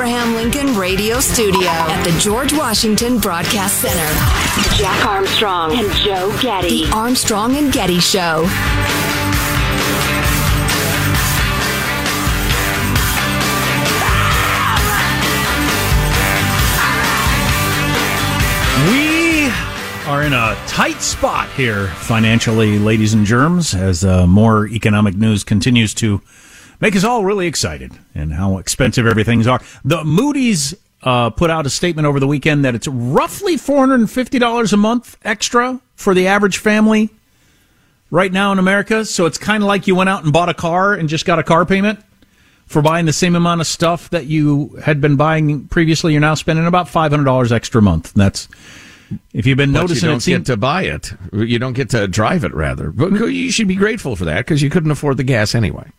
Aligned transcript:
Abraham 0.00 0.34
Lincoln 0.34 0.74
Radio 0.78 1.20
Studio 1.20 1.68
at 1.68 2.02
the 2.04 2.18
George 2.18 2.54
Washington 2.54 3.18
Broadcast 3.18 3.82
Center, 3.82 4.78
Jack 4.78 5.04
Armstrong 5.04 5.78
and 5.78 5.92
Joe 5.92 6.34
Getty. 6.40 6.86
The 6.86 6.92
Armstrong 6.92 7.54
and 7.56 7.70
Getty 7.70 8.00
Show. 8.00 8.44
We 18.88 19.50
are 20.08 20.22
in 20.22 20.32
a 20.32 20.56
tight 20.66 21.02
spot 21.02 21.50
here 21.50 21.88
financially, 21.88 22.78
ladies 22.78 23.12
and 23.12 23.26
germs, 23.26 23.74
as 23.74 24.02
uh, 24.02 24.26
more 24.26 24.66
economic 24.66 25.14
news 25.14 25.44
continues 25.44 25.92
to 25.92 26.22
make 26.80 26.96
us 26.96 27.04
all 27.04 27.24
really 27.24 27.46
excited 27.46 27.92
and 28.14 28.32
how 28.32 28.58
expensive 28.58 29.06
everything's 29.06 29.46
are. 29.46 29.60
The 29.84 30.04
Moody's 30.04 30.74
uh, 31.02 31.30
put 31.30 31.50
out 31.50 31.66
a 31.66 31.70
statement 31.70 32.06
over 32.06 32.20
the 32.20 32.26
weekend 32.26 32.64
that 32.64 32.74
it's 32.74 32.88
roughly 32.88 33.56
$450 33.56 34.72
a 34.72 34.76
month 34.76 35.16
extra 35.24 35.80
for 35.96 36.14
the 36.14 36.26
average 36.26 36.58
family 36.58 37.10
right 38.10 38.32
now 38.32 38.52
in 38.52 38.58
America. 38.58 39.04
So 39.04 39.26
it's 39.26 39.38
kind 39.38 39.62
of 39.62 39.66
like 39.66 39.86
you 39.86 39.94
went 39.94 40.10
out 40.10 40.24
and 40.24 40.32
bought 40.32 40.48
a 40.48 40.54
car 40.54 40.94
and 40.94 41.08
just 41.08 41.24
got 41.24 41.38
a 41.38 41.42
car 41.42 41.64
payment 41.64 42.00
for 42.66 42.82
buying 42.82 43.06
the 43.06 43.12
same 43.12 43.34
amount 43.34 43.60
of 43.60 43.66
stuff 43.66 44.10
that 44.10 44.26
you 44.26 44.68
had 44.84 45.00
been 45.00 45.16
buying 45.16 45.66
previously. 45.68 46.12
You're 46.12 46.20
now 46.20 46.34
spending 46.34 46.66
about 46.66 46.86
$500 46.86 47.50
extra 47.52 47.80
a 47.80 47.82
month. 47.82 48.12
That's 48.14 48.48
if 49.32 49.44
you've 49.44 49.56
been 49.56 49.72
But 49.72 49.80
noticing, 49.80 50.04
you 50.06 50.12
don't 50.12 50.20
seems- 50.20 50.38
get 50.40 50.46
to 50.52 50.56
buy 50.56 50.82
it. 50.84 51.12
You 51.32 51.58
don't 51.58 51.72
get 51.72 51.90
to 51.90 52.06
drive 52.06 52.44
it, 52.44 52.54
rather. 52.54 52.90
But 52.92 53.12
you 53.12 53.50
should 53.50 53.66
be 53.68 53.74
grateful 53.74 54.14
for 54.14 54.24
that 54.26 54.38
because 54.38 54.62
you 54.62 54.70
couldn't 54.70 54.90
afford 54.92 55.16
the 55.16 55.24
gas 55.24 55.54
anyway. 55.54 55.90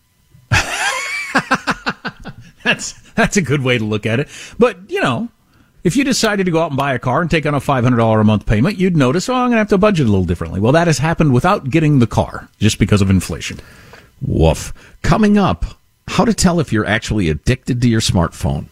That's 2.64 2.94
that's 3.14 3.38
a 3.38 3.42
good 3.42 3.62
way 3.64 3.78
to 3.78 3.84
look 3.84 4.06
at 4.06 4.20
it. 4.20 4.28
But 4.60 4.78
you 4.90 5.02
know, 5.02 5.30
if 5.84 5.96
you 5.96 6.04
decided 6.04 6.46
to 6.46 6.52
go 6.52 6.62
out 6.62 6.72
and 6.72 6.78
buy 6.78 6.94
a 6.94 7.00
car 7.00 7.22
and 7.22 7.30
take 7.30 7.46
on 7.46 7.56
a 7.56 7.60
five 7.60 7.84
hundred 7.84 7.98
dollar 7.98 8.20
a 8.20 8.24
month 8.24 8.46
payment, 8.46 8.78
you'd 8.78 8.96
notice, 8.96 9.28
oh, 9.30 9.34
I'm 9.34 9.48
going 9.50 9.54
to 9.54 9.58
have 9.58 9.70
to 9.70 9.78
budget 9.78 10.08
a 10.08 10.10
little 10.10 10.26
differently. 10.26 10.60
Well, 10.60 10.72
that 10.74 10.88
has 10.88 11.00
happened 11.00 11.34
without 11.34 11.70
getting 11.70 12.00
the 12.00 12.08
car, 12.08 12.50
just 12.60 12.78
because 12.78 13.02
of 13.02 13.10
inflation. 13.10 13.60
Woof. 14.22 14.74
Coming 15.02 15.38
up, 15.40 15.66
how 16.08 16.24
to 16.24 16.34
tell 16.34 16.60
if 16.60 16.72
you're 16.72 16.86
actually 16.86 17.30
addicted 17.30 17.82
to 17.82 17.90
your 17.90 18.02
smartphone. 18.02 18.68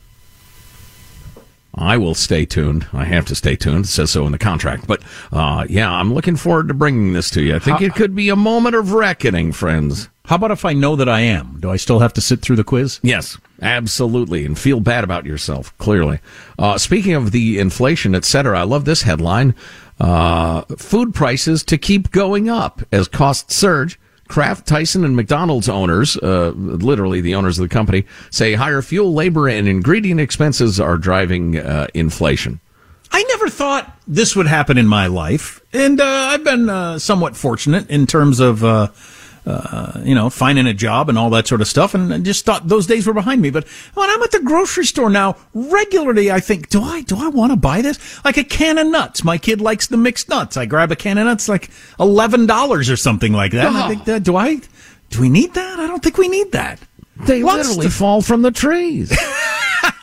I 1.73 1.97
will 1.97 2.15
stay 2.15 2.45
tuned. 2.45 2.87
I 2.93 3.05
have 3.05 3.25
to 3.27 3.35
stay 3.35 3.55
tuned. 3.55 3.85
It 3.85 3.87
says 3.87 4.11
so 4.11 4.25
in 4.25 4.31
the 4.31 4.37
contract. 4.37 4.85
But 4.85 5.01
uh, 5.31 5.65
yeah, 5.69 5.91
I'm 5.91 6.13
looking 6.13 6.35
forward 6.35 6.67
to 6.67 6.73
bringing 6.73 7.13
this 7.13 7.29
to 7.31 7.41
you. 7.41 7.55
I 7.55 7.59
think 7.59 7.79
How- 7.79 7.85
it 7.85 7.95
could 7.95 8.15
be 8.15 8.29
a 8.29 8.35
moment 8.35 8.75
of 8.75 8.91
reckoning, 8.93 9.51
friends. 9.51 10.09
How 10.29 10.35
about 10.35 10.51
if 10.51 10.63
I 10.63 10.73
know 10.73 10.95
that 10.95 11.09
I 11.09 11.21
am? 11.21 11.57
Do 11.59 11.71
I 11.71 11.77
still 11.77 11.97
have 12.01 12.13
to 12.13 12.21
sit 12.21 12.43
through 12.43 12.57
the 12.57 12.63
quiz? 12.63 12.99
Yes, 13.01 13.39
absolutely, 13.63 14.45
and 14.45 14.55
feel 14.55 14.79
bad 14.79 15.03
about 15.03 15.25
yourself. 15.25 15.75
Clearly. 15.79 16.19
Uh, 16.59 16.77
speaking 16.77 17.15
of 17.15 17.31
the 17.31 17.57
inflation, 17.57 18.13
et 18.13 18.25
cetera, 18.25 18.59
I 18.59 18.63
love 18.63 18.85
this 18.85 19.01
headline: 19.01 19.55
uh, 19.99 20.61
Food 20.77 21.15
prices 21.15 21.63
to 21.63 21.79
keep 21.79 22.11
going 22.11 22.47
up 22.47 22.83
as 22.91 23.07
costs 23.07 23.55
surge. 23.55 23.99
Kraft, 24.27 24.67
Tyson, 24.67 25.03
and 25.03 25.15
McDonald's 25.15 25.67
owners, 25.67 26.15
uh, 26.17 26.51
literally 26.55 27.21
the 27.21 27.33
owners 27.33 27.57
of 27.57 27.67
the 27.67 27.73
company, 27.73 28.05
say 28.29 28.53
higher 28.53 28.83
fuel, 28.83 29.11
labor, 29.11 29.47
and 29.47 29.67
ingredient 29.67 30.21
expenses 30.21 30.79
are 30.79 30.99
driving 30.99 31.57
uh, 31.57 31.87
inflation. 31.95 32.59
I 33.11 33.23
never 33.29 33.49
thought 33.49 33.99
this 34.07 34.35
would 34.35 34.45
happen 34.45 34.77
in 34.77 34.85
my 34.85 35.07
life, 35.07 35.59
and 35.73 35.99
uh, 35.99 36.05
I've 36.05 36.43
been 36.43 36.69
uh, 36.69 36.99
somewhat 36.99 37.35
fortunate 37.35 37.89
in 37.89 38.05
terms 38.05 38.39
of. 38.39 38.63
Uh, 39.49 39.53
uh, 39.71 40.01
you 40.03 40.13
know, 40.13 40.29
finding 40.29 40.67
a 40.67 40.73
job 40.75 41.09
and 41.09 41.17
all 41.17 41.31
that 41.31 41.47
sort 41.47 41.59
of 41.59 41.67
stuff, 41.67 41.95
and 41.95 42.13
I 42.13 42.19
just 42.19 42.45
thought 42.45 42.67
those 42.67 42.85
days 42.85 43.07
were 43.07 43.13
behind 43.15 43.41
me. 43.41 43.49
But 43.49 43.67
when 43.95 44.07
I'm 44.07 44.21
at 44.21 44.29
the 44.31 44.41
grocery 44.41 44.85
store 44.85 45.09
now, 45.09 45.37
regularly 45.55 46.31
I 46.31 46.39
think, 46.39 46.69
do 46.69 46.83
I 46.83 47.01
do 47.01 47.17
I 47.17 47.29
want 47.29 47.51
to 47.51 47.55
buy 47.55 47.81
this? 47.81 47.97
Like 48.23 48.37
a 48.37 48.43
can 48.43 48.77
of 48.77 48.85
nuts. 48.85 49.23
My 49.23 49.39
kid 49.39 49.59
likes 49.59 49.87
the 49.87 49.97
mixed 49.97 50.29
nuts. 50.29 50.55
I 50.55 50.67
grab 50.67 50.91
a 50.91 50.95
can 50.95 51.17
of 51.17 51.25
nuts, 51.25 51.49
like 51.49 51.71
eleven 51.99 52.45
dollars 52.45 52.91
or 52.91 52.95
something 52.97 53.33
like 53.33 53.53
that. 53.53 53.65
And 53.67 53.77
I 53.77 53.87
think, 53.89 54.05
that, 54.05 54.23
do 54.23 54.35
I? 54.35 54.61
Do 55.09 55.21
we 55.21 55.29
need 55.29 55.55
that? 55.55 55.79
I 55.79 55.87
don't 55.87 56.03
think 56.03 56.19
we 56.19 56.27
need 56.27 56.51
that. 56.51 56.79
They 57.25 57.43
What's 57.43 57.69
literally 57.69 57.87
the- 57.87 57.93
fall 57.93 58.21
from 58.21 58.43
the 58.43 58.51
trees. 58.51 59.09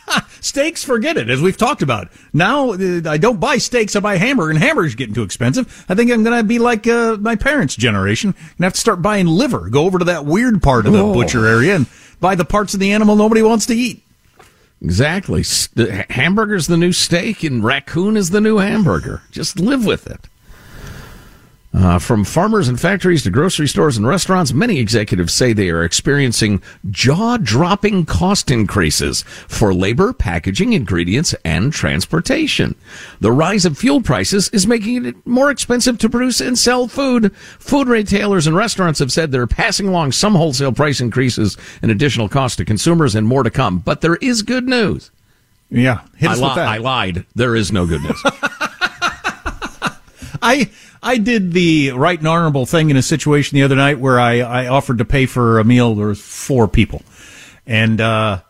steaks, 0.40 0.84
forget 0.84 1.16
it. 1.16 1.28
As 1.30 1.40
we've 1.40 1.56
talked 1.56 1.82
about, 1.82 2.08
now 2.32 2.72
uh, 2.72 3.02
I 3.06 3.18
don't 3.18 3.40
buy 3.40 3.58
steaks; 3.58 3.96
I 3.96 4.00
buy 4.00 4.16
hamburger, 4.16 4.50
and 4.50 4.58
hamburger's 4.58 4.94
getting 4.94 5.14
too 5.14 5.22
expensive. 5.22 5.84
I 5.88 5.94
think 5.94 6.10
I'm 6.10 6.22
going 6.22 6.36
to 6.38 6.44
be 6.44 6.58
like 6.58 6.86
uh, 6.86 7.16
my 7.20 7.36
parents' 7.36 7.76
generation 7.76 8.34
and 8.56 8.64
have 8.64 8.74
to 8.74 8.80
start 8.80 9.02
buying 9.02 9.26
liver. 9.26 9.68
Go 9.68 9.84
over 9.84 9.98
to 9.98 10.04
that 10.06 10.24
weird 10.24 10.62
part 10.62 10.86
of 10.86 10.92
the 10.92 11.00
Oh. 11.02 11.12
butcher 11.12 11.46
area 11.46 11.76
and 11.76 11.86
buy 12.20 12.34
the 12.34 12.44
parts 12.44 12.74
of 12.74 12.80
the 12.80 12.92
animal 12.92 13.16
nobody 13.16 13.42
wants 13.42 13.66
to 13.66 13.74
eat. 13.74 14.02
Exactly. 14.82 15.40
S- 15.40 15.68
the 15.68 16.04
hamburger's 16.10 16.66
the 16.66 16.76
new 16.76 16.92
steak, 16.92 17.42
and 17.42 17.64
raccoon 17.64 18.16
is 18.16 18.30
the 18.30 18.40
new 18.40 18.58
hamburger. 18.58 19.22
Just 19.30 19.58
live 19.58 19.84
with 19.86 20.06
it. 20.06 20.20
Uh, 21.76 21.98
from 21.98 22.24
farmers 22.24 22.68
and 22.68 22.80
factories 22.80 23.22
to 23.22 23.30
grocery 23.30 23.68
stores 23.68 23.98
and 23.98 24.06
restaurants, 24.06 24.50
many 24.50 24.78
executives 24.78 25.34
say 25.34 25.52
they 25.52 25.68
are 25.68 25.84
experiencing 25.84 26.62
jaw 26.88 27.36
dropping 27.36 28.06
cost 28.06 28.50
increases 28.50 29.22
for 29.46 29.74
labor, 29.74 30.14
packaging, 30.14 30.72
ingredients, 30.72 31.34
and 31.44 31.74
transportation. 31.74 32.74
The 33.20 33.30
rise 33.30 33.66
of 33.66 33.76
fuel 33.76 34.00
prices 34.00 34.48
is 34.54 34.66
making 34.66 35.04
it 35.04 35.26
more 35.26 35.50
expensive 35.50 35.98
to 35.98 36.08
produce 36.08 36.40
and 36.40 36.58
sell 36.58 36.88
food. 36.88 37.36
Food 37.36 37.88
retailers 37.88 38.46
and 38.46 38.56
restaurants 38.56 39.00
have 39.00 39.12
said 39.12 39.30
they're 39.30 39.46
passing 39.46 39.86
along 39.86 40.12
some 40.12 40.34
wholesale 40.34 40.72
price 40.72 41.02
increases 41.02 41.58
and 41.82 41.90
additional 41.90 42.30
costs 42.30 42.56
to 42.56 42.64
consumers 42.64 43.14
and 43.14 43.26
more 43.26 43.42
to 43.42 43.50
come. 43.50 43.80
But 43.80 44.00
there 44.00 44.16
is 44.16 44.40
good 44.40 44.66
news. 44.66 45.10
Yeah, 45.68 46.00
hit 46.16 46.30
I, 46.30 46.34
li-. 46.36 46.62
I 46.62 46.78
lied. 46.78 47.26
There 47.34 47.54
is 47.54 47.70
no 47.70 47.86
good 47.86 48.02
news. 48.02 48.22
I 50.42 50.70
I 51.06 51.18
did 51.18 51.52
the 51.52 51.92
right 51.92 52.18
and 52.18 52.26
honorable 52.26 52.66
thing 52.66 52.90
in 52.90 52.96
a 52.96 53.02
situation 53.02 53.54
the 53.54 53.62
other 53.62 53.76
night 53.76 54.00
where 54.00 54.18
I, 54.18 54.40
I 54.40 54.66
offered 54.66 54.98
to 54.98 55.04
pay 55.04 55.26
for 55.26 55.60
a 55.60 55.64
meal. 55.64 55.94
There 55.94 56.08
was 56.08 56.20
four 56.20 56.66
people, 56.66 57.02
and 57.64 58.00
uh, 58.00 58.40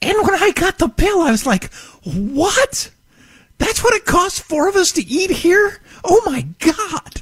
and 0.00 0.16
when 0.22 0.42
I 0.42 0.52
got 0.52 0.78
the 0.78 0.88
bill, 0.88 1.20
I 1.20 1.30
was 1.30 1.44
like, 1.44 1.70
"What? 2.02 2.90
That's 3.58 3.84
what 3.84 3.92
it 3.92 4.06
costs 4.06 4.40
four 4.40 4.66
of 4.66 4.76
us 4.76 4.92
to 4.92 5.06
eat 5.06 5.30
here? 5.30 5.78
Oh 6.02 6.22
my 6.24 6.46
god! 6.60 7.20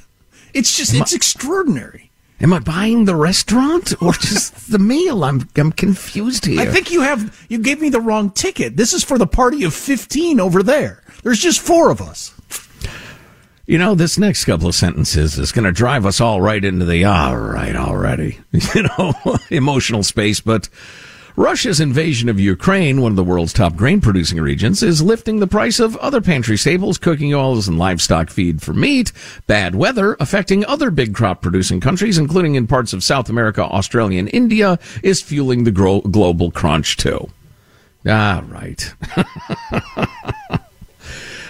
It's 0.55 0.77
just 0.77 0.95
it's 0.95 1.13
extraordinary." 1.13 2.13
Am 2.41 2.53
I 2.53 2.61
buying 2.61 3.05
the 3.05 3.17
restaurant 3.17 4.01
or 4.01 4.13
just 4.13 4.71
the 4.71 4.79
meal? 4.79 5.25
I'm 5.25 5.49
I'm 5.57 5.73
confused 5.73 6.47
here. 6.47 6.61
I 6.61 6.67
think 6.67 6.93
you 6.93 7.01
have 7.01 7.45
you 7.49 7.59
gave 7.59 7.81
me 7.81 7.89
the 7.89 8.01
wrong 8.01 8.31
ticket. 8.31 8.77
This 8.77 8.93
is 8.93 9.03
for 9.03 9.19
the 9.19 9.27
party 9.27 9.65
of 9.65 9.75
fifteen 9.75 10.39
over 10.39 10.63
there. 10.63 11.03
There's 11.25 11.41
just 11.41 11.59
four 11.59 11.91
of 11.91 12.01
us. 12.01 12.33
You 13.69 13.77
know, 13.77 13.95
this 13.95 14.17
next 14.17 14.47
couple 14.47 14.67
of 14.67 14.75
sentences 14.75 15.39
is 15.39 15.53
going 15.53 15.67
to 15.67 15.73
drive 15.73 16.07
us 16.07 16.23
all 16.23 16.41
right 16.41 16.65
into 16.65 16.87
the 16.87 17.05
all 17.05 17.37
right 17.37 17.77
already, 17.77 18.39
you 18.75 18.85
know, 18.85 19.13
emotional 19.51 20.03
space. 20.03 20.41
But 20.41 20.71
Russia's 21.37 21.79
invasion 21.79 22.31
of 22.31 22.41
Ukraine, 22.41 23.03
one 23.03 23.13
of 23.13 23.17
the 23.17 23.25
world's 23.25 23.53
top 23.53 23.77
grain 23.77 24.01
producing 24.01 24.41
regions, 24.41 24.83
is 24.83 25.03
lifting 25.03 25.39
the 25.39 25.47
price 25.47 25.81
of 25.81 25.99
other 25.99 26.23
pantry 26.23 26.57
staples, 26.57 26.97
cooking 26.97 27.35
oils, 27.35 27.69
and 27.69 27.79
livestock 27.79 28.31
feed 28.31 28.63
for 28.63 28.73
meat. 28.73 29.13
Bad 29.47 29.75
weather 29.75 30.17
affecting 30.19 30.65
other 30.65 30.91
big 30.91 31.15
crop 31.15 31.43
producing 31.43 31.79
countries, 31.79 32.17
including 32.17 32.55
in 32.55 32.67
parts 32.67 32.95
of 32.95 33.05
South 33.05 33.29
America, 33.29 33.63
Australia, 33.65 34.19
and 34.19 34.31
India, 34.33 34.79
is 35.03 35.21
fueling 35.21 35.65
the 35.65 35.71
gro- 35.71 36.01
global 36.01 36.51
crunch 36.51 36.97
too. 36.97 37.29
Ah, 38.07 38.43
right. 38.49 38.95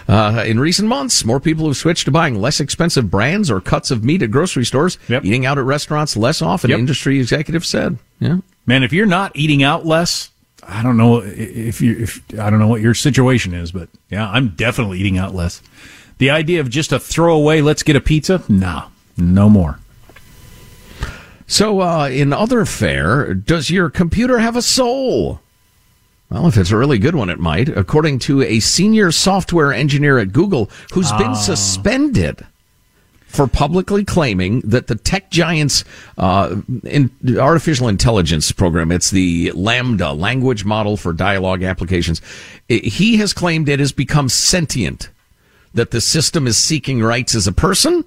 Uh, 0.09 0.43
in 0.47 0.59
recent 0.59 0.89
months, 0.89 1.23
more 1.25 1.39
people 1.39 1.67
have 1.67 1.77
switched 1.77 2.07
to 2.07 2.11
buying 2.11 2.35
less 2.41 2.61
expensive 2.61 3.11
brands 3.11 3.51
or 3.51 3.61
cuts 3.61 3.91
of 3.91 4.03
meat 4.03 4.23
at 4.23 4.31
grocery 4.31 4.65
stores, 4.65 4.97
Yep. 5.09 5.25
eating 5.27 5.45
out 5.45 5.59
at 5.59 5.65
restaurants 5.65 6.17
less 6.17 6.41
often, 6.41 6.71
Yep. 6.71 6.79
industry 6.79 7.21
executives 7.21 7.69
said. 7.69 7.99
Yeah. 8.19 8.39
Man, 8.67 8.83
if 8.83 8.93
you're 8.93 9.05
not 9.07 9.33
eating 9.35 9.63
out 9.63 9.85
less, 9.85 10.31
I 10.67 10.83
don't 10.83 10.97
know 10.97 11.19
if 11.25 11.81
you 11.83 11.97
if 11.99 12.23
I 12.39 12.49
don't 12.51 12.59
know 12.59 12.69
what 12.69 12.81
your 12.81 12.95
situation 12.95 13.53
is, 13.55 13.71
but 13.71 13.89
yeah, 14.11 14.31
I'm 14.31 14.49
definitely 14.57 14.99
eating 14.99 15.19
out 15.19 15.35
less. 15.35 15.61
The 16.19 16.31
idea 16.31 16.61
of 16.61 16.69
just 16.71 16.91
a 16.91 16.99
throwaway, 16.99 17.61
let's 17.61 17.83
get 17.83 17.95
a 17.95 18.01
pizza, 18.01 18.43
nah, 18.49 18.85
no 19.17 19.49
more. 19.51 19.79
So, 21.47 21.81
uh, 21.81 22.09
in 22.09 22.33
other 22.33 22.65
fare, 22.67 23.33
does 23.35 23.71
your 23.71 23.89
computer 23.89 24.39
have 24.39 24.57
a 24.57 24.63
soul? 24.63 25.41
Well, 26.31 26.47
if 26.47 26.57
it's 26.59 26.71
a 26.71 26.77
really 26.77 26.99
good 26.99 27.15
one, 27.15 27.31
it 27.31 27.39
might, 27.39 27.69
according 27.71 28.19
to 28.21 28.43
a 28.43 28.61
senior 28.61 29.11
software 29.13 29.73
engineer 29.73 30.19
at 30.19 30.33
Google 30.33 30.71
who's 30.93 31.11
been 31.13 31.35
suspended 31.35 32.45
for 33.27 33.47
publicly 33.47 34.05
claiming 34.05 34.61
that 34.61 34.87
the 34.89 34.95
tech 34.95 35.31
giant's 35.31 35.85
uh, 36.19 36.57
in, 36.85 37.11
artificial 37.39 37.89
intelligence 37.89 38.53
program, 38.53 38.91
it's 38.93 39.11
the 39.11 39.51
LaMDA 39.53 40.19
language 40.19 40.65
model 40.65 40.97
for 40.97 41.13
dialogue 41.13 41.63
applications, 41.63 42.21
i- 42.71 42.75
he 42.75 43.17
has 43.19 43.33
claimed 43.33 43.69
it 43.69 43.81
has 43.81 43.93
become 43.93 44.29
sentient, 44.29 45.09
that 45.75 45.91
the 45.93 46.01
system 46.01 46.47
is 46.47 46.57
seeking 46.57 47.03
rights 47.03 47.35
as 47.35 47.47
a 47.47 47.53
person. 47.53 48.05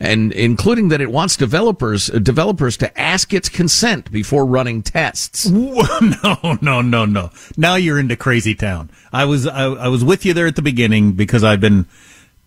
And 0.00 0.32
including 0.32 0.88
that 0.88 1.00
it 1.00 1.10
wants 1.10 1.36
developers 1.36 2.10
uh, 2.10 2.18
developers 2.18 2.76
to 2.78 3.00
ask 3.00 3.32
its 3.32 3.48
consent 3.48 4.10
before 4.10 4.44
running 4.44 4.82
tests. 4.82 5.46
no, 5.50 6.58
no, 6.60 6.80
no, 6.80 7.04
no. 7.04 7.30
Now 7.56 7.76
you're 7.76 7.98
into 7.98 8.16
crazy 8.16 8.54
town. 8.54 8.90
I 9.12 9.24
was 9.24 9.46
I, 9.46 9.64
I 9.64 9.88
was 9.88 10.04
with 10.04 10.24
you 10.24 10.34
there 10.34 10.46
at 10.46 10.56
the 10.56 10.62
beginning 10.62 11.12
because 11.12 11.44
I've 11.44 11.60
been 11.60 11.86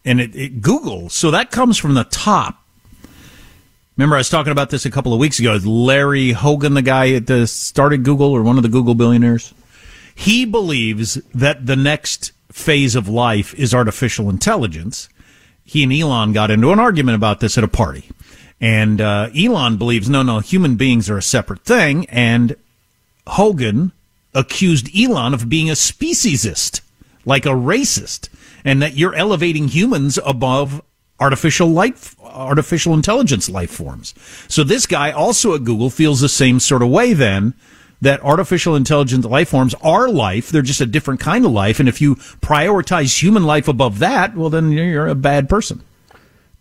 and 0.04 0.22
it, 0.22 0.36
it 0.36 0.62
Google, 0.62 1.10
so 1.10 1.32
that 1.32 1.52
comes 1.52 1.78
from 1.78 1.94
the 1.94 2.06
top. 2.06 2.64
Remember, 3.98 4.16
I 4.16 4.20
was 4.20 4.30
talking 4.30 4.52
about 4.52 4.70
this 4.70 4.86
a 4.86 4.92
couple 4.92 5.12
of 5.12 5.20
weeks 5.20 5.40
ago. 5.40 5.58
Larry 5.64 6.32
Hogan, 6.32 6.76
the 6.76 6.84
guy 6.84 7.14
at 7.14 7.26
the 7.26 7.48
started 7.48 8.04
Google 8.04 8.32
or 8.32 8.44
one 8.44 8.58
of 8.58 8.64
the 8.64 8.70
Google 8.70 8.94
billionaires, 8.94 9.54
he 10.14 10.46
believes 10.46 11.16
that 11.34 11.66
the 11.66 11.76
next 11.76 12.32
phase 12.52 12.96
of 12.96 13.10
life 13.10 13.54
is 13.56 13.74
artificial 13.74 14.30
intelligence. 14.30 15.10
He 15.68 15.84
and 15.84 15.92
Elon 15.92 16.32
got 16.32 16.50
into 16.50 16.72
an 16.72 16.80
argument 16.80 17.16
about 17.16 17.42
this 17.42 17.58
at 17.58 17.64
a 17.64 17.68
party. 17.68 18.10
And 18.62 19.02
uh, 19.02 19.30
Elon 19.38 19.78
believes, 19.78 20.10
no, 20.10 20.24
no, 20.24 20.40
human 20.40 20.78
beings 20.78 21.10
are 21.10 21.18
a 21.18 21.22
separate 21.22 21.66
thing. 21.66 22.06
And 22.06 22.56
Hogan 23.28 23.92
accused 24.34 24.90
Elon 24.98 25.34
of 25.34 25.50
being 25.50 25.70
a 25.70 25.74
speciesist, 25.74 26.80
like 27.26 27.46
a 27.46 27.50
racist, 27.50 28.30
and 28.64 28.82
that 28.82 28.96
you're 28.96 29.14
elevating 29.14 29.68
humans 29.68 30.18
above 30.26 30.82
artificial 31.20 31.68
life, 31.68 32.16
artificial 32.24 32.94
intelligence 32.94 33.50
life 33.50 33.72
forms. 33.72 34.14
So 34.48 34.64
this 34.64 34.86
guy 34.86 35.12
also 35.12 35.54
at 35.54 35.66
Google 35.66 35.90
feels 35.90 36.22
the 36.22 36.30
same 36.30 36.62
sort 36.62 36.82
of 36.82 36.90
way 36.90 37.12
then 37.12 37.56
that 38.02 38.22
artificial 38.24 38.76
intelligence 38.76 39.26
life 39.26 39.50
forms 39.50 39.74
are 39.82 40.08
life. 40.10 40.50
They're 40.50 40.62
just 40.62 40.82
a 40.82 40.86
different 40.86 41.20
kind 41.20 41.46
of 41.46 41.52
life. 41.52 41.80
And 41.80 41.90
if 41.90 42.00
you 42.02 42.16
prioritize 42.16 43.22
human 43.22 43.44
life 43.44 43.68
above 43.68 44.00
that, 44.00 44.36
well, 44.36 44.50
then 44.50 44.72
you're 44.72 45.08
a 45.08 45.16
bad 45.16 45.50
person. 45.50 45.84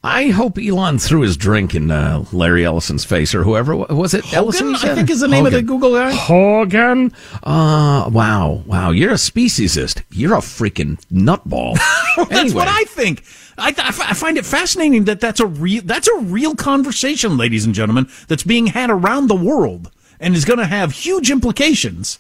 I 0.04 0.28
hope 0.28 0.56
Elon 0.56 0.98
threw 1.00 1.22
his 1.22 1.36
drink 1.36 1.74
in 1.74 1.90
uh, 1.90 2.24
Larry 2.32 2.64
Ellison's 2.64 3.04
face 3.04 3.34
or 3.34 3.42
whoever 3.42 3.74
was 3.74 4.14
it. 4.14 4.32
Ellison, 4.32 4.68
you 4.68 4.74
I 4.76 4.94
think 4.94 5.10
is 5.10 5.18
the 5.18 5.26
name 5.26 5.46
of 5.46 5.52
the 5.52 5.62
Google 5.62 5.94
guy. 5.94 6.12
Hogan. 6.14 7.12
Uh, 7.42 8.08
wow, 8.12 8.62
wow. 8.66 8.90
You're 8.92 9.10
a 9.10 9.14
speciesist. 9.14 10.02
You're 10.12 10.34
a 10.34 10.38
freaking 10.40 11.00
nutball. 11.10 11.76
That's 12.16 12.30
Anyway. 12.30 12.54
what 12.54 12.68
I 12.68 12.84
think. 12.84 13.24
I, 13.58 13.72
th- 13.72 13.84
I 13.84 13.88
f- 13.88 14.00
I 14.10 14.12
find 14.12 14.38
it 14.38 14.44
fascinating 14.46 15.04
that 15.04 15.18
that's 15.18 15.40
a 15.40 15.46
real 15.46 15.80
that's 15.82 16.06
a 16.08 16.16
real 16.18 16.54
conversation, 16.54 17.38
ladies 17.38 17.64
and 17.64 17.74
gentlemen, 17.74 18.06
that's 18.28 18.42
being 18.42 18.66
had 18.66 18.90
around 18.90 19.28
the 19.28 19.34
world 19.34 19.90
and 20.20 20.34
is 20.34 20.44
going 20.44 20.58
to 20.58 20.66
have 20.66 20.92
huge 20.92 21.30
implications. 21.30 22.18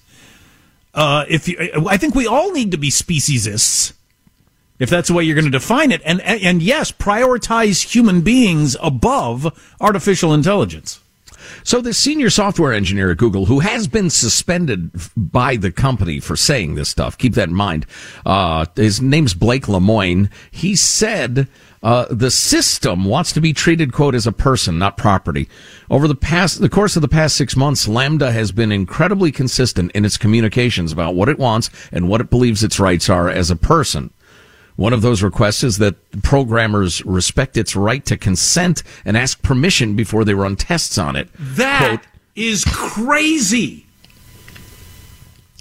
Uh, 0.94 1.24
if 1.28 1.48
you, 1.48 1.58
I 1.88 1.96
think 1.96 2.14
we 2.14 2.26
all 2.26 2.52
need 2.52 2.70
to 2.70 2.78
be 2.78 2.90
speciesists, 2.90 3.92
if 4.78 4.88
that's 4.88 5.08
the 5.08 5.14
way 5.14 5.24
you're 5.24 5.34
going 5.34 5.44
to 5.44 5.50
define 5.50 5.92
it, 5.92 6.02
and 6.04 6.20
and 6.22 6.62
yes, 6.62 6.92
prioritize 6.92 7.94
human 7.94 8.22
beings 8.22 8.76
above 8.82 9.74
artificial 9.80 10.32
intelligence. 10.32 11.00
So 11.62 11.80
this 11.80 11.98
senior 11.98 12.30
software 12.30 12.72
engineer 12.72 13.10
at 13.10 13.18
Google, 13.18 13.46
who 13.46 13.60
has 13.60 13.88
been 13.88 14.10
suspended 14.10 14.90
by 15.16 15.56
the 15.56 15.70
company 15.70 16.20
for 16.20 16.36
saying 16.36 16.74
this 16.74 16.88
stuff, 16.88 17.16
keep 17.18 17.34
that 17.34 17.48
in 17.48 17.54
mind. 17.54 17.86
Uh, 18.24 18.66
his 18.74 19.00
name's 19.00 19.34
Blake 19.34 19.66
Lemoine. 19.66 20.30
He 20.50 20.76
said 20.76 21.48
uh, 21.82 22.06
the 22.10 22.30
system 22.30 23.04
wants 23.04 23.32
to 23.32 23.40
be 23.40 23.52
treated, 23.52 23.92
quote, 23.92 24.14
as 24.14 24.26
a 24.26 24.32
person, 24.32 24.78
not 24.78 24.96
property. 24.96 25.48
Over 25.90 26.08
the 26.08 26.14
past, 26.14 26.60
the 26.60 26.68
course 26.68 26.96
of 26.96 27.02
the 27.02 27.08
past 27.08 27.36
six 27.36 27.56
months, 27.56 27.86
LaMDA 27.86 28.32
has 28.32 28.52
been 28.52 28.72
incredibly 28.72 29.30
consistent 29.30 29.92
in 29.92 30.04
its 30.04 30.16
communications 30.16 30.92
about 30.92 31.14
what 31.14 31.28
it 31.28 31.38
wants 31.38 31.70
and 31.92 32.08
what 32.08 32.20
it 32.20 32.30
believes 32.30 32.64
its 32.64 32.80
rights 32.80 33.08
are 33.08 33.28
as 33.28 33.50
a 33.50 33.56
person. 33.56 34.12
One 34.74 34.92
of 34.92 35.00
those 35.00 35.22
requests 35.22 35.64
is 35.64 35.78
that 35.78 36.22
programmers 36.22 37.04
respect 37.06 37.56
its 37.56 37.74
right 37.74 38.04
to 38.06 38.16
consent 38.16 38.82
and 39.04 39.16
ask 39.16 39.40
permission 39.42 39.96
before 39.96 40.24
they 40.24 40.34
run 40.34 40.56
tests 40.56 40.98
on 40.98 41.16
it. 41.16 41.30
That 41.38 42.02
is 42.34 42.64
crazy. 42.66 43.85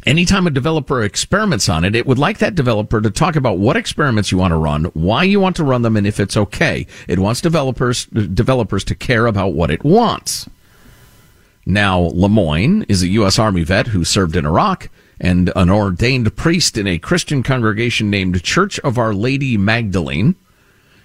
Anytime 0.06 0.46
a 0.46 0.52
developer 0.52 1.02
experiments 1.02 1.68
on 1.68 1.84
it, 1.84 1.96
it 1.96 2.06
would 2.06 2.20
like 2.20 2.38
that 2.38 2.54
developer 2.54 3.02
to 3.02 3.10
talk 3.10 3.36
about 3.36 3.58
what 3.58 3.76
experiments 3.76 4.32
you 4.32 4.38
want 4.38 4.52
to 4.52 4.58
run, 4.58 4.86
why 4.94 5.24
you 5.24 5.40
want 5.40 5.56
to 5.56 5.64
run 5.64 5.82
them, 5.82 5.98
and 5.98 6.06
if 6.06 6.20
it's 6.20 6.38
okay. 6.38 6.86
It 7.08 7.18
wants 7.18 7.42
developers 7.42 8.06
developers 8.06 8.84
to 8.86 8.96
care 8.96 9.26
about 9.26 9.54
what 9.54 9.72
it 9.72 9.84
wants. 9.84 10.48
Now, 11.66 12.00
Lemoine 12.00 12.86
is 12.88 13.02
a 13.02 13.08
U.S. 13.08 13.40
Army 13.40 13.64
vet 13.64 13.88
who 13.88 14.04
served 14.04 14.36
in 14.36 14.46
Iraq, 14.46 14.90
and 15.20 15.52
an 15.56 15.72
ordained 15.72 16.36
priest 16.36 16.78
in 16.78 16.86
a 16.86 17.00
Christian 17.00 17.42
congregation 17.42 18.12
named 18.12 18.44
Church 18.44 18.80
of 18.80 19.00
Our 19.00 19.14
Lady 19.14 19.58
Magdalene. 19.58 20.36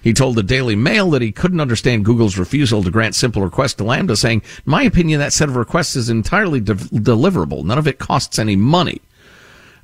He 0.03 0.15
told 0.15 0.37
the 0.37 0.43
Daily 0.43 0.77
Mail 0.77 1.11
that 1.11 1.23
he 1.23 1.33
couldn't 1.33 1.61
understand 1.61 2.05
Google's 2.05 2.39
refusal 2.39 2.83
to 2.83 2.91
grant 2.91 3.15
simple 3.15 3.43
requests 3.43 3.75
to 3.75 3.85
LaMDA, 3.85 4.17
saying, 4.17 4.43
In 4.43 4.63
my 4.65 4.83
opinion, 4.83 5.21
that 5.21 5.33
set 5.33 5.49
of 5.49 5.57
requests 5.57 5.95
is 5.95 6.09
entirely 6.09 6.61
de- 6.61 6.75
deliverable. 6.75 7.65
None 7.65 7.79
of 7.79 7.87
it 7.87 7.99
costs 7.99 8.39
any 8.39 8.57
money. 8.57 9.01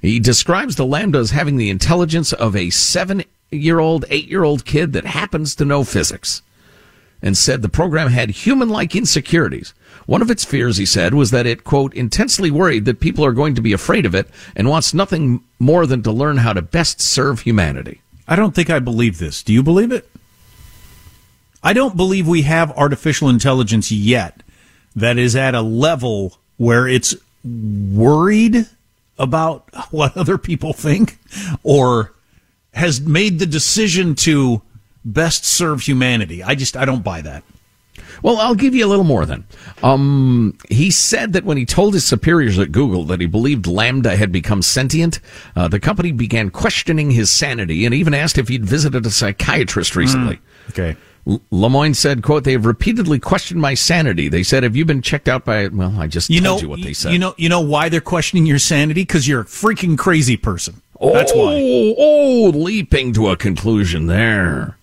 He 0.01 0.19
describes 0.19 0.77
the 0.77 0.87
LaMDA 0.87 1.17
as 1.17 1.31
having 1.33 1.57
the 1.57 1.71
intelligence 1.71 2.33
of 2.33 2.57
a 2.57 2.71
seven 2.71 3.25
year 3.51 3.79
old, 3.79 4.05
eight 4.09 4.29
year 4.29 4.45
old 4.45 4.65
kid 4.65 4.93
that 4.95 5.05
happens 5.05 5.55
to 5.57 5.65
know 5.65 5.85
physics 5.85 6.43
and 7.23 7.37
said 7.37 7.63
the 7.63 7.69
program 7.69 8.09
had 8.09 8.31
human 8.31 8.69
like 8.69 8.95
insecurities. 8.95 9.75
One 10.07 10.23
of 10.23 10.31
its 10.31 10.45
fears, 10.45 10.77
he 10.77 10.87
said, 10.87 11.15
was 11.15 11.31
that 11.31 11.47
it, 11.47 11.65
quote, 11.65 11.95
intensely 11.95 12.51
worried 12.51 12.85
that 12.85 13.01
people 13.01 13.25
are 13.25 13.33
going 13.33 13.55
to 13.55 13.61
be 13.61 13.73
afraid 13.73 14.07
of 14.07 14.15
it 14.15 14.29
and 14.55 14.69
wants 14.69 14.95
nothing 14.95 15.43
more 15.59 15.87
than 15.87 16.03
to 16.03 16.13
learn 16.13 16.39
how 16.39 16.53
to 16.53 16.63
best 16.63 17.01
serve 17.01 17.41
humanity. 17.41 18.01
I 18.29 18.37
don't 18.37 18.55
think 18.55 18.71
I 18.71 18.79
believe 18.79 19.19
this. 19.19 19.43
Do 19.43 19.53
you 19.53 19.63
believe 19.63 19.93
it? 19.93 20.09
I 21.63 21.73
don't 21.73 21.97
believe 21.97 22.29
we 22.29 22.43
have 22.43 22.77
artificial 22.77 23.29
intelligence 23.29 23.91
yet 23.91 24.43
that 24.95 25.19
is 25.19 25.37
at 25.37 25.55
a 25.55 25.61
level 25.61 26.39
where 26.57 26.89
it's 26.89 27.15
worried 27.45 28.67
about 29.19 29.69
what 29.91 30.17
other 30.17 30.39
people 30.39 30.73
think 30.73 31.19
or 31.63 32.13
has 32.73 33.01
made 33.01 33.39
the 33.39 33.47
decision 33.47 34.15
to 34.15 34.63
best 35.05 35.45
serve 35.45 35.81
humanity. 35.83 36.43
I 36.43 36.55
just 36.55 36.77
I 36.77 36.85
don't 36.85 37.05
buy 37.05 37.23
that. 37.23 37.43
Well, 38.23 38.39
I'll 38.39 38.55
give 38.55 38.75
you 38.75 38.85
a 38.85 38.89
little 38.89 39.05
more 39.05 39.27
then. 39.27 39.45
Um, 39.83 40.57
he 40.69 40.91
said 40.91 41.33
that 41.35 41.45
when 41.45 41.57
he 41.57 41.65
told 41.67 41.95
his 41.95 42.05
superiors 42.05 42.59
at 42.59 42.73
Google 42.73 43.05
that 43.05 43.21
he 43.21 43.27
believed 43.27 43.67
LaMDA 43.67 44.17
had 44.17 44.33
become 44.33 44.63
sentient, 44.63 45.21
uh, 45.55 45.69
the 45.69 45.81
company 45.81 46.13
began 46.13 46.51
questioning 46.51 47.11
his 47.11 47.31
sanity 47.31 47.85
and 47.85 47.95
even 47.95 48.15
asked 48.15 48.39
if 48.39 48.49
he'd 48.49 48.65
visited 48.65 49.07
a 49.07 49.11
psychiatrist 49.11 49.97
recently. 49.97 50.37
Mm, 50.37 50.71
okay. 50.71 50.97
L- 51.29 51.43
Lemoine 51.51 51.95
said, 51.95 52.23
quote, 52.23 52.45
they 52.45 52.53
have 52.53 52.67
repeatedly 52.67 53.19
questioned 53.19 53.61
my 53.61 53.75
sanity. 53.75 54.29
They 54.29 54.43
said, 54.43 54.63
have 54.63 54.77
you 54.77 54.85
been 54.85 55.03
checked 55.03 55.29
out 55.29 55.45
by, 55.45 55.69
well, 55.69 55.95
I 55.99 56.07
just 56.07 56.31
you 56.31 56.41
told 56.41 56.61
know, 56.61 56.63
you 56.63 56.69
what 56.69 56.83
they 56.83 56.93
said. 56.93 57.13
You 57.13 57.19
know, 57.19 57.35
you 57.37 57.49
know 57.49 57.61
why 57.61 57.89
they're 57.89 58.01
questioning 58.01 58.47
your 58.47 58.59
sanity? 58.59 59.03
Because 59.03 59.27
you're 59.27 59.41
a 59.43 59.45
freaking 59.45 59.99
crazy 59.99 60.37
person. 60.37 60.83
Oh, 61.01 61.13
That's 61.13 61.33
oh, 61.35 61.45
why. 61.45 61.95
Oh, 61.99 62.51
leaping 62.57 63.13
to 63.15 63.29
a 63.29 63.37
conclusion 63.37 64.07
there. 64.07 64.76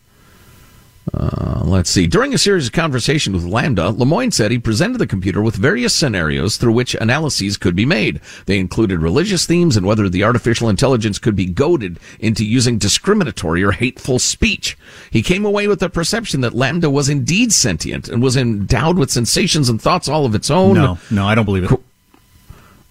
Uh, 1.15 1.62
let's 1.63 1.91
see. 1.91 2.08
During 2.08 2.34
a 2.34 2.39
series 2.39 2.67
of 2.67 2.74
conversations 2.74 3.36
with 3.36 3.51
LaMDA, 3.51 3.96
Lemoine 3.96 4.34
said 4.34 4.50
he 4.50 4.58
presented 4.58 4.98
the 4.98 5.05
computer 5.05 5.43
with 5.43 5.55
various 5.55 5.93
scenarios 5.93 6.58
through 6.58 6.74
which 6.74 6.96
analyses 6.96 7.55
could 7.55 7.75
be 7.75 7.86
made. 7.86 8.20
They 8.48 8.58
included 8.58 9.00
religious 9.00 9.46
themes 9.46 9.77
and 9.77 9.86
whether 9.86 10.10
the 10.10 10.24
artificial 10.24 10.70
intelligence 10.70 11.20
could 11.20 11.36
be 11.36 11.46
goaded 11.46 12.00
into 12.20 12.43
using 12.43 12.79
discriminatory 12.79 13.62
or 13.63 13.74
hateful 13.74 14.17
speech. 14.17 14.75
He 15.12 15.22
came 15.22 15.46
away 15.46 15.67
with 15.67 15.82
the 15.82 15.89
perception 15.89 16.41
that 16.41 16.53
LaMDA 16.53 16.91
was 16.91 17.10
indeed 17.10 17.53
sentient 17.53 18.10
and 18.10 18.24
was 18.24 18.36
endowed 18.36 18.98
with 18.98 19.12
sensations 19.12 19.70
and 19.70 19.79
thoughts 19.79 20.08
all 20.08 20.25
of 20.25 20.34
its 20.34 20.50
own. 20.50 20.74
No, 20.74 20.98
no, 21.12 21.27
I 21.27 21.36
don't 21.36 21.46
believe 21.46 21.72
it. 21.72 21.79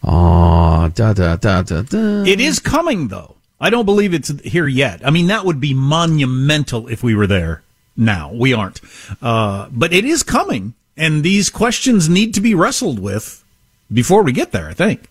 Oh, 0.04 0.88
da 0.94 1.12
da 1.12 1.36
da 1.36 1.62
da 1.62 1.82
da. 1.82 2.22
It 2.24 2.40
is 2.40 2.60
coming 2.60 3.08
though. 3.08 3.34
I 3.60 3.70
don't 3.70 3.84
believe 3.84 4.14
it's 4.14 4.28
here 4.42 4.66
yet. 4.66 5.04
I 5.04 5.10
mean, 5.10 5.28
that 5.28 5.44
would 5.44 5.60
be 5.60 5.74
monumental 5.74 6.88
if 6.88 7.02
we 7.02 7.14
were 7.14 7.28
there 7.28 7.62
now. 7.96 8.32
We 8.32 8.52
aren't. 8.52 8.80
Uh, 9.20 9.68
but 9.70 9.92
it 9.92 10.04
is 10.04 10.22
coming, 10.22 10.74
and 10.96 11.22
these 11.22 11.50
questions 11.50 12.08
need 12.08 12.34
to 12.34 12.40
be 12.40 12.54
wrestled 12.54 12.98
with 12.98 13.44
before 13.92 14.22
we 14.22 14.32
get 14.32 14.52
there, 14.52 14.68
I 14.68 14.74
think. 14.74 15.08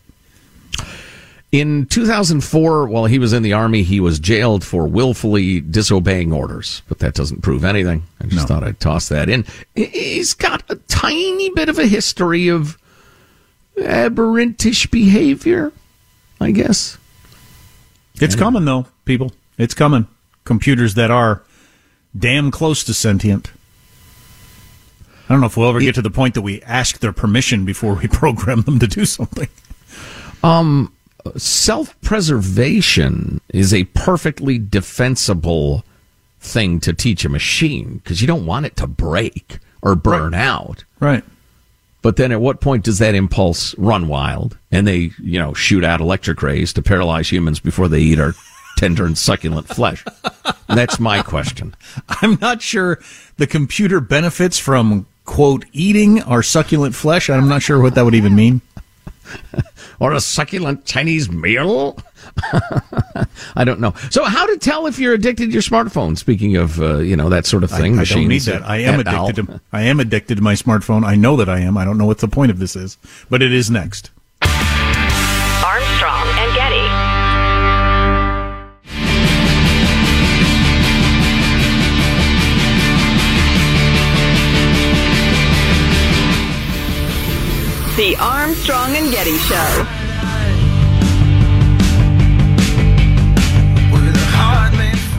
In 1.52 1.86
2004, 1.88 2.88
while 2.88 3.06
he 3.06 3.20
was 3.20 3.34
in 3.34 3.44
the 3.44 3.52
Army, 3.52 3.84
he 3.84 4.00
was 4.00 4.20
jailed 4.20 4.64
for 4.64 4.88
willfully 4.88 5.60
disobeying 5.60 6.32
orders, 6.32 6.82
but 6.88 7.00
that 7.00 7.14
doesn't 7.14 7.42
prove 7.42 7.66
anything. 7.66 8.04
I 8.22 8.28
just 8.28 8.36
No. 8.38 8.46
thought 8.46 8.64
I'd 8.64 8.80
toss 8.80 9.10
that 9.10 9.28
in. 9.28 9.44
He's 9.76 10.34
got 10.34 10.64
a 10.70 10.76
tiny 10.88 11.50
bit 11.50 11.68
of 11.68 11.78
a 11.78 11.88
history 11.88 12.48
of 12.48 12.78
aberrantish 13.78 14.90
behavior, 14.92 15.74
I 16.40 16.52
guess. 16.52 16.98
It's 18.22 18.36
coming 18.36 18.64
though, 18.66 18.86
people. 19.06 19.34
It's 19.58 19.74
coming. 19.74 20.08
Computers 20.46 20.94
that 20.96 21.12
are 21.12 21.42
damn 22.18 22.52
close 22.52 22.84
to 22.86 22.94
sentient. 22.94 23.52
I 25.28 25.34
don't 25.34 25.42
know 25.42 25.48
if 25.48 25.56
we'll 25.56 25.70
ever 25.70 25.80
get 25.80 25.96
to 25.96 26.02
the 26.02 26.10
point 26.10 26.34
that 26.34 26.42
we 26.42 26.62
ask 26.64 27.00
their 27.00 27.14
permission 27.14 27.64
before 27.64 27.96
we 27.96 28.08
program 28.08 28.64
them 28.64 28.80
to 28.80 28.88
do 28.88 29.06
something. 29.06 29.48
Um, 30.44 30.94
self-preservation 31.38 33.40
is 33.50 33.74
a 33.74 33.86
perfectly 33.86 34.58
defensible 34.58 35.86
thing 36.40 36.80
to 36.82 36.92
teach 36.92 37.24
a 37.24 37.30
machine 37.30 38.02
because 38.04 38.20
you 38.20 38.28
don't 38.28 38.46
want 38.46 38.66
it 38.66 38.76
to 38.78 38.88
break 38.88 39.60
or 39.82 39.96
burn 39.96 40.34
out. 40.34 40.84
Right. 41.00 41.24
But 42.02 42.16
then 42.16 42.32
at 42.32 42.42
what 42.42 42.62
point 42.62 42.84
does 42.84 43.00
that 43.00 43.14
impulse 43.14 43.78
run 43.78 44.08
wild 44.08 44.58
and 44.72 44.88
they, 44.88 45.12
you 45.22 45.40
know, 45.40 45.54
shoot 45.54 45.84
out 45.84 46.02
electric 46.02 46.42
rays 46.42 46.74
to 46.74 46.82
paralyze 46.82 47.32
humans 47.32 47.60
before 47.60 47.88
they 47.88 48.00
eat 48.00 48.20
our 48.20 48.34
tender 48.82 49.06
and 49.06 49.16
succulent 49.16 49.68
flesh? 49.68 50.04
That's 50.68 51.00
my 51.00 51.22
question. 51.22 51.76
I'm 52.10 52.40
not 52.42 52.64
sure 52.64 53.00
the 53.38 53.46
computer 53.46 54.00
benefits 54.00 54.58
from 54.58 55.06
quote 55.24 55.66
eating 55.72 56.24
our 56.24 56.42
succulent 56.42 56.96
flesh. 56.96 57.30
I'm 57.30 57.48
not 57.48 57.62
sure 57.62 57.80
what 57.80 57.94
that 57.94 58.04
would 58.06 58.16
even 58.16 58.36
mean. 58.36 58.62
Or 60.00 60.14
a 60.14 60.20
succulent 60.20 60.84
Chinese 60.84 61.30
meal? 61.30 61.96
I 63.56 63.64
don't 63.64 63.80
know. 63.80 63.94
So 64.10 64.24
how 64.24 64.48
to 64.48 64.58
tell 64.58 64.88
if 64.88 64.98
you're 64.98 65.14
addicted 65.14 65.46
to 65.46 65.52
your 65.52 65.62
smartphone? 65.62 66.18
Speaking 66.18 66.56
of, 66.56 66.82
uh, 66.82 66.98
you 66.98 67.16
know, 67.16 67.30
that 67.30 67.46
sort 67.46 67.64
of 67.64 67.70
thing. 67.70 68.00
I, 68.00 68.02
I 68.02 68.06
don't 68.06 68.28
need 68.28 68.42
that. 68.42 68.64
I 68.64 68.78
am 68.78 69.06
Al. 69.06 69.28
addicted 69.28 69.46
to. 69.46 69.62
I 69.72 69.84
am 69.84 70.00
addicted 70.00 70.38
to 70.38 70.42
my 70.42 70.56
smartphone. 70.56 71.06
I 71.06 71.14
know 71.14 71.36
that 71.38 71.50
I 71.50 71.60
am. 71.60 71.78
I 71.78 71.86
don't 71.86 72.00
know 72.00 72.08
what 72.08 72.18
the 72.18 72.28
point 72.28 72.50
of 72.50 72.58
this 72.58 72.76
is, 72.76 72.98
but 73.30 73.44
it 73.44 73.54
is 73.54 73.70
next. 73.70 74.10
The 88.02 88.16
Armstrong 88.16 88.96
and 88.96 89.12
Getty 89.12 89.38
Show. 89.38 89.86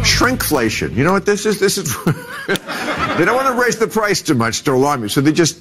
Shrinkflation. 0.02 0.96
You 0.96 1.04
know 1.04 1.12
what 1.12 1.24
this 1.24 1.46
is? 1.46 1.60
This 1.60 1.78
is. 1.78 1.96
they 2.48 3.24
don't 3.24 3.36
want 3.36 3.46
to 3.46 3.62
raise 3.62 3.76
the 3.76 3.86
price 3.86 4.20
too 4.20 4.34
much 4.34 4.64
to 4.64 4.72
alarm 4.72 5.02
you, 5.02 5.08
so 5.08 5.20
they 5.20 5.30
just 5.30 5.60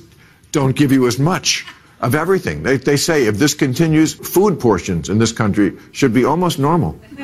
don't 0.52 0.76
give 0.76 0.92
you 0.92 1.06
as 1.06 1.20
much 1.20 1.68
of 2.00 2.16
everything. 2.16 2.64
They, 2.64 2.78
they 2.78 2.98
say 2.98 3.28
if 3.28 3.38
this 3.38 3.54
continues, 3.54 4.16
food 4.16 4.60
portions 4.60 5.08
in 5.08 5.20
this 5.20 5.32
country 5.32 5.78
should 5.92 6.16
be 6.16 6.26
almost 6.26 6.58
normal. 6.58 7.00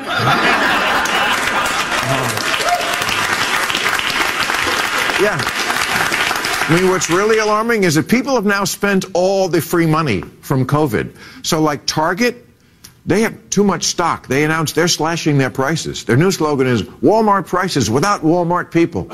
Yeah. 5.20 5.57
I 6.70 6.78
mean, 6.78 6.90
what's 6.90 7.08
really 7.08 7.38
alarming 7.38 7.84
is 7.84 7.94
that 7.94 8.08
people 8.08 8.34
have 8.34 8.44
now 8.44 8.64
spent 8.64 9.06
all 9.14 9.48
the 9.48 9.62
free 9.62 9.86
money 9.86 10.20
from 10.20 10.66
COVID. 10.66 11.16
So, 11.42 11.62
like 11.62 11.86
Target, 11.86 12.44
they 13.06 13.22
have 13.22 13.48
too 13.48 13.64
much 13.64 13.84
stock. 13.84 14.26
They 14.26 14.44
announced 14.44 14.74
they're 14.74 14.86
slashing 14.86 15.38
their 15.38 15.48
prices. 15.48 16.04
Their 16.04 16.18
new 16.18 16.30
slogan 16.30 16.66
is 16.66 16.82
Walmart 16.82 17.46
prices 17.46 17.88
without 17.90 18.20
Walmart 18.20 18.70
people. 18.70 19.08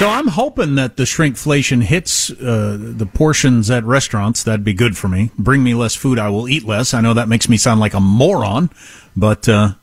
So 0.00 0.08
I'm 0.08 0.28
hoping 0.28 0.76
that 0.76 0.96
the 0.96 1.04
shrinkflation 1.04 1.82
hits 1.82 2.30
uh, 2.30 2.78
the 2.80 3.04
portions 3.06 3.70
at 3.70 3.84
restaurants. 3.84 4.42
That'd 4.42 4.64
be 4.64 4.72
good 4.72 4.96
for 4.96 5.08
me. 5.08 5.30
Bring 5.38 5.62
me 5.62 5.74
less 5.74 5.94
food, 5.94 6.18
I 6.18 6.30
will 6.30 6.48
eat 6.48 6.64
less. 6.64 6.94
I 6.94 7.02
know 7.02 7.14
that 7.14 7.28
makes 7.28 7.48
me 7.48 7.56
sound 7.56 7.78
like 7.78 7.92
a 7.92 8.00
moron, 8.00 8.70
but 9.14 9.46
uh, 9.46 9.74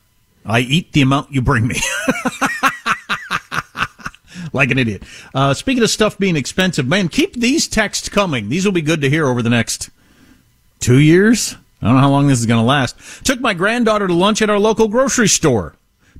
I 0.44 0.58
eat 0.58 0.92
the 0.92 1.02
amount 1.02 1.30
you 1.32 1.40
bring 1.40 1.68
me. 1.68 1.76
like 4.52 4.70
an 4.70 4.78
idiot. 4.78 5.02
Uh, 5.34 5.54
speaking 5.54 5.82
of 5.82 5.90
stuff 5.90 6.18
being 6.18 6.36
expensive, 6.36 6.86
man, 6.86 7.08
keep 7.08 7.34
these 7.34 7.68
texts 7.68 8.08
coming. 8.08 8.48
These 8.48 8.64
will 8.64 8.72
be 8.72 8.82
good 8.82 9.00
to 9.02 9.10
hear 9.10 9.26
over 9.26 9.42
the 9.42 9.50
next 9.50 9.90
two 10.80 10.98
years. 10.98 11.56
I 11.80 11.86
don't 11.86 11.94
know 11.94 12.00
how 12.02 12.10
long 12.10 12.26
this 12.26 12.40
is 12.40 12.46
going 12.46 12.60
to 12.60 12.66
last. 12.66 12.96
Took 13.24 13.40
my 13.40 13.54
granddaughter 13.54 14.06
to 14.08 14.14
lunch 14.14 14.42
at 14.42 14.50
our 14.50 14.58
local 14.58 14.88
grocery 14.88 15.28
store. 15.28 15.74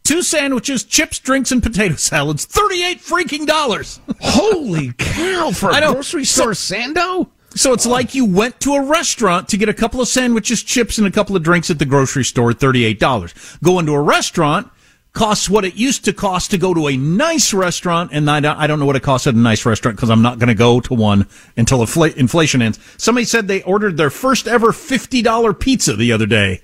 Two 0.05 0.23
sandwiches, 0.23 0.85
chips, 0.85 1.19
drinks, 1.19 1.51
and 1.51 1.63
potato 1.63 1.95
salads. 1.97 2.45
Thirty-eight 2.45 3.01
freaking 3.01 3.47
dollars. 3.47 4.01
Holy 4.21 4.93
cow! 4.99 5.51
For 5.51 5.71
I 5.71 5.79
a 5.79 5.81
know. 5.81 5.93
grocery 5.95 6.25
store 6.25 6.53
sando? 6.53 7.29
So 7.55 7.73
it's 7.73 7.87
like 7.87 8.15
you 8.15 8.25
went 8.25 8.61
to 8.61 8.75
a 8.75 8.83
restaurant 8.87 9.49
to 9.49 9.57
get 9.57 9.69
a 9.69 9.75
couple 9.75 10.01
of 10.01 10.07
sandwiches, 10.07 10.63
chips, 10.63 10.99
and 10.99 11.07
a 11.07 11.11
couple 11.11 11.35
of 11.35 11.43
drinks 11.43 11.71
at 11.71 11.79
the 11.81 11.85
grocery 11.85 12.25
store, 12.25 12.53
thirty-eight 12.53 13.01
dollars. 13.01 13.35
Go 13.63 13.79
into 13.81 13.93
a 13.93 14.01
restaurant, 14.01 14.71
costs 15.19 15.51
what 15.51 15.65
it 15.65 15.75
used 15.75 16.05
to 16.05 16.13
cost 16.13 16.53
to 16.53 16.59
go 16.59 16.73
to 16.73 16.87
a 16.87 16.97
nice 16.97 17.53
restaurant, 17.53 18.11
and 18.13 18.31
I 18.31 18.41
don't, 18.41 18.57
I 18.57 18.67
don't 18.67 18.79
know 18.79 18.87
what 18.87 18.97
it 18.97 19.03
costs 19.03 19.27
at 19.27 19.35
a 19.35 19.39
nice 19.39 19.67
restaurant 19.67 19.97
because 19.97 20.11
I'm 20.11 20.23
not 20.23 20.39
going 20.39 20.49
to 20.49 20.55
go 20.55 20.81
to 20.81 20.95
one 20.95 21.27
until 21.57 21.81
infl- 21.81 22.15
inflation 22.17 22.63
ends. 22.63 22.79
Somebody 22.97 23.25
said 23.25 23.49
they 23.49 23.63
ordered 23.65 23.97
their 23.97 24.11
first 24.11 24.47
ever 24.47 24.73
fifty 24.73 25.21
dollar 25.23 25.53
pizza 25.53 25.97
the 25.97 26.13
other 26.13 26.27
day 26.27 26.63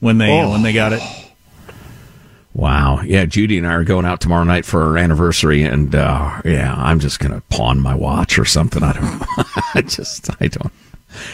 when 0.00 0.18
they 0.18 0.30
Oh. 0.40 0.50
when 0.52 0.62
they 0.62 0.72
got 0.72 0.92
it. 0.92 1.02
Wow. 2.54 3.00
Yeah, 3.02 3.26
Judy 3.26 3.58
and 3.58 3.66
I 3.66 3.74
are 3.74 3.84
going 3.84 4.06
out 4.06 4.20
tomorrow 4.20 4.44
night 4.44 4.64
for 4.64 4.82
our 4.82 4.96
anniversary, 4.96 5.62
and 5.62 5.94
uh, 5.94 6.40
yeah, 6.44 6.74
I'm 6.76 7.00
just 7.00 7.18
going 7.20 7.32
to 7.34 7.40
pawn 7.50 7.80
my 7.80 7.94
watch 7.94 8.38
or 8.38 8.44
something. 8.46 8.82
I 8.82 8.92
don't. 8.94 9.22
I 9.74 9.82
just, 9.82 10.30
I 10.40 10.46
don't. 10.48 10.72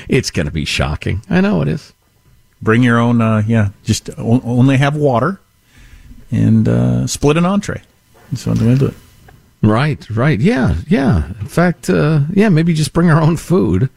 It's 0.08 0.30
going 0.30 0.46
to 0.46 0.52
be 0.52 0.64
shocking. 0.64 1.22
I 1.30 1.40
know 1.40 1.62
it 1.62 1.68
is. 1.68 1.92
Bring 2.60 2.82
your 2.82 2.98
own. 2.98 3.20
Uh, 3.20 3.42
yeah, 3.46 3.68
just 3.84 4.10
o- 4.18 4.40
only 4.42 4.78
have 4.78 4.96
water 4.96 5.38
and 6.32 6.66
uh, 6.66 7.06
split 7.06 7.36
an 7.36 7.44
entree. 7.44 7.82
That's 8.30 8.46
what 8.46 8.60
I'm 8.60 8.66
to 8.66 8.76
do 8.76 8.86
it. 8.86 8.94
Right, 9.62 10.10
right. 10.10 10.40
Yeah, 10.40 10.76
yeah. 10.88 11.26
In 11.26 11.46
fact, 11.46 11.88
uh, 11.88 12.20
yeah, 12.32 12.48
maybe 12.48 12.74
just 12.74 12.92
bring 12.92 13.10
our 13.10 13.20
own 13.22 13.36
food 13.36 13.90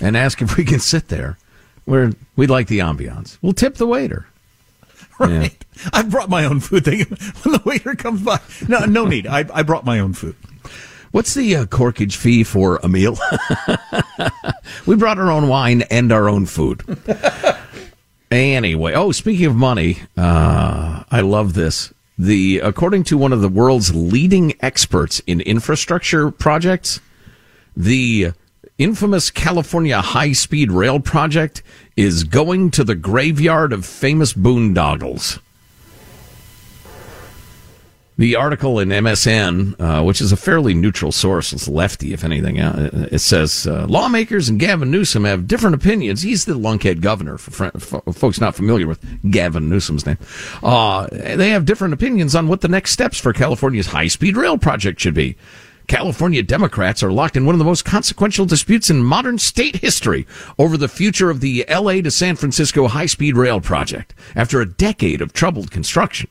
and 0.00 0.16
ask 0.16 0.42
if 0.42 0.56
we 0.56 0.64
can 0.64 0.80
sit 0.80 1.08
there. 1.08 1.38
Where 1.84 2.12
we'd 2.36 2.50
like 2.50 2.68
the 2.68 2.78
ambiance. 2.78 3.38
We'll 3.42 3.52
tip 3.52 3.76
the 3.76 3.86
waiter. 3.86 4.26
Right. 5.18 5.64
I 5.92 6.02
brought 6.02 6.30
my 6.30 6.44
own 6.44 6.58
food. 6.58 6.84
They, 6.84 7.02
when 7.04 7.52
the 7.52 7.62
waiter 7.64 7.94
comes 7.94 8.22
by, 8.22 8.40
no, 8.66 8.86
no 8.86 9.04
need. 9.04 9.28
I, 9.28 9.44
I 9.54 9.62
brought 9.62 9.84
my 9.84 10.00
own 10.00 10.14
food. 10.14 10.34
What's 11.12 11.34
the 11.34 11.54
uh, 11.54 11.64
corkage 11.66 12.16
fee 12.16 12.42
for 12.42 12.80
a 12.82 12.88
meal? 12.88 13.16
we 14.86 14.96
brought 14.96 15.18
our 15.18 15.30
own 15.30 15.46
wine 15.46 15.82
and 15.82 16.10
our 16.10 16.28
own 16.28 16.46
food. 16.46 16.82
Anyway, 18.32 18.94
oh, 18.94 19.12
speaking 19.12 19.46
of 19.46 19.54
money, 19.54 19.98
uh, 20.16 21.04
I 21.10 21.20
love 21.20 21.54
this. 21.54 21.92
The 22.18 22.58
according 22.58 23.04
to 23.04 23.18
one 23.18 23.32
of 23.32 23.40
the 23.40 23.48
world's 23.48 23.94
leading 23.94 24.54
experts 24.60 25.20
in 25.26 25.40
infrastructure 25.40 26.30
projects, 26.30 27.00
the 27.76 28.32
infamous 28.78 29.30
California 29.30 30.00
high-speed 30.00 30.72
rail 30.72 31.00
project 31.00 31.62
is 31.96 32.24
going 32.24 32.70
to 32.72 32.84
the 32.84 32.94
graveyard 32.94 33.72
of 33.72 33.84
famous 33.86 34.32
boondoggles. 34.32 35.38
The 38.22 38.36
article 38.36 38.78
in 38.78 38.90
MSN, 38.90 39.80
uh, 39.80 40.04
which 40.04 40.20
is 40.20 40.30
a 40.30 40.36
fairly 40.36 40.74
neutral 40.74 41.10
source, 41.10 41.52
it's 41.52 41.66
lefty, 41.66 42.12
if 42.12 42.22
anything, 42.22 42.60
uh, 42.60 43.08
it 43.10 43.18
says 43.18 43.66
uh, 43.66 43.84
lawmakers 43.88 44.48
and 44.48 44.60
Gavin 44.60 44.92
Newsom 44.92 45.24
have 45.24 45.48
different 45.48 45.74
opinions. 45.74 46.22
He's 46.22 46.44
the 46.44 46.54
lunkhead 46.54 47.00
governor, 47.00 47.36
for, 47.36 47.50
fr- 47.50 47.78
for 47.80 48.12
folks 48.12 48.40
not 48.40 48.54
familiar 48.54 48.86
with 48.86 49.04
Gavin 49.28 49.68
Newsom's 49.68 50.06
name. 50.06 50.18
Uh, 50.62 51.08
they 51.10 51.50
have 51.50 51.64
different 51.64 51.94
opinions 51.94 52.36
on 52.36 52.46
what 52.46 52.60
the 52.60 52.68
next 52.68 52.92
steps 52.92 53.18
for 53.18 53.32
California's 53.32 53.88
high 53.88 54.06
speed 54.06 54.36
rail 54.36 54.56
project 54.56 55.00
should 55.00 55.14
be. 55.14 55.36
California 55.88 56.44
Democrats 56.44 57.02
are 57.02 57.10
locked 57.10 57.36
in 57.36 57.44
one 57.44 57.56
of 57.56 57.58
the 57.58 57.64
most 57.64 57.84
consequential 57.84 58.46
disputes 58.46 58.88
in 58.88 59.02
modern 59.02 59.36
state 59.36 59.78
history 59.78 60.28
over 60.60 60.76
the 60.76 60.86
future 60.86 61.28
of 61.28 61.40
the 61.40 61.64
LA 61.68 61.94
to 61.94 62.10
San 62.12 62.36
Francisco 62.36 62.86
high 62.86 63.06
speed 63.06 63.36
rail 63.36 63.60
project 63.60 64.14
after 64.36 64.60
a 64.60 64.72
decade 64.72 65.20
of 65.20 65.32
troubled 65.32 65.72
construction. 65.72 66.30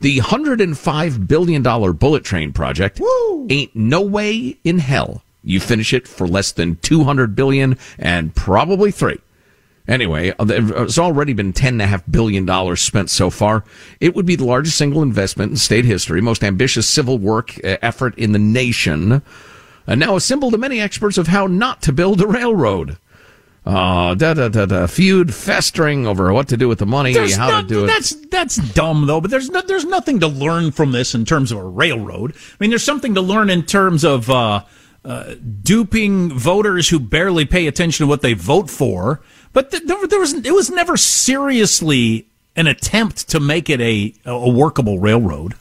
The 0.00 0.18
$105 0.18 1.26
billion 1.26 1.62
bullet 1.62 2.24
train 2.24 2.52
project 2.52 3.00
ain't 3.48 3.74
no 3.74 4.02
way 4.02 4.58
in 4.64 4.78
hell 4.78 5.22
you 5.46 5.60
finish 5.60 5.94
it 5.94 6.08
for 6.08 6.26
less 6.26 6.52
than 6.52 6.76
200 6.76 7.34
billion 7.36 7.78
and 7.98 8.34
probably 8.34 8.90
three. 8.90 9.18
Anyway, 9.88 10.30
uh, 10.30 10.44
it's 10.48 10.98
already 10.98 11.32
been 11.32 11.52
$10.5 11.52 12.02
billion 12.10 12.76
spent 12.76 13.08
so 13.08 13.30
far. 13.30 13.62
It 14.00 14.16
would 14.16 14.26
be 14.26 14.34
the 14.34 14.44
largest 14.44 14.76
single 14.76 15.02
investment 15.02 15.52
in 15.52 15.56
state 15.56 15.84
history, 15.84 16.20
most 16.20 16.42
ambitious 16.42 16.88
civil 16.88 17.18
work 17.18 17.56
uh, 17.64 17.76
effort 17.80 18.18
in 18.18 18.32
the 18.32 18.40
nation, 18.40 19.22
and 19.86 20.00
now 20.00 20.16
a 20.16 20.20
symbol 20.20 20.50
to 20.50 20.58
many 20.58 20.80
experts 20.80 21.16
of 21.16 21.28
how 21.28 21.46
not 21.46 21.82
to 21.82 21.92
build 21.92 22.20
a 22.20 22.26
railroad. 22.26 22.98
Uh, 23.66 24.14
da, 24.14 24.32
da, 24.32 24.48
da, 24.48 24.64
da, 24.64 24.86
feud 24.86 25.34
festering 25.34 26.06
over 26.06 26.32
what 26.32 26.46
to 26.46 26.56
do 26.56 26.68
with 26.68 26.78
the 26.78 26.86
money, 26.86 27.12
There's 27.12 27.34
how 27.34 27.48
no- 27.48 27.62
to 27.62 27.66
do 27.66 27.84
it. 27.84 27.88
That's 27.88 28.14
that's 28.26 28.56
dumb 28.74 29.06
though. 29.06 29.20
But 29.20 29.32
there's 29.32 29.50
no, 29.50 29.60
there's 29.60 29.84
nothing 29.84 30.20
to 30.20 30.28
learn 30.28 30.70
from 30.70 30.92
this 30.92 31.16
in 31.16 31.24
terms 31.24 31.50
of 31.50 31.58
a 31.58 31.64
railroad. 31.64 32.32
I 32.36 32.54
mean, 32.60 32.70
there's 32.70 32.84
something 32.84 33.16
to 33.16 33.20
learn 33.20 33.50
in 33.50 33.64
terms 33.64 34.04
of 34.04 34.30
uh, 34.30 34.62
uh, 35.04 35.34
duping 35.62 36.30
voters 36.30 36.88
who 36.90 37.00
barely 37.00 37.44
pay 37.44 37.66
attention 37.66 38.04
to 38.04 38.08
what 38.08 38.22
they 38.22 38.34
vote 38.34 38.70
for. 38.70 39.20
But 39.52 39.72
th- 39.72 39.82
there, 39.84 40.06
there 40.06 40.20
was 40.20 40.32
it 40.32 40.54
was 40.54 40.70
never 40.70 40.96
seriously 40.96 42.28
an 42.54 42.68
attempt 42.68 43.28
to 43.30 43.40
make 43.40 43.68
it 43.68 43.80
a 43.80 44.14
a 44.24 44.48
workable 44.48 45.00
railroad. 45.00 45.54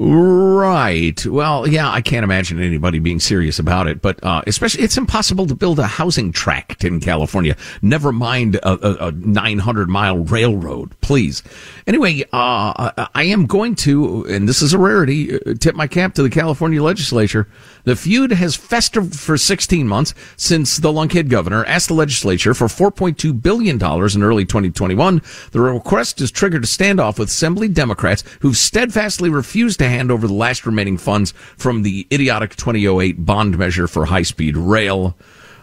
Right. 0.00 1.26
Well, 1.26 1.66
yeah, 1.66 1.90
I 1.90 2.00
can't 2.02 2.22
imagine 2.22 2.62
anybody 2.62 3.00
being 3.00 3.18
serious 3.18 3.58
about 3.58 3.88
it, 3.88 4.00
but 4.00 4.22
uh, 4.22 4.42
especially 4.46 4.84
it's 4.84 4.96
impossible 4.96 5.46
to 5.48 5.56
build 5.56 5.80
a 5.80 5.88
housing 5.88 6.30
tract 6.30 6.84
in 6.84 7.00
California. 7.00 7.56
Never 7.82 8.12
mind 8.12 8.56
a, 8.56 9.04
a, 9.04 9.08
a 9.08 9.12
900 9.12 9.88
mile 9.88 10.18
railroad, 10.18 10.94
please. 11.00 11.42
Anyway, 11.88 12.22
uh, 12.32 13.08
I 13.12 13.24
am 13.24 13.46
going 13.46 13.74
to, 13.76 14.24
and 14.26 14.48
this 14.48 14.62
is 14.62 14.72
a 14.72 14.78
rarity, 14.78 15.34
uh, 15.34 15.54
tip 15.54 15.74
my 15.74 15.88
cap 15.88 16.14
to 16.14 16.22
the 16.22 16.30
California 16.30 16.80
legislature. 16.80 17.48
The 17.82 17.96
feud 17.96 18.30
has 18.30 18.54
festered 18.54 19.16
for 19.16 19.36
16 19.36 19.88
months 19.88 20.14
since 20.36 20.76
the 20.76 20.92
lunkhead 20.92 21.28
governor 21.28 21.64
asked 21.64 21.88
the 21.88 21.94
legislature 21.94 22.54
for 22.54 22.66
4.2 22.66 23.42
billion 23.42 23.78
dollars 23.78 24.14
in 24.14 24.22
early 24.22 24.44
2021. 24.44 25.22
The 25.50 25.60
request 25.60 26.20
has 26.20 26.30
triggered 26.30 26.62
a 26.62 26.68
standoff 26.68 27.18
with 27.18 27.30
Assembly 27.30 27.66
Democrats 27.66 28.22
who've 28.40 28.56
steadfastly 28.56 29.28
refused 29.28 29.80
to 29.80 29.87
hand 29.88 30.10
over 30.10 30.26
the 30.26 30.34
last 30.34 30.66
remaining 30.66 30.98
funds 30.98 31.32
from 31.56 31.82
the 31.82 32.06
idiotic 32.12 32.56
2008 32.56 33.24
bond 33.24 33.58
measure 33.58 33.88
for 33.88 34.06
high-speed 34.06 34.56
rail. 34.56 35.16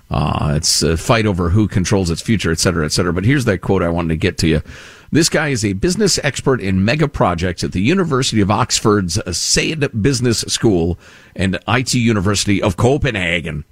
Uh, 0.09 0.53
it's 0.55 0.83
a 0.83 0.97
fight 0.97 1.25
over 1.25 1.49
who 1.49 1.67
controls 1.67 2.09
its 2.09 2.21
future, 2.21 2.51
et 2.51 2.59
cetera, 2.59 2.85
et 2.85 2.91
cetera. 2.91 3.11
But 3.11 3.25
here's 3.25 3.45
that 3.45 3.59
quote 3.59 3.81
I 3.81 3.89
wanted 3.89 4.09
to 4.09 4.17
get 4.17 4.38
to 4.39 4.47
you. 4.47 4.61
This 5.11 5.29
guy 5.29 5.49
is 5.49 5.63
a 5.63 5.73
business 5.73 6.19
expert 6.23 6.59
in 6.61 6.83
mega 6.83 7.07
projects 7.07 7.63
at 7.63 7.71
the 7.71 7.81
University 7.81 8.41
of 8.41 8.51
Oxford's 8.51 9.19
Said 9.38 10.01
Business 10.01 10.41
School 10.41 10.99
and 11.35 11.57
IT 11.67 11.93
University 11.93 12.61
of 12.61 12.77
Copenhagen. 12.77 13.63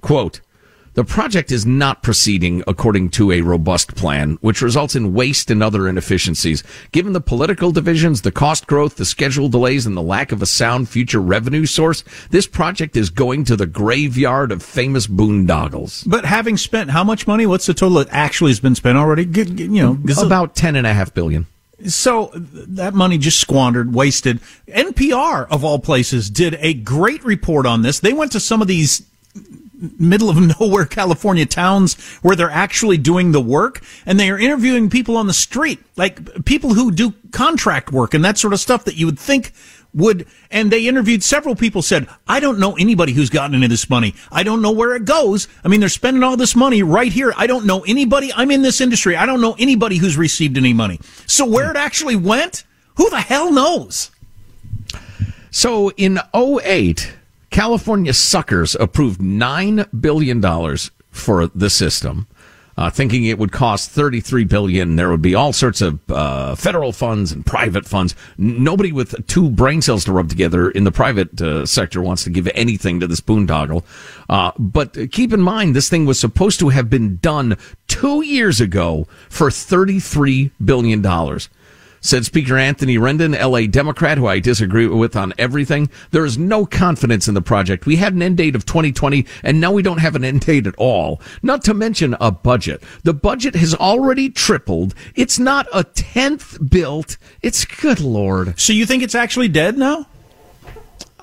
Quote, 0.00 0.40
the 0.94 1.04
project 1.04 1.52
is 1.52 1.64
not 1.64 2.02
proceeding 2.02 2.62
according 2.66 3.10
to 3.10 3.32
a 3.32 3.42
robust 3.42 3.94
plan, 3.94 4.38
which 4.40 4.62
results 4.62 4.96
in 4.96 5.14
waste 5.14 5.50
and 5.50 5.62
other 5.62 5.88
inefficiencies. 5.88 6.62
Given 6.92 7.12
the 7.12 7.20
political 7.20 7.70
divisions, 7.70 8.22
the 8.22 8.32
cost 8.32 8.66
growth, 8.66 8.96
the 8.96 9.04
schedule 9.04 9.48
delays, 9.48 9.86
and 9.86 9.96
the 9.96 10.02
lack 10.02 10.32
of 10.32 10.42
a 10.42 10.46
sound 10.46 10.88
future 10.88 11.20
revenue 11.20 11.66
source, 11.66 12.02
this 12.30 12.46
project 12.46 12.96
is 12.96 13.10
going 13.10 13.44
to 13.44 13.56
the 13.56 13.66
graveyard 13.66 14.50
of 14.52 14.62
famous 14.62 15.06
boondoggles. 15.06 16.08
But 16.08 16.24
having 16.24 16.56
spent 16.56 16.90
how 16.90 17.04
much 17.04 17.26
money? 17.26 17.46
What's 17.46 17.66
the 17.66 17.74
total 17.74 17.98
that 17.98 18.08
actually 18.10 18.50
has 18.50 18.60
been 18.60 18.74
spent 18.74 18.98
already? 18.98 19.24
You 19.24 19.68
know, 19.68 19.98
About 20.26 20.54
ten 20.54 20.76
and 20.76 20.86
a 20.86 20.94
half 20.94 21.14
billion. 21.14 21.46
So 21.86 22.26
uh, 22.26 22.38
that 22.42 22.94
money 22.94 23.16
just 23.16 23.40
squandered, 23.40 23.94
wasted. 23.94 24.40
NPR, 24.68 25.46
of 25.50 25.64
all 25.64 25.78
places, 25.78 26.28
did 26.28 26.56
a 26.60 26.74
great 26.74 27.24
report 27.24 27.64
on 27.64 27.82
this. 27.82 28.00
They 28.00 28.12
went 28.12 28.32
to 28.32 28.40
some 28.40 28.60
of 28.60 28.68
these 28.68 29.02
middle 29.98 30.30
of 30.30 30.36
nowhere 30.60 30.86
California 30.86 31.46
towns 31.46 31.94
where 32.22 32.36
they're 32.36 32.50
actually 32.50 32.98
doing 32.98 33.32
the 33.32 33.40
work 33.40 33.82
and 34.06 34.18
they 34.18 34.30
are 34.30 34.38
interviewing 34.38 34.90
people 34.90 35.16
on 35.16 35.26
the 35.26 35.32
street, 35.32 35.80
like 35.96 36.44
people 36.44 36.74
who 36.74 36.90
do 36.90 37.14
contract 37.32 37.92
work 37.92 38.14
and 38.14 38.24
that 38.24 38.38
sort 38.38 38.52
of 38.52 38.60
stuff 38.60 38.84
that 38.84 38.96
you 38.96 39.06
would 39.06 39.18
think 39.18 39.52
would, 39.92 40.26
and 40.50 40.70
they 40.70 40.86
interviewed 40.86 41.22
several 41.22 41.56
people 41.56 41.82
said, 41.82 42.06
I 42.28 42.40
don't 42.40 42.58
know 42.58 42.76
anybody 42.76 43.12
who's 43.12 43.30
gotten 43.30 43.54
into 43.54 43.68
this 43.68 43.90
money. 43.90 44.14
I 44.30 44.42
don't 44.42 44.62
know 44.62 44.70
where 44.70 44.94
it 44.94 45.04
goes. 45.04 45.48
I 45.64 45.68
mean, 45.68 45.80
they're 45.80 45.88
spending 45.88 46.22
all 46.22 46.36
this 46.36 46.54
money 46.54 46.82
right 46.82 47.12
here. 47.12 47.32
I 47.36 47.46
don't 47.46 47.66
know 47.66 47.82
anybody. 47.82 48.32
I'm 48.32 48.50
in 48.50 48.62
this 48.62 48.80
industry. 48.80 49.16
I 49.16 49.26
don't 49.26 49.40
know 49.40 49.56
anybody 49.58 49.96
who's 49.96 50.16
received 50.16 50.56
any 50.56 50.72
money. 50.72 51.00
So 51.26 51.44
where 51.44 51.70
it 51.70 51.76
actually 51.76 52.16
went, 52.16 52.64
who 52.96 53.10
the 53.10 53.20
hell 53.20 53.52
knows? 53.52 54.10
So 55.50 55.90
in 55.92 56.20
08, 56.34 57.12
California 57.50 58.12
suckers 58.12 58.74
approved 58.76 59.20
$9 59.20 60.00
billion 60.00 60.40
for 61.10 61.46
the 61.48 61.70
system. 61.70 62.26
Uh, 62.76 62.88
thinking 62.88 63.26
it 63.26 63.36
would 63.38 63.52
cost 63.52 63.90
33 63.90 64.44
billion. 64.44 64.96
There 64.96 65.10
would 65.10 65.20
be 65.20 65.34
all 65.34 65.52
sorts 65.52 65.82
of 65.82 66.00
uh, 66.08 66.54
federal 66.54 66.92
funds 66.92 67.30
and 67.30 67.44
private 67.44 67.84
funds. 67.84 68.14
Nobody 68.38 68.90
with 68.90 69.26
two 69.26 69.50
brain 69.50 69.82
cells 69.82 70.04
to 70.04 70.12
rub 70.12 70.30
together 70.30 70.70
in 70.70 70.84
the 70.84 70.92
private 70.92 71.42
uh, 71.42 71.66
sector 71.66 72.00
wants 72.00 72.24
to 72.24 72.30
give 72.30 72.48
anything 72.54 73.00
to 73.00 73.06
this 73.06 73.20
boondoggle. 73.20 73.84
Uh, 74.30 74.52
but 74.58 74.96
keep 75.10 75.34
in 75.34 75.42
mind, 75.42 75.76
this 75.76 75.90
thing 75.90 76.06
was 76.06 76.18
supposed 76.18 76.58
to 76.60 76.70
have 76.70 76.88
been 76.88 77.16
done 77.16 77.58
two 77.86 78.22
years 78.24 78.62
ago 78.62 79.06
for 79.28 79.50
33 79.50 80.50
billion 80.64 81.02
dollars. 81.02 81.50
Said 82.00 82.24
Speaker 82.24 82.56
Anthony 82.56 82.96
Rendon, 82.96 83.38
LA 83.38 83.66
Democrat, 83.66 84.18
who 84.18 84.26
I 84.26 84.40
disagree 84.40 84.86
with 84.86 85.16
on 85.16 85.34
everything. 85.38 85.90
There 86.10 86.24
is 86.24 86.38
no 86.38 86.66
confidence 86.66 87.28
in 87.28 87.34
the 87.34 87.42
project. 87.42 87.86
We 87.86 87.96
had 87.96 88.14
an 88.14 88.22
end 88.22 88.38
date 88.38 88.56
of 88.56 88.66
2020 88.66 89.26
and 89.42 89.60
now 89.60 89.72
we 89.72 89.82
don't 89.82 89.98
have 89.98 90.16
an 90.16 90.24
end 90.24 90.40
date 90.40 90.66
at 90.66 90.74
all. 90.76 91.20
Not 91.42 91.62
to 91.64 91.74
mention 91.74 92.16
a 92.20 92.30
budget. 92.30 92.82
The 93.04 93.14
budget 93.14 93.54
has 93.54 93.74
already 93.74 94.30
tripled. 94.30 94.94
It's 95.14 95.38
not 95.38 95.66
a 95.72 95.84
tenth 95.84 96.58
built. 96.70 97.16
It's 97.42 97.64
good 97.64 98.00
lord. 98.00 98.58
So 98.58 98.72
you 98.72 98.86
think 98.86 99.02
it's 99.02 99.14
actually 99.14 99.48
dead 99.48 99.76
now? 99.76 100.06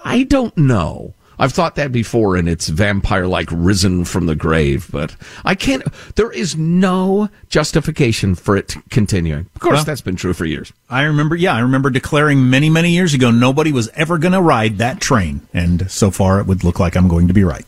I 0.04 0.24
don't 0.24 0.56
know. 0.58 1.14
I've 1.40 1.54
thought 1.54 1.76
that 1.76 1.92
before 1.92 2.36
and 2.36 2.50
it's 2.50 2.68
vampire 2.68 3.28
like 3.28 3.50
risen 3.52 4.06
from 4.06 4.26
the 4.26 4.36
grave, 4.36 4.88
but 4.92 5.16
I 5.46 5.56
can't, 5.56 5.84
there 6.16 6.32
is 6.32 6.58
no 6.58 7.30
justification 7.50 8.36
for 8.36 8.58
it 8.58 8.76
continuing. 8.90 9.48
Of 9.56 9.62
course, 9.62 9.76
well, 9.76 9.86
that's 9.86 10.02
been 10.02 10.16
true 10.16 10.34
for 10.34 10.46
years. 10.46 10.74
I 10.90 11.04
remember, 11.04 11.36
yeah, 11.36 11.54
I 11.54 11.60
remember 11.60 11.90
declaring 11.90 12.50
many, 12.50 12.70
many 12.70 12.92
years 12.92 13.14
ago 13.14 13.30
nobody 13.32 13.72
was 13.72 13.90
ever 13.90 14.18
going 14.18 14.34
to 14.34 14.42
ride 14.42 14.80
that 14.80 15.00
train. 15.00 15.42
And 15.54 15.90
so 15.92 16.12
far 16.12 16.40
it 16.40 16.48
would 16.48 16.64
look 16.64 16.80
like 16.80 16.96
I'm 16.96 17.08
going 17.08 17.28
to 17.28 17.34
be 17.34 17.44
right. 17.44 17.66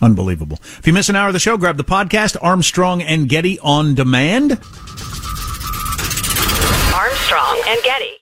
Unbelievable. 0.00 0.58
If 0.60 0.86
you 0.86 0.92
miss 0.92 1.08
an 1.08 1.14
hour 1.14 1.28
of 1.28 1.32
the 1.32 1.38
show, 1.38 1.56
grab 1.56 1.76
the 1.76 1.84
podcast 1.84 2.36
Armstrong 2.42 3.02
and 3.02 3.28
Getty 3.28 3.60
on 3.60 3.94
demand. 3.94 4.52
Armstrong 6.92 7.62
and 7.66 7.82
Getty. 7.84 8.21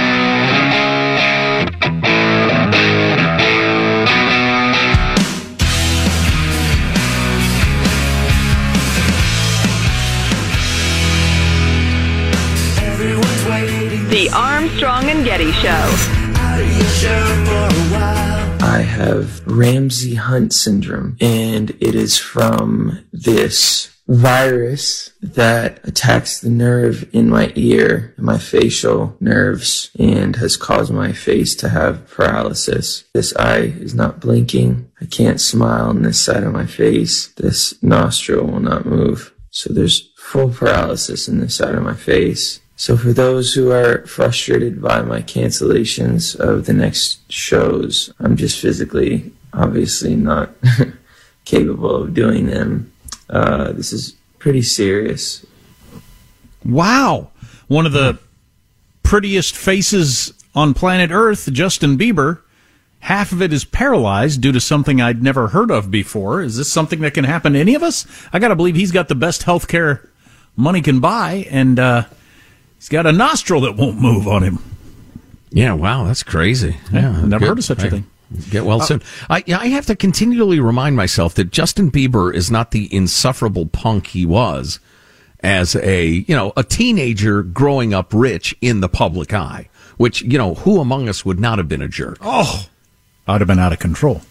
Armstrong 14.33 15.09
and 15.09 15.25
Getty 15.25 15.51
Show. 15.51 15.69
I 18.63 18.85
have 18.87 19.45
Ramsay 19.45 20.15
Hunt 20.15 20.53
syndrome, 20.53 21.17
and 21.19 21.71
it 21.81 21.95
is 21.95 22.17
from 22.17 23.05
this 23.11 23.89
virus 24.07 25.11
that 25.21 25.85
attacks 25.87 26.39
the 26.39 26.49
nerve 26.49 27.09
in 27.13 27.29
my 27.29 27.51
ear, 27.55 28.13
my 28.17 28.37
facial 28.37 29.17
nerves, 29.19 29.91
and 29.99 30.37
has 30.37 30.55
caused 30.57 30.91
my 30.91 31.11
face 31.11 31.53
to 31.55 31.69
have 31.69 32.07
paralysis. 32.09 33.03
This 33.13 33.35
eye 33.35 33.73
is 33.79 33.93
not 33.93 34.19
blinking. 34.21 34.89
I 35.01 35.05
can't 35.05 35.41
smile 35.41 35.89
on 35.89 36.03
this 36.03 36.19
side 36.19 36.43
of 36.43 36.53
my 36.53 36.65
face. 36.65 37.27
This 37.35 37.81
nostril 37.83 38.47
will 38.47 38.61
not 38.61 38.85
move. 38.85 39.33
So 39.49 39.73
there's 39.73 40.09
full 40.17 40.49
paralysis 40.49 41.27
in 41.27 41.39
this 41.39 41.55
side 41.55 41.75
of 41.75 41.83
my 41.83 41.95
face. 41.95 42.61
So 42.81 42.97
for 42.97 43.13
those 43.13 43.53
who 43.53 43.69
are 43.69 44.07
frustrated 44.07 44.81
by 44.81 45.03
my 45.03 45.21
cancellations 45.21 46.35
of 46.35 46.65
the 46.65 46.73
next 46.73 47.19
shows, 47.31 48.11
I'm 48.19 48.35
just 48.35 48.59
physically 48.59 49.31
obviously 49.53 50.15
not 50.15 50.49
capable 51.45 51.95
of 51.95 52.15
doing 52.15 52.47
them. 52.47 52.91
Uh, 53.29 53.71
this 53.73 53.93
is 53.93 54.15
pretty 54.39 54.63
serious. 54.63 55.45
Wow. 56.65 57.29
One 57.67 57.85
of 57.85 57.91
the 57.91 58.17
prettiest 59.03 59.55
faces 59.55 60.33
on 60.55 60.73
planet 60.73 61.11
Earth, 61.11 61.53
Justin 61.53 61.99
Bieber, 61.99 62.39
half 63.01 63.31
of 63.31 63.43
it 63.43 63.53
is 63.53 63.63
paralyzed 63.63 64.41
due 64.41 64.53
to 64.53 64.59
something 64.59 64.99
I'd 64.99 65.21
never 65.21 65.49
heard 65.49 65.69
of 65.69 65.91
before. 65.91 66.41
Is 66.41 66.57
this 66.57 66.73
something 66.73 67.01
that 67.01 67.13
can 67.13 67.25
happen 67.25 67.53
to 67.53 67.59
any 67.59 67.75
of 67.75 67.83
us? 67.83 68.07
I 68.33 68.39
got 68.39 68.47
to 68.47 68.55
believe 68.55 68.75
he's 68.75 68.91
got 68.91 69.07
the 69.07 69.13
best 69.13 69.43
health 69.43 69.67
care 69.67 70.09
money 70.55 70.81
can 70.81 70.99
buy, 70.99 71.45
and 71.51 71.79
uh, 71.79 72.05
he's 72.81 72.89
got 72.89 73.05
a 73.05 73.11
nostril 73.11 73.61
that 73.61 73.75
won't 73.75 74.01
move 74.01 74.27
on 74.27 74.41
him. 74.41 74.57
Yeah, 75.51 75.73
wow, 75.73 76.05
that's 76.05 76.23
crazy. 76.23 76.77
Yeah, 76.91 77.21
never 77.21 77.39
good. 77.39 77.47
heard 77.49 77.57
of 77.59 77.63
such 77.63 77.83
a 77.83 77.91
thing. 77.91 78.07
Get 78.49 78.65
well 78.65 78.81
uh, 78.81 78.85
soon. 78.85 79.03
I, 79.29 79.43
I 79.47 79.67
have 79.67 79.85
to 79.85 79.95
continually 79.95 80.59
remind 80.59 80.95
myself 80.95 81.35
that 81.35 81.51
Justin 81.51 81.91
Bieber 81.91 82.33
is 82.33 82.49
not 82.49 82.71
the 82.71 82.93
insufferable 82.93 83.67
punk 83.67 84.07
he 84.07 84.25
was 84.25 84.79
as 85.41 85.75
a, 85.75 86.07
you 86.07 86.35
know, 86.35 86.53
a 86.57 86.63
teenager 86.63 87.43
growing 87.43 87.93
up 87.93 88.13
rich 88.13 88.55
in 88.61 88.79
the 88.79 88.89
public 88.89 89.31
eye, 89.31 89.69
which, 89.97 90.23
you 90.23 90.37
know, 90.37 90.55
who 90.55 90.79
among 90.79 91.07
us 91.07 91.23
would 91.23 91.39
not 91.39 91.59
have 91.59 91.67
been 91.67 91.81
a 91.81 91.87
jerk? 91.87 92.17
Oh, 92.21 92.65
I'd 93.27 93.41
have 93.41 93.47
been 93.47 93.59
out 93.59 93.73
of 93.73 93.79
control. 93.79 94.21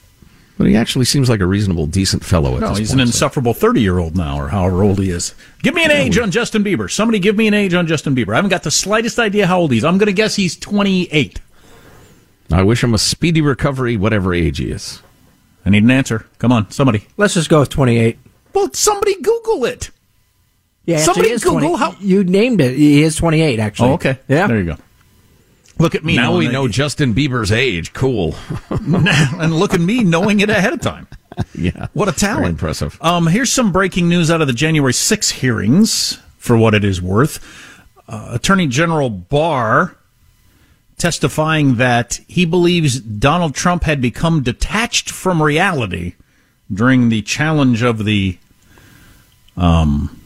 But 0.61 0.67
he 0.67 0.77
actually 0.77 1.07
seems 1.07 1.31
like 1.31 1.41
a 1.41 1.47
reasonable, 1.47 1.87
decent 1.87 2.23
fellow 2.23 2.55
at 2.57 2.61
no, 2.61 2.69
this 2.69 2.77
he's 2.77 2.89
point, 2.91 3.01
an 3.01 3.07
insufferable 3.07 3.55
30 3.55 3.81
year 3.81 3.99
old 3.99 4.15
now, 4.15 4.39
or 4.39 4.49
however 4.49 4.83
old 4.83 4.99
he 4.99 5.09
is. 5.09 5.35
Give 5.63 5.73
me 5.73 5.87
an 5.87 5.91
age 5.91 6.19
on 6.19 6.31
Justin 6.31 6.63
Bieber. 6.63 6.91
Somebody 6.91 7.19
give 7.19 7.35
me 7.35 7.47
an 7.47 7.55
age 7.55 7.73
on 7.73 7.87
Justin 7.87 8.15
Bieber. 8.15 8.35
I 8.35 8.37
haven't 8.37 8.51
got 8.51 8.63
the 8.63 8.71
slightest 8.71 9.19
idea 9.19 9.47
how 9.47 9.59
old 9.59 9.73
he 9.73 9.79
is. 9.79 9.87
I'm 9.87 9.97
going 9.97 10.09
to 10.09 10.13
guess 10.13 10.37
he's 10.37 10.59
28. 10.59 11.41
I 12.53 12.63
wish 12.63 12.85
him 12.85 12.93
a 12.93 12.99
speedy 12.99 13.41
recovery, 13.41 13.97
whatever 13.97 14.35
age 14.35 14.59
he 14.59 14.71
is. 14.71 15.01
I 15.65 15.71
need 15.71 15.83
an 15.83 15.91
answer. 15.91 16.27
Come 16.37 16.53
on, 16.53 16.71
somebody. 16.71 17.07
Let's 17.17 17.33
just 17.33 17.49
go 17.49 17.61
with 17.61 17.71
28. 17.71 18.19
Well, 18.53 18.71
somebody 18.75 19.15
Google 19.23 19.65
it. 19.65 19.89
Yeah, 20.85 20.99
somebody 20.99 21.31
Google 21.39 21.71
20. 21.71 21.77
how. 21.77 21.97
You 22.01 22.23
named 22.23 22.61
it. 22.61 22.77
He 22.77 23.03
is 23.03 23.17
28, 23.17 23.59
actually. 23.61 23.89
Oh, 23.89 23.95
okay. 23.95 24.19
Yeah. 24.29 24.47
There 24.47 24.59
you 24.59 24.75
go. 24.75 24.77
Look 25.81 25.95
at 25.95 26.05
me. 26.05 26.17
Now 26.17 26.37
we 26.37 26.49
know 26.49 26.69
Justin 26.69 27.15
Bieber's 27.15 27.51
age. 27.51 27.93
Cool. 27.93 28.35
and 28.71 29.55
look 29.55 29.75
at 29.75 29.81
me 29.81 30.05
knowing 30.05 30.41
it 30.41 30.51
ahead 30.51 30.73
of 30.73 30.81
time. 30.81 31.09
yeah. 31.55 31.89
What 31.95 32.09
a 32.09 32.13
talent. 32.13 32.41
Very 32.41 32.51
impressive. 32.51 32.99
Um, 33.01 33.27
here's 33.27 33.53
some 33.53 33.73
breaking 33.73 34.09
news 34.09 34.31
out 34.31 34.41
of 34.41 34.47
the 34.47 34.53
January 34.53 34.93
6 34.93 35.31
hearings, 35.31 36.21
for 36.39 36.57
what 36.57 36.75
it 36.75 36.85
is 36.85 37.01
worth. 37.01 37.45
Uh, 38.09 38.31
Attorney 38.33 38.67
General 38.67 39.09
Barr 39.09 39.97
testifying 40.99 41.77
that 41.77 42.21
he 42.29 42.45
believes 42.45 43.01
Donald 43.01 43.55
Trump 43.55 43.85
had 43.85 44.03
become 44.03 44.43
detached 44.43 45.11
from 45.11 45.43
reality 45.43 46.15
during 46.73 47.09
the 47.09 47.23
challenge 47.23 47.83
of 47.83 48.05
the 48.05 48.37
um, 49.57 50.21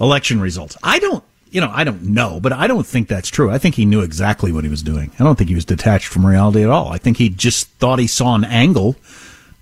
election 0.00 0.40
results. 0.40 0.76
I 0.82 0.98
don't, 0.98 1.24
you 1.58 1.64
know, 1.64 1.72
I 1.74 1.82
don't 1.82 2.02
know, 2.04 2.38
but 2.38 2.52
I 2.52 2.68
don't 2.68 2.86
think 2.86 3.08
that's 3.08 3.28
true. 3.28 3.50
I 3.50 3.58
think 3.58 3.74
he 3.74 3.84
knew 3.84 4.00
exactly 4.00 4.52
what 4.52 4.62
he 4.62 4.70
was 4.70 4.80
doing. 4.80 5.10
I 5.18 5.24
don't 5.24 5.36
think 5.36 5.48
he 5.48 5.56
was 5.56 5.64
detached 5.64 6.06
from 6.06 6.24
reality 6.24 6.62
at 6.62 6.70
all. 6.70 6.92
I 6.92 6.98
think 6.98 7.16
he 7.16 7.28
just 7.28 7.66
thought 7.80 7.98
he 7.98 8.06
saw 8.06 8.36
an 8.36 8.44
angle 8.44 8.94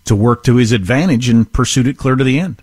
to 0.04 0.14
work 0.14 0.44
to 0.44 0.56
his 0.56 0.72
advantage 0.72 1.30
and 1.30 1.50
pursued 1.50 1.86
it 1.86 1.96
clear 1.96 2.14
to 2.14 2.22
the 2.22 2.38
end. 2.38 2.62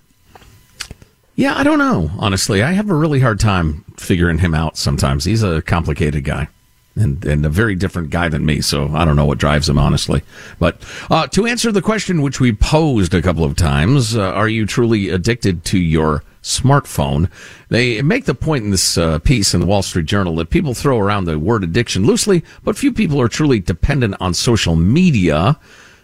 Yeah, 1.35 1.57
I 1.57 1.63
don't 1.63 1.79
know. 1.79 2.11
Honestly, 2.19 2.61
I 2.61 2.73
have 2.73 2.91
a 2.91 2.93
really 2.93 3.21
hard 3.21 3.39
time 3.39 3.83
figuring 3.97 4.37
him 4.37 4.53
out 4.53 4.77
sometimes. 4.77 5.25
He's 5.25 5.41
a 5.41 5.63
complicated 5.63 6.23
guy 6.23 6.47
and, 6.95 7.25
and 7.25 7.45
a 7.45 7.49
very 7.49 7.75
different 7.75 8.09
guy 8.09 8.29
than 8.29 8.45
me. 8.45 8.61
So 8.61 8.89
I 8.93 9.05
don't 9.05 9.15
know 9.15 9.25
what 9.25 9.37
drives 9.37 9.67
him, 9.67 9.77
honestly. 9.77 10.21
But 10.59 10.81
uh, 11.09 11.27
to 11.27 11.45
answer 11.45 11.71
the 11.71 11.81
question 11.81 12.21
which 12.21 12.39
we 12.39 12.53
posed 12.53 13.13
a 13.13 13.21
couple 13.21 13.43
of 13.43 13.55
times, 13.55 14.15
uh, 14.15 14.21
are 14.21 14.49
you 14.49 14.65
truly 14.65 15.09
addicted 15.09 15.65
to 15.65 15.79
your 15.79 16.23
smartphone? 16.43 17.31
They 17.69 18.01
make 18.01 18.25
the 18.25 18.35
point 18.35 18.65
in 18.65 18.71
this 18.71 18.97
uh, 18.97 19.19
piece 19.19 19.53
in 19.53 19.61
the 19.61 19.65
Wall 19.65 19.81
Street 19.81 20.05
Journal 20.05 20.35
that 20.35 20.49
people 20.49 20.73
throw 20.73 20.99
around 20.99 21.25
the 21.25 21.39
word 21.39 21.63
addiction 21.63 22.05
loosely, 22.05 22.43
but 22.63 22.77
few 22.77 22.93
people 22.93 23.19
are 23.19 23.29
truly 23.29 23.59
dependent 23.59 24.15
on 24.19 24.33
social 24.33 24.75
media. 24.75 25.57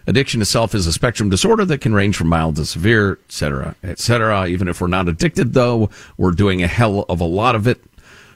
Addiction 0.06 0.40
itself 0.40 0.74
is 0.74 0.86
a 0.86 0.92
spectrum 0.92 1.28
disorder 1.28 1.64
that 1.66 1.82
can 1.82 1.94
range 1.94 2.16
from 2.16 2.28
mild 2.28 2.56
to 2.56 2.64
severe, 2.64 3.12
et 3.12 3.32
cetera, 3.32 3.76
et 3.84 3.98
cetera. 3.98 4.48
Even 4.48 4.66
if 4.66 4.80
we're 4.80 4.88
not 4.88 5.08
addicted, 5.08 5.52
though, 5.52 5.90
we're 6.16 6.32
doing 6.32 6.62
a 6.62 6.66
hell 6.66 7.04
of 7.08 7.20
a 7.20 7.24
lot 7.24 7.54
of 7.54 7.68
it. 7.68 7.80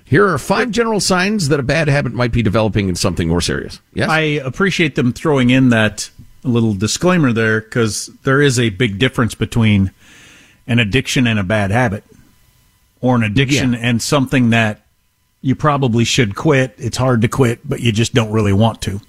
Here 0.04 0.28
are 0.28 0.38
five 0.38 0.70
general 0.70 1.00
signs 1.00 1.48
that 1.48 1.58
a 1.60 1.62
bad 1.62 1.88
habit 1.88 2.12
might 2.12 2.30
be 2.32 2.42
developing 2.42 2.88
in 2.88 2.94
something 2.94 3.28
more 3.28 3.40
serious. 3.40 3.80
Yes? 3.94 4.08
I 4.10 4.20
appreciate 4.20 4.94
them 4.96 5.12
throwing 5.12 5.50
in 5.50 5.70
that 5.70 6.10
little 6.42 6.74
disclaimer 6.74 7.32
there 7.32 7.60
because 7.60 8.10
there 8.22 8.42
is 8.42 8.58
a 8.58 8.68
big 8.68 8.98
difference 8.98 9.34
between 9.34 9.92
an 10.66 10.78
addiction 10.78 11.26
and 11.26 11.38
a 11.38 11.42
bad 11.42 11.70
habit, 11.70 12.04
or 13.00 13.16
an 13.16 13.22
addiction 13.22 13.72
Yeah. 13.72 13.80
and 13.80 14.00
something 14.02 14.50
that 14.50 14.84
you 15.40 15.54
probably 15.54 16.04
should 16.04 16.34
quit. 16.34 16.74
It's 16.78 16.96
hard 16.96 17.22
to 17.22 17.28
quit, 17.28 17.60
but 17.68 17.80
you 17.80 17.92
just 17.92 18.14
don't 18.14 18.30
really 18.30 18.52
want 18.52 18.80
to. 18.82 19.00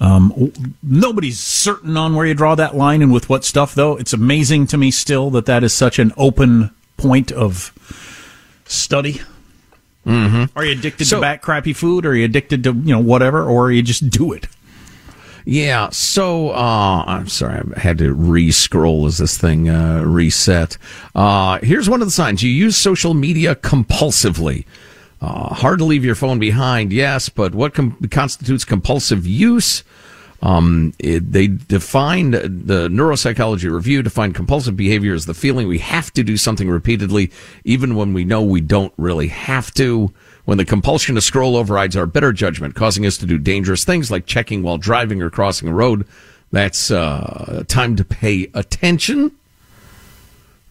Um, 0.00 0.52
nobody's 0.82 1.38
certain 1.38 1.96
on 1.98 2.14
where 2.14 2.24
you 2.26 2.32
draw 2.32 2.54
that 2.54 2.74
line 2.74 3.02
and 3.02 3.12
with 3.12 3.28
what 3.28 3.44
stuff, 3.44 3.74
though. 3.74 3.96
It's 3.96 4.14
amazing 4.14 4.66
to 4.68 4.78
me 4.78 4.90
still 4.90 5.28
that 5.30 5.44
that 5.46 5.62
is 5.62 5.74
such 5.74 5.98
an 5.98 6.12
open 6.16 6.70
point 6.96 7.30
of 7.32 7.72
study. 8.64 9.20
Mm-hmm. 10.06 10.58
Are 10.58 10.64
you 10.64 10.72
addicted 10.72 11.04
to 11.06 11.20
bad 11.20 11.42
crappy 11.42 11.72
food? 11.72 12.06
Or 12.06 12.10
are 12.10 12.14
you 12.14 12.24
addicted 12.24 12.64
to 12.64 12.72
you 12.72 12.94
know 12.94 13.00
whatever? 13.00 13.44
Or 13.44 13.70
you 13.70 13.82
just 13.82 14.08
do 14.10 14.32
it? 14.32 14.46
Yeah, 15.44 15.88
so 15.90 16.50
uh, 16.50 17.04
I'm 17.06 17.28
sorry, 17.28 17.62
I 17.74 17.80
had 17.80 17.98
to 17.98 18.12
re-scroll 18.12 19.06
as 19.06 19.18
this 19.18 19.38
thing 19.38 19.70
uh, 19.70 20.02
reset. 20.02 20.76
Uh, 21.14 21.58
here's 21.62 21.88
one 21.88 22.02
of 22.02 22.06
the 22.06 22.12
signs: 22.12 22.42
you 22.42 22.50
use 22.50 22.76
social 22.76 23.14
media 23.14 23.54
compulsively. 23.54 24.64
Uh, 25.20 25.54
hard 25.54 25.78
to 25.78 25.84
leave 25.84 26.04
your 26.04 26.14
phone 26.14 26.38
behind, 26.38 26.92
yes, 26.92 27.28
but 27.28 27.54
what 27.54 27.74
com- 27.74 27.96
constitutes 28.10 28.64
compulsive 28.64 29.26
use? 29.26 29.82
Um, 30.42 30.94
it, 30.98 31.32
they 31.32 31.48
defined 31.48 32.34
the 32.34 32.88
neuropsychology 32.88 33.70
review 33.70 34.02
defined 34.02 34.34
compulsive 34.34 34.76
behavior 34.76 35.12
as 35.12 35.26
the 35.26 35.34
feeling 35.34 35.68
we 35.68 35.78
have 35.78 36.12
to 36.14 36.22
do 36.22 36.36
something 36.36 36.68
repeatedly, 36.68 37.30
even 37.64 37.94
when 37.94 38.14
we 38.14 38.24
know 38.24 38.42
we 38.42 38.60
don't 38.60 38.94
really 38.96 39.28
have 39.28 39.72
to. 39.74 40.12
When 40.46 40.56
the 40.56 40.64
compulsion 40.64 41.14
to 41.14 41.20
scroll 41.20 41.56
overrides 41.56 41.96
our 41.96 42.06
better 42.06 42.32
judgment, 42.32 42.74
causing 42.74 43.04
us 43.04 43.18
to 43.18 43.26
do 43.26 43.38
dangerous 43.38 43.84
things 43.84 44.10
like 44.10 44.26
checking 44.26 44.62
while 44.62 44.78
driving 44.78 45.20
or 45.20 45.30
crossing 45.30 45.68
a 45.68 45.74
road, 45.74 46.06
that's 46.50 46.90
uh, 46.90 47.62
time 47.68 47.94
to 47.96 48.04
pay 48.04 48.50
attention. 48.54 49.32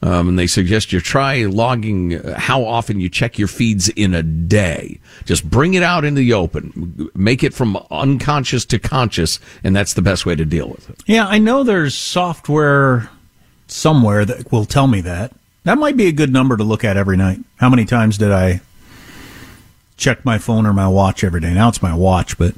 Um, 0.01 0.29
and 0.29 0.39
they 0.39 0.47
suggest 0.47 0.93
you 0.93 1.01
try 1.01 1.43
logging 1.43 2.15
uh, 2.15 2.39
how 2.39 2.63
often 2.63 3.01
you 3.01 3.09
check 3.09 3.37
your 3.37 3.49
feeds 3.49 3.89
in 3.89 4.13
a 4.13 4.23
day. 4.23 4.99
Just 5.25 5.49
bring 5.49 5.73
it 5.73 5.83
out 5.83 6.05
into 6.05 6.19
the 6.19 6.33
open. 6.33 7.09
Make 7.15 7.43
it 7.43 7.53
from 7.53 7.77
unconscious 7.91 8.63
to 8.65 8.79
conscious, 8.79 9.39
and 9.61 9.75
that's 9.75 9.93
the 9.93 10.01
best 10.01 10.25
way 10.25 10.35
to 10.35 10.45
deal 10.45 10.69
with 10.69 10.89
it. 10.89 11.03
Yeah, 11.05 11.27
I 11.27 11.37
know 11.37 11.63
there's 11.63 11.95
software 11.95 13.09
somewhere 13.67 14.23
that 14.23 14.51
will 14.51 14.65
tell 14.65 14.87
me 14.87 15.01
that. 15.01 15.33
That 15.63 15.77
might 15.77 15.97
be 15.97 16.07
a 16.07 16.13
good 16.13 16.31
number 16.31 16.55
to 16.55 16.63
look 16.63 16.85
at 16.85 16.95
every 16.95 17.17
night. 17.17 17.39
How 17.57 17.69
many 17.69 17.83
times 17.83 18.17
did 18.17 18.31
I 18.31 18.61
check 19.97 20.23
my 20.23 20.37
phone 20.37 20.65
or 20.65 20.73
my 20.73 20.87
watch 20.87 21.25
every 21.25 21.41
day? 21.41 21.53
Now 21.53 21.67
it's 21.67 21.81
my 21.81 21.93
watch, 21.93 22.37
but 22.37 22.55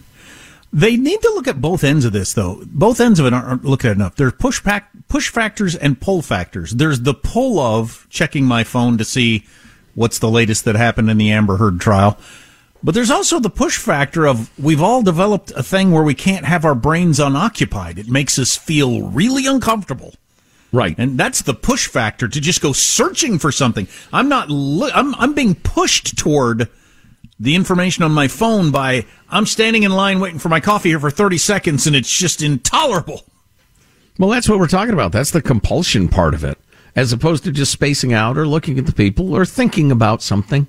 they 0.74 0.96
need 0.96 1.22
to 1.22 1.30
look 1.30 1.48
at 1.48 1.62
both 1.62 1.84
ends 1.84 2.06
of 2.06 2.14
this, 2.14 2.34
though. 2.34 2.62
Both 2.66 3.02
ends 3.02 3.20
of 3.20 3.26
it 3.26 3.34
aren't 3.34 3.66
looked 3.66 3.86
at 3.86 3.96
enough. 3.96 4.16
There's 4.16 4.34
push 4.34 4.64
pack, 4.64 4.90
push 5.10 5.30
factors 5.30 5.76
and 5.76 6.00
pull 6.00 6.22
factors. 6.22 6.72
There's 6.72 7.02
the 7.02 7.14
pull 7.14 7.60
of 7.60 8.08
checking 8.10 8.46
my 8.46 8.64
phone 8.64 8.98
to 8.98 9.06
see 9.06 9.46
what's 9.96 10.20
the 10.20 10.30
latest 10.30 10.66
that 10.66 10.76
happened 10.76 11.10
in 11.10 11.18
the 11.18 11.32
Amber 11.32 11.58
Heard 11.58 11.82
trial. 11.82 12.18
But 12.84 12.96
there's 12.96 13.12
also 13.12 13.40
the 13.40 13.50
push 13.50 13.78
factor 13.78 14.26
of 14.26 14.50
we've 14.58 14.82
all 14.82 15.04
developed 15.04 15.52
a 15.56 15.62
thing 15.62 15.92
where 15.92 16.04
we 16.04 16.16
can't 16.16 16.46
have 16.46 16.66
our 16.66 16.74
brains 16.74 17.20
unoccupied. 17.20 18.00
It 18.00 18.08
makes 18.08 18.40
us 18.40 18.58
feel 18.58 19.10
really 19.10 19.46
uncomfortable. 19.46 20.16
Right. 20.72 20.96
And 20.98 21.18
that's 21.18 21.42
the 21.42 21.54
push 21.54 21.88
factor 21.88 22.28
to 22.28 22.42
just 22.42 22.62
go 22.62 22.72
searching 22.72 23.40
for 23.40 23.52
something. 23.52 23.88
I'm 24.14 24.30
not, 24.30 24.50
li- 24.50 24.92
I'm, 24.94 25.14
I'm 25.16 25.34
being 25.34 25.54
pushed 25.54 26.18
toward 26.18 26.70
the 27.42 27.56
information 27.56 28.04
on 28.04 28.12
my 28.12 28.28
phone 28.28 28.70
by 28.70 29.04
I'm 29.30 29.48
standing 29.48 29.82
in 29.82 29.92
line 29.92 30.20
waiting 30.20 30.38
for 30.38 30.50
my 30.50 30.60
coffee 30.60 30.90
here 30.90 31.00
for 31.00 31.10
30 31.10 31.40
seconds 31.40 31.88
and 31.88 31.96
it's 31.96 32.16
just 32.16 32.44
intolerable. 32.44 33.26
Well, 34.20 34.30
that's 34.30 34.48
what 34.48 34.60
we're 34.60 34.68
talking 34.68 34.94
about. 34.94 35.12
That's 35.12 35.32
the 35.32 35.42
compulsion 35.42 36.08
part 36.08 36.36
of 36.36 36.44
it, 36.44 36.60
as 36.96 37.12
opposed 37.12 37.44
to 37.46 37.52
just 37.52 37.72
spacing 37.72 38.14
out 38.14 38.38
or 38.38 38.48
looking 38.48 38.78
at 38.78 38.86
the 38.86 38.94
people 38.94 39.36
or 39.36 39.46
thinking 39.46 39.92
about 39.92 40.22
something. 40.22 40.68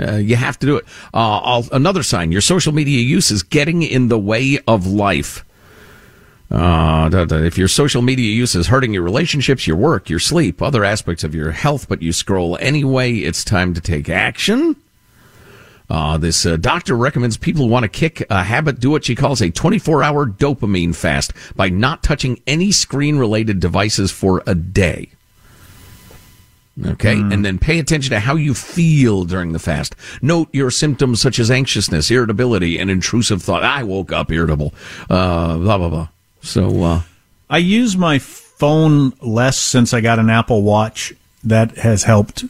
Uh, 0.00 0.12
you 0.12 0.36
have 0.36 0.58
to 0.60 0.66
do 0.66 0.76
it. 0.76 0.86
Uh, 1.12 1.62
another 1.72 2.02
sign: 2.02 2.32
your 2.32 2.40
social 2.40 2.72
media 2.72 3.00
use 3.00 3.30
is 3.30 3.42
getting 3.42 3.82
in 3.82 4.08
the 4.08 4.18
way 4.18 4.58
of 4.66 4.86
life. 4.86 5.44
Uh, 6.50 7.10
if 7.12 7.58
your 7.58 7.68
social 7.68 8.02
media 8.02 8.30
use 8.32 8.54
is 8.54 8.68
hurting 8.68 8.94
your 8.94 9.02
relationships, 9.02 9.66
your 9.66 9.76
work, 9.76 10.08
your 10.08 10.18
sleep, 10.18 10.62
other 10.62 10.84
aspects 10.84 11.24
of 11.24 11.34
your 11.34 11.50
health, 11.50 11.88
but 11.88 12.00
you 12.00 12.12
scroll 12.12 12.56
anyway, 12.60 13.14
it's 13.14 13.44
time 13.44 13.74
to 13.74 13.80
take 13.80 14.08
action. 14.08 14.76
Uh, 15.88 16.18
this 16.18 16.44
uh, 16.44 16.56
doctor 16.56 16.96
recommends 16.96 17.36
people 17.36 17.64
who 17.64 17.70
want 17.70 17.84
to 17.84 17.88
kick 17.88 18.26
a 18.28 18.42
habit 18.42 18.80
do 18.80 18.90
what 18.90 19.04
she 19.04 19.14
calls 19.14 19.40
a 19.40 19.50
24 19.50 20.02
hour 20.02 20.26
dopamine 20.26 20.94
fast 20.94 21.32
by 21.54 21.68
not 21.68 22.02
touching 22.02 22.40
any 22.46 22.72
screen 22.72 23.18
related 23.18 23.60
devices 23.60 24.10
for 24.10 24.42
a 24.46 24.54
day. 24.54 25.08
Okay. 26.84 27.12
And 27.12 27.42
then 27.42 27.58
pay 27.58 27.78
attention 27.78 28.10
to 28.10 28.20
how 28.20 28.36
you 28.36 28.52
feel 28.52 29.24
during 29.24 29.52
the 29.52 29.58
fast. 29.58 29.96
Note 30.20 30.48
your 30.52 30.70
symptoms 30.70 31.22
such 31.22 31.38
as 31.38 31.50
anxiousness, 31.50 32.10
irritability, 32.10 32.78
and 32.78 32.90
intrusive 32.90 33.42
thought. 33.42 33.64
I 33.64 33.82
woke 33.82 34.12
up 34.12 34.30
irritable. 34.30 34.74
Uh, 35.08 35.56
blah, 35.56 35.78
blah, 35.78 35.88
blah. 35.88 36.08
So, 36.42 36.82
uh, 36.82 37.02
I 37.48 37.58
use 37.58 37.96
my 37.96 38.18
phone 38.18 39.14
less 39.22 39.56
since 39.56 39.94
I 39.94 40.02
got 40.02 40.18
an 40.18 40.28
Apple 40.28 40.62
Watch. 40.62 41.14
That 41.44 41.78
has 41.78 42.02
helped, 42.02 42.44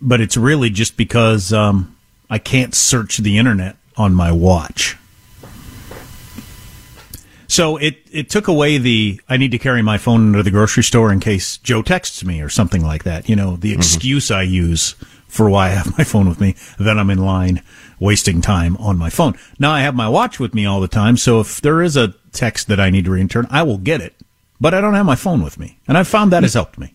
but 0.00 0.20
it's 0.20 0.36
really 0.36 0.68
just 0.68 0.96
because 0.96 1.52
um, 1.52 1.96
I 2.30 2.38
can't 2.38 2.74
search 2.74 3.18
the 3.18 3.36
internet 3.36 3.76
on 3.96 4.14
my 4.14 4.30
watch. 4.30 4.96
So 7.48 7.78
it, 7.78 7.98
it 8.12 8.30
took 8.30 8.46
away 8.46 8.78
the 8.78 9.20
I 9.28 9.36
need 9.36 9.50
to 9.50 9.58
carry 9.58 9.82
my 9.82 9.98
phone 9.98 10.28
into 10.28 10.44
the 10.44 10.52
grocery 10.52 10.84
store 10.84 11.12
in 11.12 11.18
case 11.18 11.56
Joe 11.58 11.82
texts 11.82 12.24
me 12.24 12.40
or 12.40 12.48
something 12.48 12.80
like 12.80 13.02
that. 13.02 13.28
You 13.28 13.34
know, 13.34 13.56
the 13.56 13.72
mm-hmm. 13.72 13.80
excuse 13.80 14.30
I 14.30 14.42
use 14.42 14.92
for 15.26 15.50
why 15.50 15.66
I 15.66 15.70
have 15.70 15.92
my 15.98 16.04
phone 16.04 16.28
with 16.28 16.40
me. 16.40 16.54
Then 16.78 16.96
I'm 16.96 17.10
in 17.10 17.18
line 17.18 17.62
wasting 17.98 18.40
time 18.40 18.76
on 18.76 18.96
my 18.96 19.10
phone. 19.10 19.36
Now 19.58 19.72
I 19.72 19.80
have 19.80 19.96
my 19.96 20.08
watch 20.08 20.38
with 20.38 20.54
me 20.54 20.64
all 20.64 20.80
the 20.80 20.86
time. 20.86 21.16
So 21.16 21.40
if 21.40 21.60
there 21.60 21.82
is 21.82 21.96
a 21.96 22.14
text 22.30 22.68
that 22.68 22.78
I 22.78 22.88
need 22.88 23.06
to 23.06 23.10
return, 23.10 23.48
I 23.50 23.64
will 23.64 23.78
get 23.78 24.00
it. 24.00 24.14
But 24.60 24.72
I 24.72 24.80
don't 24.80 24.94
have 24.94 25.06
my 25.06 25.16
phone 25.16 25.42
with 25.42 25.58
me. 25.58 25.78
And 25.88 25.98
I've 25.98 26.06
found 26.06 26.30
that 26.30 26.44
has 26.44 26.54
helped 26.54 26.78
me. 26.78 26.94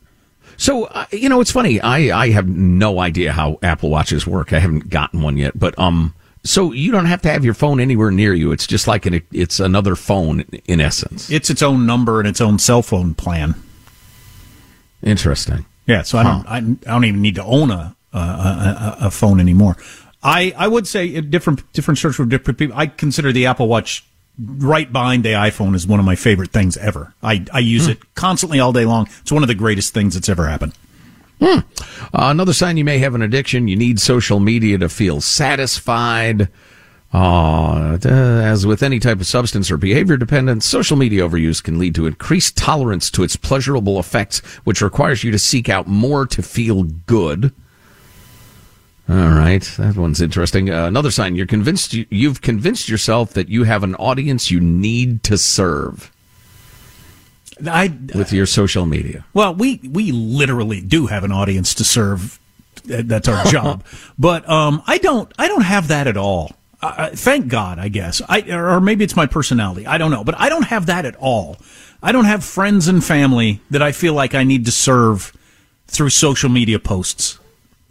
So 0.58 0.86
uh, 0.86 1.06
you 1.12 1.30
know, 1.30 1.42
it's 1.42 1.52
funny. 1.52 1.80
I 1.82 2.18
I 2.18 2.30
have 2.32 2.48
no 2.48 3.00
idea 3.00 3.32
how 3.32 3.60
Apple 3.62 3.90
Watches 3.90 4.26
work. 4.26 4.54
I 4.54 4.60
haven't 4.60 4.90
gotten 4.90 5.22
one 5.22 5.38
yet, 5.38 5.58
but 5.58 5.78
um, 5.78 6.14
so 6.44 6.72
you 6.72 6.92
don't 6.92 7.06
have 7.06 7.22
to 7.24 7.30
have 7.30 7.44
your 7.44 7.54
phone 7.54 7.80
anywhere 7.80 8.12
near 8.12 8.34
you. 8.34 8.52
It's 8.52 8.68
just 8.68 8.88
like 8.88 9.06
an, 9.06 9.22
it's 9.32 9.60
another 9.60 9.96
phone 9.96 10.42
in 10.66 10.80
essence. 10.80 11.30
It's 11.30 11.50
its 11.50 11.62
own 11.62 11.86
number 11.86 12.20
and 12.20 12.28
its 12.28 12.40
own 12.40 12.60
cell 12.60 12.82
phone 12.82 13.16
plan. 13.16 13.56
Interesting. 15.02 15.66
Yeah, 15.88 16.04
so 16.04 16.18
I 16.18 16.24
don't 16.24 16.48
I, 16.48 16.58
I 16.58 16.94
don't 16.94 17.06
even 17.06 17.22
need 17.22 17.36
to 17.36 17.44
own 17.44 17.72
a 17.72 17.96
a, 18.14 18.18
a, 18.18 18.98
a 19.02 19.12
phone 19.12 19.40
anymore. 19.40 19.76
I 20.24 20.54
I 20.58 20.68
would 20.68 20.88
say 20.88 21.20
different 21.22 21.72
different 21.74 21.98
search 21.98 22.16
for 22.16 22.26
different 22.26 22.58
people. 22.58 22.78
I 22.78 22.88
consider 22.88 23.32
the 23.32 23.46
Apple 23.46 23.68
Watch 23.68 24.06
right 24.38 24.92
behind 24.92 25.24
the 25.24 25.30
iPhone 25.30 25.76
is 25.76 25.88
one 25.88 26.00
of 26.00 26.06
my 26.06 26.16
favorite 26.16 26.52
things 26.52 26.78
ever. 26.78 27.14
I 27.24 27.46
I 27.54 27.60
use 27.60 27.88
it 27.88 28.16
constantly 28.16 28.60
all 28.60 28.74
day 28.74 28.86
long. 28.86 29.08
It's 29.22 29.32
one 29.32 29.44
of 29.44 29.48
the 29.48 29.56
greatest 29.56 29.94
things 29.94 30.14
that's 30.14 30.30
ever 30.30 30.48
happened. 30.48 30.74
Uh, 31.42 31.62
another 32.14 32.54
sign 32.54 32.78
you 32.78 32.86
may 32.86 32.98
have 33.00 33.14
an 33.16 33.22
addiction, 33.22 33.68
you 33.68 33.76
need 33.76 34.00
social 34.00 34.40
media 34.40 34.78
to 34.78 34.90
feel 34.90 35.22
satisfied. 35.22 36.50
Uh, 37.14 37.98
as 38.04 38.66
with 38.66 38.84
any 38.84 39.00
type 39.00 39.22
of 39.22 39.28
substance 39.28 39.72
or 39.72 39.78
behavior 39.78 40.18
dependence, 40.18 40.66
social 40.66 40.98
media 40.98 41.28
overuse 41.28 41.64
can 41.64 41.80
lead 41.80 41.96
to 41.96 42.08
increased 42.08 42.58
tolerance 42.58 43.10
to 43.10 43.24
its 43.24 43.38
pleasurable 43.38 44.00
effects, 44.00 44.40
which 44.66 44.82
requires 44.82 45.24
you 45.24 45.32
to 45.32 45.40
seek 45.40 45.70
out 45.70 45.88
more 45.88 46.26
to 46.26 46.42
feel 46.42 46.84
good. 46.84 47.54
All 49.08 49.16
right, 49.16 49.62
that 49.78 49.98
one's 49.98 50.20
interesting. 50.20 50.72
Uh, 50.72 50.88
another 50.88 51.12
sign 51.12 51.36
you're 51.36 51.46
convinced 51.46 51.94
you, 51.94 52.08
you've 52.10 52.42
convinced 52.42 52.90
yourself 52.90 53.34
that 53.34 53.50
you 53.50 53.64
have 53.64 53.84
an 53.84 53.94
audience 53.96 54.50
you 54.50 54.60
need 54.60 55.22
to 55.24 55.38
serve 55.38 56.12
I 57.66 57.96
with 58.14 58.34
your 58.34 58.46
social 58.46 58.86
media. 58.86 59.26
Well, 59.34 59.56
we 59.56 59.80
we 59.90 60.12
literally 60.12 60.82
do 60.82 61.08
have 61.08 61.24
an 61.24 61.32
audience 61.32 61.74
to 61.76 61.84
serve. 61.84 62.40
That's 62.84 63.28
our 63.28 63.46
job. 63.46 63.84
but 64.20 64.48
um, 64.50 64.84
I 64.86 64.98
don't 64.98 65.32
I 65.40 65.48
don't 65.48 65.64
have 65.64 65.88
that 65.88 66.08
at 66.08 66.18
all. 66.18 66.52
Uh, 66.82 67.10
thank 67.12 67.48
God, 67.48 67.80
I 67.80 67.88
guess. 67.88 68.22
I 68.28 68.42
or 68.52 68.82
maybe 68.82 69.04
it's 69.04 69.16
my 69.16 69.26
personality. 69.26 69.88
I 69.88 69.98
don't 69.98 70.12
know, 70.12 70.24
but 70.24 70.40
I 70.40 70.50
don't 70.50 70.66
have 70.66 70.88
that 70.88 71.06
at 71.06 71.16
all. 71.16 71.58
I 72.04 72.12
don't 72.12 72.26
have 72.26 72.44
friends 72.44 72.88
and 72.88 73.04
family 73.04 73.62
that 73.72 73.82
I 73.82 73.92
feel 73.92 74.14
like 74.14 74.36
I 74.36 74.44
need 74.44 74.66
to 74.66 74.72
serve 74.72 75.36
through 75.88 76.10
social 76.10 76.50
media 76.50 76.78
posts. 76.78 77.40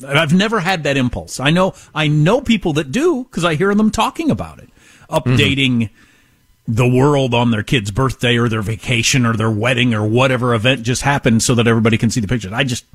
I've 0.06 0.34
never 0.34 0.60
had 0.60 0.84
that 0.84 0.96
impulse. 0.96 1.38
I 1.38 1.50
know 1.50 1.74
I 1.94 2.08
know 2.08 2.40
people 2.40 2.72
that 2.74 2.90
do 2.90 3.24
because 3.24 3.44
I 3.44 3.54
hear 3.54 3.74
them 3.74 3.90
talking 3.90 4.30
about 4.30 4.58
it, 4.58 4.68
updating 5.08 5.90
the 6.66 6.88
world 6.88 7.34
on 7.34 7.50
their 7.50 7.62
kid's 7.62 7.90
birthday 7.90 8.36
or 8.36 8.48
their 8.48 8.62
vacation 8.62 9.26
or 9.26 9.34
their 9.34 9.50
wedding 9.50 9.94
or 9.94 10.06
whatever 10.06 10.54
event 10.54 10.82
just 10.82 11.02
happened 11.02 11.42
so 11.42 11.54
that 11.54 11.66
everybody 11.66 11.98
can 11.98 12.10
see 12.10 12.20
the 12.20 12.28
pictures. 12.28 12.52
I 12.52 12.64
just, 12.64 12.86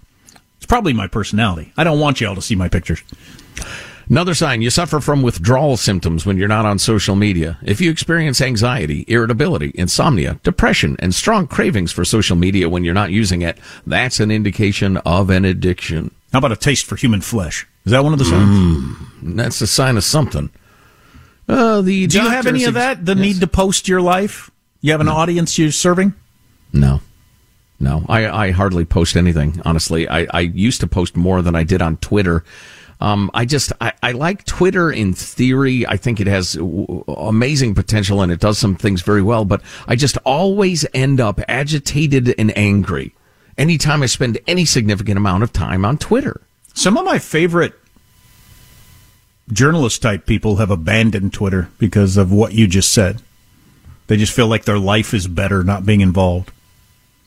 it's 0.57 0.65
probably 0.65 0.93
my 0.93 1.07
personality. 1.07 1.71
I 1.77 1.83
don't 1.83 1.99
want 1.99 2.19
y'all 2.19 2.35
to 2.35 2.41
see 2.41 2.55
my 2.55 2.67
pictures. 2.67 3.03
Another 4.09 4.33
sign 4.33 4.63
you 4.63 4.71
suffer 4.71 4.99
from 4.99 5.21
withdrawal 5.21 5.77
symptoms 5.77 6.25
when 6.25 6.35
you're 6.35 6.47
not 6.47 6.65
on 6.65 6.79
social 6.79 7.15
media. 7.15 7.59
If 7.61 7.79
you 7.79 7.91
experience 7.91 8.41
anxiety, 8.41 9.05
irritability, 9.07 9.71
insomnia, 9.75 10.39
depression, 10.41 10.95
and 10.97 11.13
strong 11.13 11.45
cravings 11.45 11.91
for 11.91 12.03
social 12.03 12.35
media 12.35 12.69
when 12.69 12.83
you're 12.83 12.95
not 12.95 13.11
using 13.11 13.43
it, 13.43 13.59
that's 13.85 14.19
an 14.19 14.31
indication 14.31 14.97
of 14.97 15.29
an 15.29 15.45
addiction. 15.45 16.09
How 16.31 16.39
about 16.39 16.51
a 16.51 16.55
taste 16.55 16.85
for 16.85 16.95
human 16.95 17.21
flesh? 17.21 17.67
Is 17.85 17.91
that 17.91 18.03
one 18.03 18.13
of 18.13 18.19
the 18.19 18.25
signs? 18.25 18.97
That's 19.35 19.61
a 19.61 19.67
sign 19.67 19.97
of 19.97 20.03
something. 20.03 20.49
Uh, 21.47 21.81
the 21.81 22.05
Do 22.07 22.21
you 22.21 22.29
have 22.29 22.45
any 22.45 22.65
of 22.65 22.75
that? 22.75 23.05
The 23.05 23.15
Yes. 23.15 23.21
need 23.21 23.39
to 23.39 23.47
post 23.47 23.87
your 23.87 24.01
life? 24.01 24.51
You 24.81 24.91
have 24.91 25.01
an 25.01 25.07
audience 25.07 25.57
you're 25.57 25.71
serving? 25.71 26.13
No. 26.71 27.01
No, 27.79 28.05
I, 28.09 28.27
I 28.27 28.51
hardly 28.51 28.83
post 28.85 29.15
anything, 29.15 29.61
honestly. 29.63 30.07
I, 30.07 30.27
I 30.31 30.41
used 30.41 30.81
to 30.81 30.87
post 30.87 31.15
more 31.15 31.41
than 31.41 31.55
I 31.55 31.63
did 31.63 31.81
on 31.81 31.95
Twitter. 31.97 32.43
Um, 33.01 33.31
I 33.33 33.45
just, 33.45 33.71
I, 33.79 33.93
I 34.03 34.11
like 34.11 34.43
Twitter 34.43 34.91
in 34.91 35.13
theory. 35.13 35.87
I 35.87 35.95
think 35.95 36.19
it 36.19 36.27
has 36.27 36.53
w- 36.53 37.05
amazing 37.07 37.73
potential 37.75 38.21
and 38.21 38.31
it 38.33 38.41
does 38.41 38.57
some 38.57 38.75
things 38.75 39.01
very 39.01 39.21
well, 39.21 39.45
but 39.45 39.61
I 39.87 39.95
just 39.95 40.17
always 40.25 40.85
end 40.93 41.21
up 41.21 41.39
agitated 41.47 42.35
and 42.37 42.55
angry 42.57 43.13
anytime 43.59 44.01
I 44.01 44.07
spend 44.07 44.39
any 44.47 44.65
significant 44.65 45.17
amount 45.17 45.43
of 45.43 45.53
time 45.53 45.85
on 45.85 45.97
Twitter. 45.97 46.41
Some 46.73 46.97
of 46.97 47.05
my 47.05 47.19
favorite 47.19 47.73
journalist 49.51 50.01
type 50.01 50.25
people 50.25 50.57
have 50.57 50.71
abandoned 50.71 51.33
Twitter 51.33 51.69
because 51.77 52.17
of 52.17 52.31
what 52.31 52.53
you 52.53 52.67
just 52.67 52.91
said. 52.91 53.21
They 54.07 54.17
just 54.17 54.33
feel 54.33 54.47
like 54.47 54.65
their 54.65 54.79
life 54.79 55.13
is 55.13 55.27
better 55.27 55.63
not 55.63 55.85
being 55.85 56.01
involved. 56.01 56.51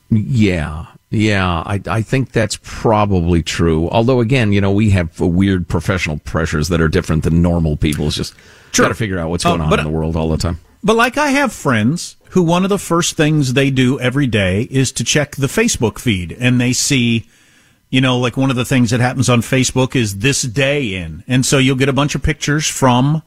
Yeah. 0.09 0.87
Yeah, 1.09 1.61
I, 1.65 1.79
I 1.85 2.01
think 2.01 2.31
that's 2.31 2.57
probably 2.63 3.43
true. 3.43 3.87
Although, 3.89 4.19
again, 4.19 4.51
you 4.51 4.59
know, 4.61 4.71
we 4.71 4.89
have 4.89 5.19
weird 5.19 5.67
professional 5.67 6.17
pressures 6.17 6.69
that 6.69 6.81
are 6.81 6.87
different 6.87 7.23
than 7.23 7.41
normal 7.41 7.77
people. 7.77 8.07
It's 8.07 8.15
just 8.15 8.33
Sure. 8.71 8.85
got 8.85 8.89
to 8.89 8.95
figure 8.95 9.19
out 9.19 9.29
what's 9.29 9.45
Uh, 9.45 9.49
going 9.49 9.61
on 9.61 9.69
but- 9.69 9.77
in 9.79 9.85
the 9.85 9.91
world 9.91 10.15
all 10.15 10.29
the 10.29 10.37
time. 10.37 10.59
But 10.83 10.95
like 10.95 11.17
I 11.17 11.29
have 11.29 11.53
friends 11.53 12.15
who 12.33 12.41
one 12.41 12.63
of 12.63 12.69
the 12.69 12.79
first 12.79 13.15
things 13.15 13.53
they 13.53 13.69
do 13.69 13.99
every 13.99 14.25
day 14.25 14.63
is 14.71 14.91
to 14.91 15.03
check 15.03 15.35
the 15.35 15.45
Facebook 15.45 15.99
feed 15.99 16.35
and 16.39 16.59
they 16.59 16.73
see, 16.73 17.27
you 17.91 18.01
know, 18.01 18.17
like 18.17 18.35
one 18.35 18.49
of 18.49 18.55
the 18.55 18.65
things 18.65 18.89
that 18.89 18.99
happens 18.99 19.29
on 19.29 19.41
Facebook 19.41 19.95
is 19.95 20.17
this 20.17 20.41
day 20.41 20.95
in. 20.95 21.23
And 21.27 21.45
so 21.45 21.59
you'll 21.59 21.75
get 21.75 21.89
a 21.89 21.93
bunch 21.93 22.15
of 22.15 22.23
pictures 22.23 22.67
from, 22.67 23.21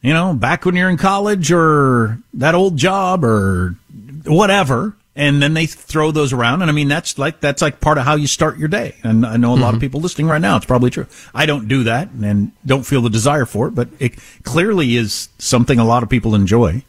you 0.00 0.14
know, 0.14 0.32
back 0.32 0.64
when 0.64 0.76
you're 0.76 0.88
in 0.88 0.96
college 0.96 1.52
or 1.52 2.20
that 2.32 2.54
old 2.54 2.78
job 2.78 3.22
or 3.22 3.76
whatever. 4.24 4.96
And 5.14 5.42
then 5.42 5.52
they 5.52 5.66
throw 5.66 6.10
those 6.10 6.32
around. 6.32 6.62
And 6.62 6.70
I 6.70 6.72
mean, 6.74 6.88
that's 6.88 7.18
like, 7.18 7.38
that's 7.40 7.60
like 7.60 7.82
part 7.82 7.98
of 7.98 8.04
how 8.06 8.14
you 8.14 8.26
start 8.26 8.56
your 8.56 8.68
day. 8.68 8.96
And 9.02 9.26
I 9.26 9.36
know 9.36 9.52
a 9.52 9.56
lot 9.56 9.60
of 9.60 9.74
mm-hmm. 9.74 9.80
people 9.80 10.00
listening 10.00 10.26
right 10.26 10.40
now. 10.40 10.56
It's 10.56 10.64
probably 10.64 10.88
true. 10.88 11.06
I 11.34 11.44
don't 11.44 11.68
do 11.68 11.84
that 11.84 12.08
and 12.12 12.52
don't 12.64 12.84
feel 12.84 13.02
the 13.02 13.10
desire 13.10 13.44
for 13.44 13.68
it, 13.68 13.74
but 13.74 13.90
it 13.98 14.14
clearly 14.42 14.96
is 14.96 15.28
something 15.36 15.78
a 15.78 15.84
lot 15.84 16.02
of 16.02 16.08
people 16.08 16.34
enjoy. 16.34 16.82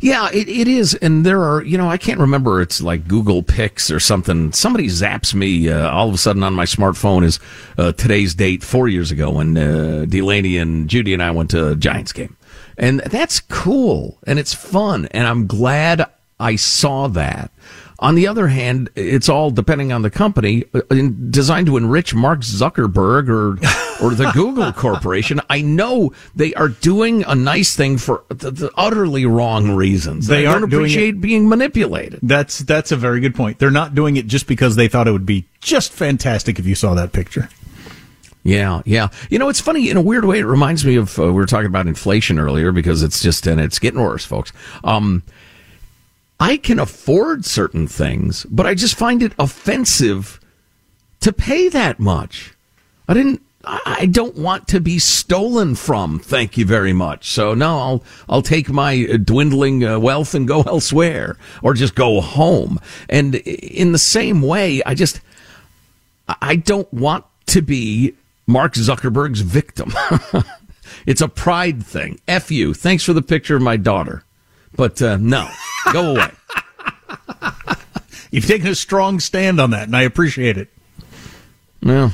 Yeah, 0.00 0.28
it, 0.32 0.48
it 0.48 0.68
is. 0.68 0.94
And 0.94 1.24
there 1.24 1.42
are, 1.42 1.62
you 1.62 1.78
know, 1.78 1.88
I 1.88 1.96
can't 1.96 2.20
remember. 2.20 2.60
It's 2.60 2.80
like 2.80 3.08
Google 3.08 3.42
Pics 3.42 3.90
or 3.90 4.00
something. 4.00 4.52
Somebody 4.52 4.86
zaps 4.88 5.34
me 5.34 5.68
uh, 5.68 5.90
all 5.90 6.08
of 6.08 6.14
a 6.14 6.18
sudden 6.18 6.42
on 6.42 6.54
my 6.54 6.64
smartphone 6.64 7.24
is 7.24 7.38
uh, 7.78 7.92
today's 7.92 8.34
date 8.34 8.62
four 8.62 8.88
years 8.88 9.10
ago 9.10 9.30
when 9.30 9.56
uh, 9.56 10.06
Delaney 10.08 10.58
and 10.58 10.88
Judy 10.88 11.12
and 11.12 11.22
I 11.22 11.30
went 11.30 11.50
to 11.50 11.70
a 11.70 11.76
Giants 11.76 12.12
game. 12.12 12.36
And 12.78 13.00
that's 13.00 13.40
cool 13.40 14.18
and 14.26 14.38
it's 14.38 14.54
fun. 14.54 15.06
And 15.12 15.26
I'm 15.26 15.46
glad 15.46 16.06
I 16.38 16.56
saw 16.56 17.08
that. 17.08 17.50
On 17.98 18.14
the 18.14 18.26
other 18.26 18.48
hand, 18.48 18.90
it's 18.94 19.28
all 19.28 19.50
depending 19.50 19.90
on 19.90 20.02
the 20.02 20.10
company 20.10 20.64
uh, 20.74 20.80
designed 21.30 21.66
to 21.68 21.78
enrich 21.78 22.14
Mark 22.14 22.40
Zuckerberg 22.40 23.28
or 23.30 23.58
or 24.02 24.14
the 24.14 24.30
Google 24.32 24.72
Corporation. 24.72 25.40
I 25.48 25.60
know 25.62 26.12
they 26.34 26.54
are 26.54 26.68
doing 26.68 27.24
a 27.24 27.34
nice 27.34 27.76
thing 27.76 27.98
for 27.98 28.24
the, 28.28 28.50
the 28.50 28.70
utterly 28.76 29.26
wrong 29.26 29.74
reasons. 29.74 30.26
They 30.26 30.46
I 30.46 30.52
aren't 30.52 30.70
don't 30.70 30.80
appreciate 30.80 31.20
being 31.20 31.48
manipulated. 31.48 32.20
That's 32.22 32.60
that's 32.60 32.92
a 32.92 32.96
very 32.96 33.20
good 33.20 33.34
point. 33.34 33.58
They're 33.58 33.70
not 33.70 33.94
doing 33.94 34.16
it 34.16 34.26
just 34.26 34.46
because 34.46 34.76
they 34.76 34.88
thought 34.88 35.08
it 35.08 35.12
would 35.12 35.26
be 35.26 35.46
just 35.60 35.92
fantastic 35.92 36.58
if 36.58 36.66
you 36.66 36.74
saw 36.74 36.94
that 36.94 37.12
picture. 37.12 37.48
Yeah, 38.46 38.82
yeah. 38.84 39.08
You 39.28 39.40
know, 39.40 39.48
it's 39.48 39.60
funny 39.60 39.90
in 39.90 39.96
a 39.96 40.00
weird 40.00 40.24
way. 40.24 40.38
It 40.38 40.44
reminds 40.44 40.84
me 40.84 40.94
of 40.94 41.18
uh, 41.18 41.24
we 41.24 41.32
were 41.32 41.46
talking 41.46 41.66
about 41.66 41.88
inflation 41.88 42.38
earlier 42.38 42.70
because 42.70 43.02
it's 43.02 43.20
just 43.20 43.44
and 43.46 43.60
it's 43.60 43.80
getting 43.80 44.00
worse, 44.00 44.24
folks. 44.24 44.52
Um, 44.84 45.24
I 46.38 46.56
can 46.56 46.78
afford 46.78 47.44
certain 47.44 47.88
things, 47.88 48.44
but 48.48 48.64
I 48.66 48.74
just 48.74 48.94
find 48.94 49.22
it 49.22 49.32
offensive 49.38 50.38
to 51.20 51.32
pay 51.32 51.68
that 51.70 51.98
much. 51.98 52.54
I 53.08 53.14
didn't. 53.14 53.42
I 53.68 54.06
don't 54.06 54.36
want 54.36 54.68
to 54.68 54.80
be 54.80 55.00
stolen 55.00 55.74
from. 55.74 56.20
Thank 56.20 56.56
you 56.56 56.64
very 56.64 56.92
much. 56.92 57.30
So 57.30 57.52
no, 57.52 57.78
I'll 57.78 58.04
I'll 58.28 58.42
take 58.42 58.68
my 58.68 59.08
uh, 59.12 59.16
dwindling 59.16 59.84
uh, 59.84 59.98
wealth 59.98 60.34
and 60.34 60.46
go 60.46 60.62
elsewhere, 60.66 61.36
or 61.62 61.74
just 61.74 61.96
go 61.96 62.20
home. 62.20 62.78
And 63.08 63.34
in 63.34 63.90
the 63.90 63.98
same 63.98 64.40
way, 64.40 64.82
I 64.86 64.94
just 64.94 65.20
I 66.40 66.56
don't 66.56 66.92
want 66.94 67.24
to 67.46 67.60
be 67.60 68.14
Mark 68.46 68.74
Zuckerberg's 68.74 69.40
victim. 69.40 69.92
it's 71.06 71.20
a 71.20 71.28
pride 71.28 71.84
thing. 71.84 72.20
F 72.28 72.52
you. 72.52 72.72
Thanks 72.72 73.02
for 73.02 73.12
the 73.12 73.22
picture 73.22 73.56
of 73.56 73.62
my 73.62 73.76
daughter. 73.76 74.22
But 74.76 75.02
uh, 75.02 75.16
no, 75.16 75.48
go 75.92 76.10
away. 76.14 76.30
You've 78.30 78.46
taken 78.46 78.68
a 78.68 78.74
strong 78.74 79.18
stand 79.18 79.60
on 79.60 79.70
that, 79.70 79.84
and 79.84 79.96
I 79.96 80.02
appreciate 80.02 80.56
it. 80.58 80.68
Well, 81.82 82.12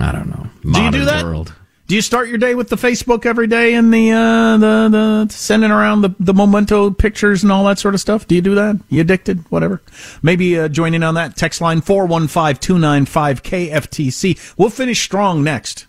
I 0.00 0.12
don't 0.12 0.28
know. 0.28 0.46
Modern 0.62 0.92
do 0.92 0.98
you 0.98 1.04
do 1.04 1.10
that? 1.10 1.24
World. 1.24 1.54
Do 1.86 1.94
you 1.94 2.00
start 2.00 2.28
your 2.28 2.38
day 2.38 2.54
with 2.54 2.70
the 2.70 2.76
Facebook 2.76 3.26
every 3.26 3.46
day 3.46 3.74
and 3.74 3.92
the 3.92 4.10
uh, 4.10 4.56
the 4.56 4.88
the 4.88 5.28
sending 5.32 5.70
around 5.70 6.00
the 6.00 6.14
the 6.18 6.32
memento 6.32 6.90
pictures 6.90 7.42
and 7.42 7.52
all 7.52 7.64
that 7.64 7.78
sort 7.78 7.94
of 7.94 8.00
stuff? 8.00 8.26
Do 8.26 8.34
you 8.34 8.40
do 8.40 8.54
that? 8.54 8.80
You 8.88 9.02
addicted? 9.02 9.44
Whatever. 9.50 9.82
Maybe 10.22 10.58
uh, 10.58 10.68
join 10.68 10.94
in 10.94 11.02
on 11.02 11.14
that. 11.16 11.36
Text 11.36 11.60
line 11.60 11.82
415-295 11.82 13.42
KFTC. 13.42 14.54
We'll 14.56 14.70
finish 14.70 15.02
strong 15.02 15.44
next. 15.44 15.86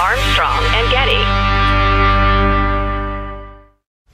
Armstrong 0.00 0.64
and 0.64 0.90
Getty. 0.90 1.03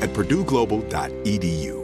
at 0.00 0.10
purdueglobal.edu. 0.12 1.83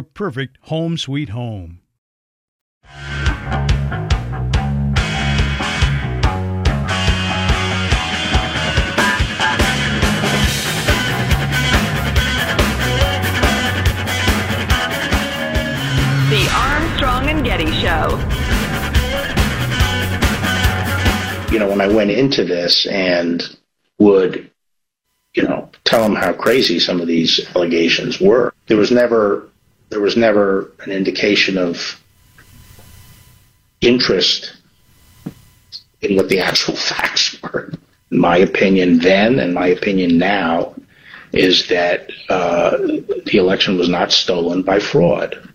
perfect 0.03 0.57
home 0.61 0.97
sweet 0.97 1.29
home. 1.29 1.79
The 16.29 16.47
Armstrong 16.53 17.29
and 17.29 17.43
Getty 17.43 17.71
Show. 17.81 18.41
you 21.51 21.59
know, 21.59 21.67
when 21.69 21.81
I 21.81 21.87
went 21.87 22.11
into 22.11 22.45
this 22.45 22.87
and 22.87 23.43
would, 23.99 24.49
you 25.33 25.43
know, 25.43 25.69
tell 25.83 26.01
them 26.03 26.15
how 26.15 26.31
crazy 26.31 26.79
some 26.79 27.01
of 27.01 27.07
these 27.07 27.45
allegations 27.55 28.21
were, 28.21 28.53
there 28.67 28.77
was 28.77 28.91
never 28.91 29.49
there 29.91 29.99
was 29.99 30.17
never 30.17 30.71
an 30.79 30.91
indication 30.91 31.57
of 31.57 32.01
interest 33.81 34.55
in 36.01 36.15
what 36.15 36.29
the 36.29 36.39
actual 36.39 36.75
facts 36.91 37.39
were. 37.43 37.71
My 38.09 38.37
opinion 38.37 38.99
then 38.99 39.37
and 39.39 39.53
my 39.53 39.67
opinion 39.67 40.17
now 40.17 40.73
is 41.33 41.67
that 41.67 42.09
uh, 42.29 42.77
the 42.77 43.37
election 43.37 43.77
was 43.77 43.87
not 43.89 44.11
stolen 44.11 44.63
by 44.63 44.79
fraud. 44.79 45.49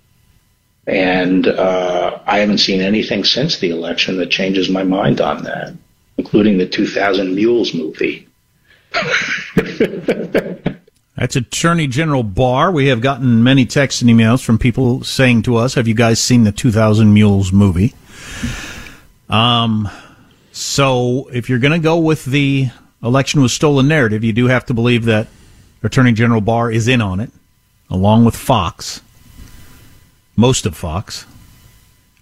And 0.86 1.48
uh, 1.48 2.20
I 2.26 2.38
haven't 2.38 2.58
seen 2.58 2.80
anything 2.80 3.24
since 3.24 3.58
the 3.58 3.70
election 3.70 4.18
that 4.18 4.30
changes 4.30 4.70
my 4.70 4.84
mind 4.84 5.20
on 5.20 5.42
that, 5.42 5.74
including 6.16 6.58
the 6.58 6.68
2000 6.68 7.34
Mules 7.34 7.74
movie. 7.74 8.28
That's 11.26 11.34
Attorney 11.34 11.88
General 11.88 12.22
Barr. 12.22 12.70
We 12.70 12.86
have 12.86 13.00
gotten 13.00 13.42
many 13.42 13.66
texts 13.66 14.00
and 14.00 14.08
emails 14.08 14.44
from 14.44 14.58
people 14.58 15.02
saying 15.02 15.42
to 15.42 15.56
us, 15.56 15.74
"Have 15.74 15.88
you 15.88 15.94
guys 15.94 16.20
seen 16.20 16.44
the 16.44 16.52
2000 16.52 17.12
Mules 17.12 17.50
movie?" 17.50 17.94
Um, 19.28 19.88
so 20.52 21.28
if 21.32 21.48
you're 21.48 21.58
going 21.58 21.72
to 21.72 21.80
go 21.80 21.98
with 21.98 22.26
the 22.26 22.68
election 23.02 23.42
was 23.42 23.52
stolen 23.52 23.88
narrative, 23.88 24.22
you 24.22 24.32
do 24.32 24.46
have 24.46 24.66
to 24.66 24.72
believe 24.72 25.04
that 25.06 25.26
Attorney 25.82 26.12
General 26.12 26.40
Barr 26.40 26.70
is 26.70 26.86
in 26.86 27.00
on 27.00 27.18
it, 27.18 27.32
along 27.90 28.24
with 28.24 28.36
Fox, 28.36 29.00
most 30.36 30.64
of 30.64 30.76
Fox, 30.76 31.26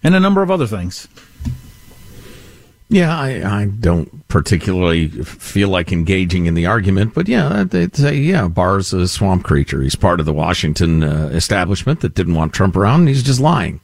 and 0.03 0.15
a 0.15 0.19
number 0.19 0.41
of 0.41 0.49
other 0.49 0.65
things. 0.65 1.07
Yeah, 2.95 3.13
I, 3.19 3.61
I 3.61 3.65
don't 3.65 4.25
particularly 4.29 5.09
feel 5.09 5.67
like 5.67 5.91
engaging 5.91 6.45
in 6.45 6.53
the 6.53 6.65
argument, 6.65 7.13
but 7.13 7.27
yeah, 7.27 7.65
they'd 7.65 7.93
say, 7.93 8.15
yeah, 8.15 8.47
Barr's 8.47 8.93
a 8.93 9.05
swamp 9.09 9.43
creature. 9.43 9.81
He's 9.81 9.97
part 9.97 10.21
of 10.21 10.25
the 10.25 10.31
Washington 10.31 11.03
uh, 11.03 11.27
establishment 11.33 11.99
that 11.99 12.13
didn't 12.13 12.35
want 12.35 12.53
Trump 12.53 12.77
around, 12.77 13.01
and 13.01 13.09
he's 13.09 13.21
just 13.21 13.41
lying. 13.41 13.81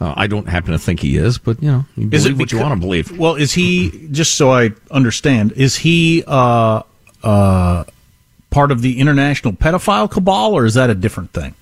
Uh, 0.00 0.14
I 0.16 0.26
don't 0.26 0.48
happen 0.48 0.72
to 0.72 0.80
think 0.80 0.98
he 0.98 1.16
is, 1.16 1.38
but 1.38 1.62
you 1.62 1.70
know, 1.70 1.84
you 1.94 2.08
believe 2.08 2.36
what 2.36 2.50
you 2.50 2.58
want 2.58 2.74
to 2.74 2.80
believe. 2.80 3.16
Well, 3.16 3.36
is 3.36 3.52
he 3.52 4.08
just 4.10 4.34
so 4.34 4.50
I 4.50 4.70
understand? 4.90 5.52
Is 5.52 5.76
he 5.76 6.24
uh, 6.26 6.82
uh, 7.22 7.84
part 8.50 8.72
of 8.72 8.82
the 8.82 8.98
international 8.98 9.52
pedophile 9.52 10.10
cabal, 10.10 10.54
or 10.54 10.64
is 10.64 10.74
that 10.74 10.90
a 10.90 10.96
different 10.96 11.32
thing? 11.32 11.54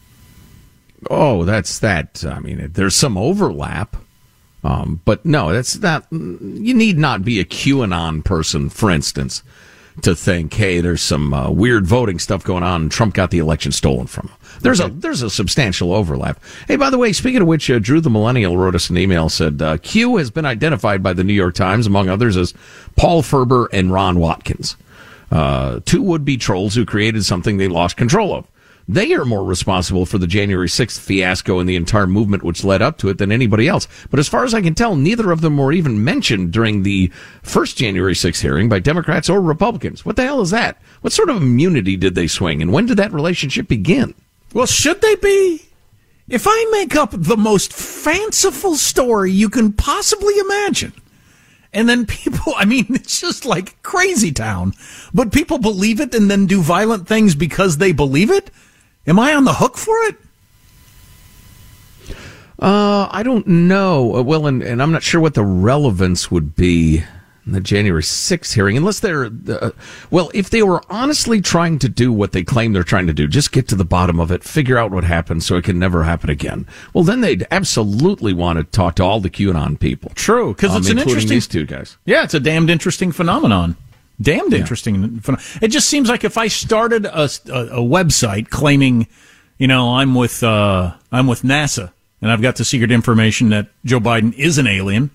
Oh, 1.10 1.44
that's 1.44 1.80
that. 1.80 2.24
I 2.24 2.38
mean, 2.38 2.70
there's 2.72 2.96
some 2.96 3.18
overlap. 3.18 3.94
Um, 4.64 5.00
but 5.04 5.24
no, 5.24 5.52
that's 5.52 5.78
not. 5.78 6.06
You 6.12 6.74
need 6.74 6.98
not 6.98 7.24
be 7.24 7.40
a 7.40 7.44
QAnon 7.44 8.24
person, 8.24 8.70
for 8.70 8.90
instance, 8.90 9.42
to 10.02 10.14
think, 10.14 10.54
hey, 10.54 10.80
there's 10.80 11.02
some 11.02 11.34
uh, 11.34 11.50
weird 11.50 11.86
voting 11.86 12.18
stuff 12.18 12.44
going 12.44 12.62
on, 12.62 12.82
and 12.82 12.90
Trump 12.90 13.14
got 13.14 13.30
the 13.30 13.38
election 13.38 13.72
stolen 13.72 14.06
from 14.06 14.28
him. 14.28 14.36
There's 14.60 14.80
a 14.80 14.88
there's 14.88 15.22
a 15.22 15.30
substantial 15.30 15.92
overlap. 15.92 16.40
Hey, 16.68 16.76
by 16.76 16.90
the 16.90 16.98
way, 16.98 17.12
speaking 17.12 17.42
of 17.42 17.48
which, 17.48 17.68
uh, 17.70 17.80
Drew 17.80 18.00
the 18.00 18.10
Millennial 18.10 18.56
wrote 18.56 18.74
us 18.76 18.88
an 18.88 18.96
email 18.96 19.28
said 19.28 19.60
uh, 19.60 19.78
Q 19.78 20.16
has 20.16 20.30
been 20.30 20.46
identified 20.46 21.02
by 21.02 21.12
the 21.12 21.24
New 21.24 21.32
York 21.32 21.54
Times, 21.54 21.86
among 21.86 22.08
others, 22.08 22.36
as 22.36 22.54
Paul 22.96 23.22
Furber 23.22 23.66
and 23.72 23.92
Ron 23.92 24.20
Watkins, 24.20 24.76
uh, 25.32 25.80
two 25.84 26.02
would 26.02 26.24
be 26.24 26.36
trolls 26.36 26.74
who 26.74 26.84
created 26.84 27.24
something 27.24 27.56
they 27.56 27.68
lost 27.68 27.96
control 27.96 28.34
of. 28.34 28.46
They 28.88 29.12
are 29.14 29.24
more 29.24 29.44
responsible 29.44 30.06
for 30.06 30.18
the 30.18 30.26
January 30.26 30.68
6th 30.68 30.98
fiasco 30.98 31.58
and 31.58 31.68
the 31.68 31.76
entire 31.76 32.06
movement 32.06 32.42
which 32.42 32.64
led 32.64 32.82
up 32.82 32.98
to 32.98 33.08
it 33.08 33.18
than 33.18 33.30
anybody 33.30 33.68
else. 33.68 33.86
But 34.10 34.18
as 34.18 34.28
far 34.28 34.44
as 34.44 34.54
I 34.54 34.60
can 34.60 34.74
tell, 34.74 34.96
neither 34.96 35.30
of 35.30 35.40
them 35.40 35.56
were 35.56 35.72
even 35.72 36.02
mentioned 36.02 36.52
during 36.52 36.82
the 36.82 37.10
first 37.42 37.76
January 37.76 38.14
6th 38.14 38.40
hearing 38.40 38.68
by 38.68 38.80
Democrats 38.80 39.30
or 39.30 39.40
Republicans. 39.40 40.04
What 40.04 40.16
the 40.16 40.24
hell 40.24 40.40
is 40.40 40.50
that? 40.50 40.80
What 41.00 41.12
sort 41.12 41.30
of 41.30 41.36
immunity 41.36 41.96
did 41.96 42.14
they 42.14 42.26
swing 42.26 42.60
and 42.60 42.72
when 42.72 42.86
did 42.86 42.96
that 42.96 43.12
relationship 43.12 43.68
begin? 43.68 44.14
Well, 44.52 44.66
should 44.66 45.00
they 45.00 45.14
be? 45.16 45.62
If 46.28 46.46
I 46.48 46.68
make 46.70 46.96
up 46.96 47.10
the 47.12 47.36
most 47.36 47.72
fanciful 47.72 48.76
story 48.76 49.32
you 49.32 49.48
can 49.48 49.72
possibly 49.72 50.38
imagine, 50.38 50.92
and 51.72 51.88
then 51.88 52.06
people, 52.06 52.54
I 52.56 52.64
mean, 52.64 52.86
it's 52.90 53.20
just 53.20 53.44
like 53.44 53.82
crazy 53.82 54.32
town, 54.32 54.74
but 55.14 55.32
people 55.32 55.58
believe 55.58 56.00
it 56.00 56.14
and 56.14 56.30
then 56.30 56.46
do 56.46 56.60
violent 56.62 57.06
things 57.08 57.34
because 57.34 57.78
they 57.78 57.92
believe 57.92 58.30
it? 58.30 58.50
Am 59.06 59.18
I 59.18 59.34
on 59.34 59.44
the 59.44 59.54
hook 59.54 59.76
for 59.76 59.94
it? 60.04 60.16
Uh, 62.58 63.08
I 63.10 63.24
don't 63.24 63.46
know. 63.46 64.16
Uh, 64.16 64.22
well, 64.22 64.46
and, 64.46 64.62
and 64.62 64.80
I'm 64.80 64.92
not 64.92 65.02
sure 65.02 65.20
what 65.20 65.34
the 65.34 65.44
relevance 65.44 66.30
would 66.30 66.54
be 66.54 67.02
in 67.44 67.52
the 67.52 67.60
January 67.60 68.02
6th 68.02 68.54
hearing, 68.54 68.76
unless 68.76 69.00
they're, 69.00 69.28
uh, 69.48 69.70
well, 70.12 70.30
if 70.32 70.50
they 70.50 70.62
were 70.62 70.80
honestly 70.88 71.40
trying 71.40 71.80
to 71.80 71.88
do 71.88 72.12
what 72.12 72.30
they 72.30 72.44
claim 72.44 72.72
they're 72.72 72.84
trying 72.84 73.08
to 73.08 73.12
do, 73.12 73.26
just 73.26 73.50
get 73.50 73.66
to 73.68 73.74
the 73.74 73.84
bottom 73.84 74.20
of 74.20 74.30
it, 74.30 74.44
figure 74.44 74.78
out 74.78 74.92
what 74.92 75.02
happened 75.02 75.42
so 75.42 75.56
it 75.56 75.64
can 75.64 75.76
never 75.76 76.04
happen 76.04 76.30
again. 76.30 76.66
Well, 76.94 77.02
then 77.02 77.20
they'd 77.20 77.44
absolutely 77.50 78.32
want 78.32 78.58
to 78.58 78.64
talk 78.64 78.94
to 78.96 79.04
all 79.04 79.18
the 79.18 79.30
QAnon 79.30 79.80
people. 79.80 80.12
True, 80.14 80.54
because 80.54 80.70
um, 80.70 80.76
it's 80.78 80.90
an 80.90 80.98
interesting. 80.98 81.30
these 81.30 81.48
two 81.48 81.66
guys. 81.66 81.96
Yeah, 82.04 82.22
it's 82.22 82.34
a 82.34 82.40
damned 82.40 82.70
interesting 82.70 83.10
phenomenon. 83.10 83.76
Damned 84.20 84.52
interesting. 84.54 85.20
phenom- 85.20 85.62
It 85.62 85.68
just 85.68 85.88
seems 85.88 86.08
like 86.08 86.22
if 86.24 86.36
I 86.38 86.48
started 86.48 87.06
a, 87.06 87.22
a, 87.22 87.26
a 87.26 87.80
website 87.82 88.50
claiming, 88.50 89.06
you 89.58 89.66
know, 89.66 89.94
I'm 89.96 90.14
with 90.14 90.42
uh, 90.42 90.92
I'm 91.10 91.26
with 91.26 91.42
NASA 91.42 91.92
and 92.20 92.30
I've 92.30 92.42
got 92.42 92.56
the 92.56 92.64
secret 92.64 92.90
information 92.92 93.48
that 93.50 93.68
Joe 93.84 93.98
Biden 94.00 94.32
is 94.34 94.58
an 94.58 94.66
alien 94.66 95.10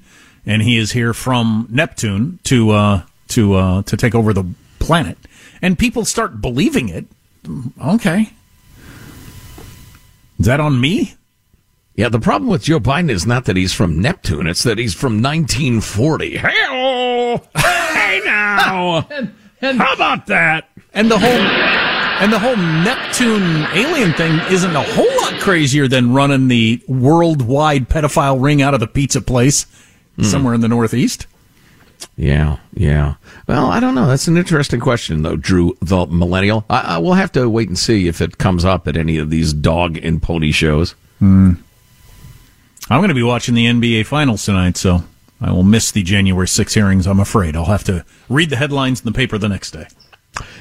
and 0.45 0.61
he 0.61 0.77
is 0.77 0.91
here 0.93 1.13
from 1.13 1.67
Neptune 1.69 2.39
to 2.43 2.71
uh, 2.71 3.01
to 3.29 3.53
uh, 3.53 3.81
to 3.83 3.97
take 3.97 4.15
over 4.15 4.33
the 4.33 4.45
planet, 4.79 5.17
and 5.61 5.77
people 5.77 6.05
start 6.05 6.41
believing 6.41 6.87
it. 6.89 7.05
Okay, 7.83 8.31
is 10.39 10.45
that 10.45 10.59
on 10.59 10.79
me? 10.79 11.15
Yeah, 11.97 12.09
the 12.09 12.19
problem 12.19 12.47
with 12.47 12.61
Joe 12.61 12.79
Biden 12.79 13.09
is 13.09 13.25
not 13.25 13.45
that 13.45 13.55
he's 13.55 13.73
from 13.73 13.99
Neptune; 13.99 14.45
it's 14.45 14.61
that 14.63 14.77
he's 14.77 14.93
from 14.93 15.21
1940. 15.21 16.37
Hey, 16.37 17.41
hey 17.57 18.21
now, 18.23 19.01
how 19.61 19.93
about 19.93 20.27
that? 20.27 20.69
And 20.93 21.09
the 21.09 21.17
whole 21.17 21.27
and 22.21 22.31
the 22.31 22.37
whole 22.37 22.55
Neptune 22.55 23.65
alien 23.73 24.13
thing 24.13 24.39
isn't 24.51 24.75
a 24.75 24.83
whole 24.83 25.15
lot 25.23 25.41
crazier 25.41 25.87
than 25.87 26.13
running 26.13 26.49
the 26.49 26.83
worldwide 26.87 27.89
pedophile 27.89 28.39
ring 28.39 28.61
out 28.61 28.75
of 28.75 28.79
the 28.79 28.87
pizza 28.87 29.19
place 29.19 29.65
hmm. 30.17 30.23
somewhere 30.23 30.53
in 30.53 30.61
the 30.61 30.67
Northeast. 30.67 31.25
Yeah, 32.15 32.57
yeah. 32.75 33.15
Well, 33.47 33.65
I 33.65 33.79
don't 33.79 33.95
know. 33.95 34.05
That's 34.05 34.27
an 34.27 34.37
interesting 34.37 34.79
question, 34.79 35.23
though, 35.23 35.35
Drew, 35.35 35.75
the 35.81 36.05
millennial. 36.05 36.63
I, 36.69 36.81
I 36.81 36.97
will 36.99 37.13
have 37.13 37.31
to 37.31 37.49
wait 37.49 37.69
and 37.69 37.77
see 37.77 38.07
if 38.07 38.21
it 38.21 38.37
comes 38.37 38.65
up 38.65 38.87
at 38.87 38.95
any 38.95 39.17
of 39.17 39.31
these 39.31 39.51
dog 39.51 39.97
and 39.97 40.21
pony 40.21 40.51
shows. 40.51 40.93
Hmm. 41.17 41.53
I'm 42.89 42.99
going 42.99 43.09
to 43.09 43.15
be 43.15 43.23
watching 43.23 43.53
the 43.53 43.65
NBA 43.65 44.05
Finals 44.05 44.45
tonight, 44.45 44.77
so 44.77 45.03
I 45.41 45.51
will 45.51 45.63
miss 45.63 45.91
the 45.91 46.03
January 46.03 46.47
6 46.47 46.73
hearings. 46.73 47.05
I'm 47.05 47.19
afraid 47.19 47.57
I'll 47.57 47.65
have 47.65 47.83
to 47.85 48.05
read 48.29 48.49
the 48.49 48.55
headlines 48.55 49.01
in 49.01 49.05
the 49.05 49.11
paper 49.11 49.37
the 49.37 49.49
next 49.49 49.71
day. 49.71 49.87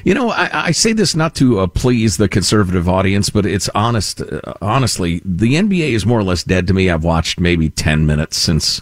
You 0.04 0.14
know, 0.14 0.30
I, 0.30 0.66
I 0.66 0.70
say 0.72 0.92
this 0.92 1.14
not 1.14 1.36
to 1.36 1.60
uh, 1.60 1.66
please 1.68 2.16
the 2.16 2.28
conservative 2.28 2.88
audience, 2.88 3.30
but 3.30 3.46
it's 3.46 3.68
honest. 3.70 4.22
Uh, 4.22 4.54
honestly, 4.60 5.20
the 5.24 5.54
NBA 5.54 5.90
is 5.90 6.04
more 6.04 6.18
or 6.18 6.24
less 6.24 6.42
dead 6.42 6.66
to 6.66 6.74
me. 6.74 6.90
I've 6.90 7.04
watched 7.04 7.38
maybe 7.38 7.70
ten 7.70 8.06
minutes 8.06 8.38
since 8.38 8.80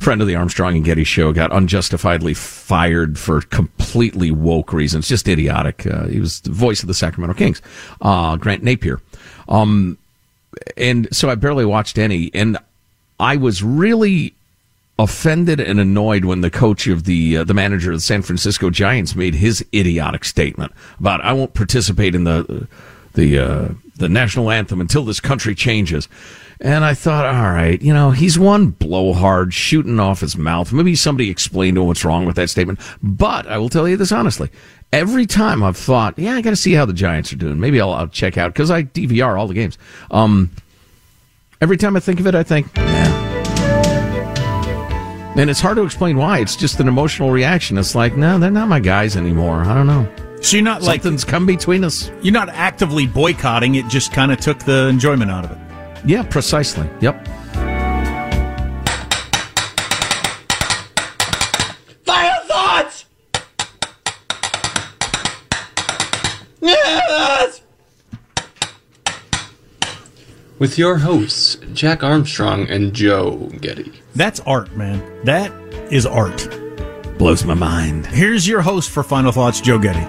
friend 0.00 0.20
of 0.20 0.26
the 0.26 0.34
Armstrong 0.34 0.74
and 0.74 0.84
Getty 0.84 1.04
show 1.04 1.32
got 1.32 1.52
unjustifiedly 1.52 2.34
fired 2.34 3.18
for 3.18 3.42
completely 3.42 4.32
woke 4.32 4.72
reasons, 4.72 5.06
just 5.06 5.28
idiotic. 5.28 5.86
Uh, 5.86 6.06
he 6.06 6.18
was 6.18 6.40
the 6.40 6.50
voice 6.50 6.82
of 6.82 6.88
the 6.88 6.94
Sacramento 6.94 7.34
Kings, 7.34 7.62
uh, 8.00 8.36
Grant 8.36 8.64
Napear. 8.64 9.00
Um, 9.48 9.98
and 10.76 11.14
so 11.14 11.30
I 11.30 11.34
barely 11.36 11.64
watched 11.64 11.98
any, 11.98 12.30
and 12.34 12.58
I 13.22 13.36
was 13.36 13.62
really 13.62 14.34
offended 14.98 15.60
and 15.60 15.78
annoyed 15.78 16.24
when 16.24 16.40
the 16.40 16.50
coach 16.50 16.88
of 16.88 17.04
the 17.04 17.38
uh, 17.38 17.44
the 17.44 17.54
manager 17.54 17.92
of 17.92 17.98
the 17.98 18.02
San 18.02 18.20
Francisco 18.20 18.68
Giants 18.68 19.14
made 19.14 19.36
his 19.36 19.64
idiotic 19.72 20.24
statement 20.24 20.72
about 20.98 21.20
I 21.24 21.32
won't 21.32 21.54
participate 21.54 22.16
in 22.16 22.24
the 22.24 22.66
the 23.14 23.38
uh, 23.38 23.68
the 23.96 24.08
national 24.08 24.50
anthem 24.50 24.80
until 24.80 25.04
this 25.04 25.20
country 25.20 25.54
changes. 25.54 26.08
And 26.60 26.84
I 26.84 26.94
thought, 26.94 27.26
all 27.26 27.52
right, 27.52 27.80
you 27.80 27.92
know, 27.94 28.10
he's 28.10 28.38
one 28.38 28.70
blowhard 28.70 29.54
shooting 29.54 29.98
off 30.00 30.20
his 30.20 30.36
mouth. 30.36 30.72
Maybe 30.72 30.94
somebody 30.96 31.30
explained 31.30 31.76
to 31.76 31.82
him 31.82 31.88
what's 31.88 32.04
wrong 32.04 32.24
with 32.24 32.36
that 32.36 32.50
statement. 32.50 32.80
But 33.02 33.46
I 33.46 33.58
will 33.58 33.68
tell 33.68 33.88
you 33.88 33.96
this 33.96 34.12
honestly. 34.12 34.50
Every 34.92 35.26
time 35.26 35.62
I've 35.62 35.76
thought, 35.76 36.18
yeah, 36.18 36.34
I 36.34 36.40
got 36.40 36.50
to 36.50 36.56
see 36.56 36.72
how 36.72 36.84
the 36.84 36.92
Giants 36.92 37.32
are 37.32 37.36
doing. 37.36 37.58
Maybe 37.58 37.80
I'll, 37.80 37.94
I'll 37.94 38.08
check 38.08 38.36
out 38.36 38.52
because 38.52 38.70
I 38.70 38.82
DVR 38.82 39.38
all 39.38 39.46
the 39.46 39.54
games. 39.54 39.78
Um, 40.10 40.50
every 41.62 41.76
time 41.76 41.96
I 41.96 42.00
think 42.00 42.18
of 42.20 42.26
it, 42.26 42.34
I 42.34 42.42
think, 42.42 42.66
nah. 42.76 42.82
And 45.34 45.48
it's 45.48 45.60
hard 45.60 45.76
to 45.76 45.84
explain 45.84 46.18
why. 46.18 46.40
It's 46.40 46.56
just 46.56 46.78
an 46.80 46.88
emotional 46.88 47.30
reaction. 47.30 47.78
It's 47.78 47.94
like, 47.94 48.16
no, 48.18 48.38
they're 48.38 48.50
not 48.50 48.68
my 48.68 48.80
guys 48.80 49.16
anymore. 49.16 49.62
I 49.62 49.72
don't 49.72 49.86
know. 49.86 50.06
So 50.42 50.56
you're 50.56 50.64
not 50.64 50.82
like 50.82 51.02
Something's 51.02 51.24
come 51.24 51.46
between 51.46 51.84
us. 51.84 52.10
you're 52.20 52.34
not 52.34 52.48
actively 52.50 53.06
boycotting. 53.06 53.76
It 53.76 53.86
just 53.88 54.12
kind 54.12 54.30
of 54.32 54.40
took 54.40 54.58
the 54.58 54.88
enjoyment 54.88 55.30
out 55.30 55.44
of 55.44 55.52
it. 55.52 55.58
Yeah, 56.04 56.24
precisely. 56.24 56.86
Yep. 57.00 57.26
With 70.62 70.78
your 70.78 70.96
hosts, 70.96 71.56
Jack 71.72 72.04
Armstrong 72.04 72.70
and 72.70 72.94
Joe 72.94 73.50
Getty. 73.60 74.00
That's 74.14 74.38
art, 74.46 74.70
man. 74.76 75.02
That 75.24 75.50
is 75.90 76.06
art. 76.06 76.48
Blows 77.18 77.44
my 77.44 77.54
mind. 77.54 78.06
Here's 78.06 78.46
your 78.46 78.60
host 78.62 78.90
for 78.90 79.02
Final 79.02 79.32
Thoughts, 79.32 79.60
Joe 79.60 79.80
Getty. 79.80 80.06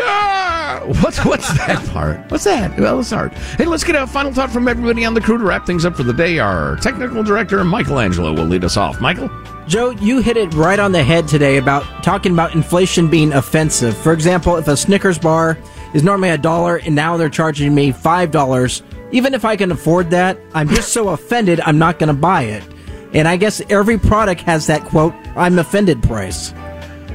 Ah! 0.00 0.80
What's 1.02 1.22
what's 1.26 1.52
that 1.58 1.86
part? 1.90 2.30
What's 2.30 2.44
that? 2.44 2.80
Well, 2.80 2.98
it's 2.98 3.12
art. 3.12 3.34
Hey, 3.34 3.66
let's 3.66 3.84
get 3.84 3.94
a 3.94 4.06
final 4.06 4.32
thought 4.32 4.50
from 4.50 4.68
everybody 4.68 5.04
on 5.04 5.12
the 5.12 5.20
crew 5.20 5.36
to 5.36 5.44
wrap 5.44 5.66
things 5.66 5.84
up 5.84 5.96
for 5.96 6.02
the 6.02 6.14
day. 6.14 6.38
Our 6.38 6.76
technical 6.76 7.22
director, 7.22 7.62
Michael 7.62 7.98
Angelo, 7.98 8.32
will 8.32 8.46
lead 8.46 8.64
us 8.64 8.78
off. 8.78 9.02
Michael? 9.02 9.28
Joe, 9.68 9.90
you 9.90 10.20
hit 10.20 10.38
it 10.38 10.54
right 10.54 10.78
on 10.78 10.92
the 10.92 11.04
head 11.04 11.28
today 11.28 11.58
about 11.58 11.84
talking 12.02 12.32
about 12.32 12.54
inflation 12.54 13.10
being 13.10 13.34
offensive. 13.34 13.94
For 13.98 14.14
example, 14.14 14.56
if 14.56 14.66
a 14.66 14.78
Snickers 14.78 15.18
bar 15.18 15.58
is 15.92 16.02
normally 16.02 16.30
a 16.30 16.38
dollar 16.38 16.78
and 16.78 16.94
now 16.94 17.18
they're 17.18 17.28
charging 17.28 17.74
me 17.74 17.92
five 17.92 18.30
dollars, 18.30 18.82
even 19.14 19.32
if 19.32 19.44
I 19.44 19.54
can 19.54 19.70
afford 19.70 20.10
that, 20.10 20.36
I'm 20.54 20.68
just 20.68 20.92
so 20.92 21.10
offended 21.10 21.60
I'm 21.60 21.78
not 21.78 22.00
going 22.00 22.08
to 22.08 22.20
buy 22.20 22.42
it. 22.42 22.64
And 23.12 23.28
I 23.28 23.36
guess 23.36 23.62
every 23.70 23.96
product 23.96 24.40
has 24.40 24.66
that 24.66 24.82
quote, 24.82 25.14
I'm 25.36 25.56
offended 25.56 26.02
price. 26.02 26.52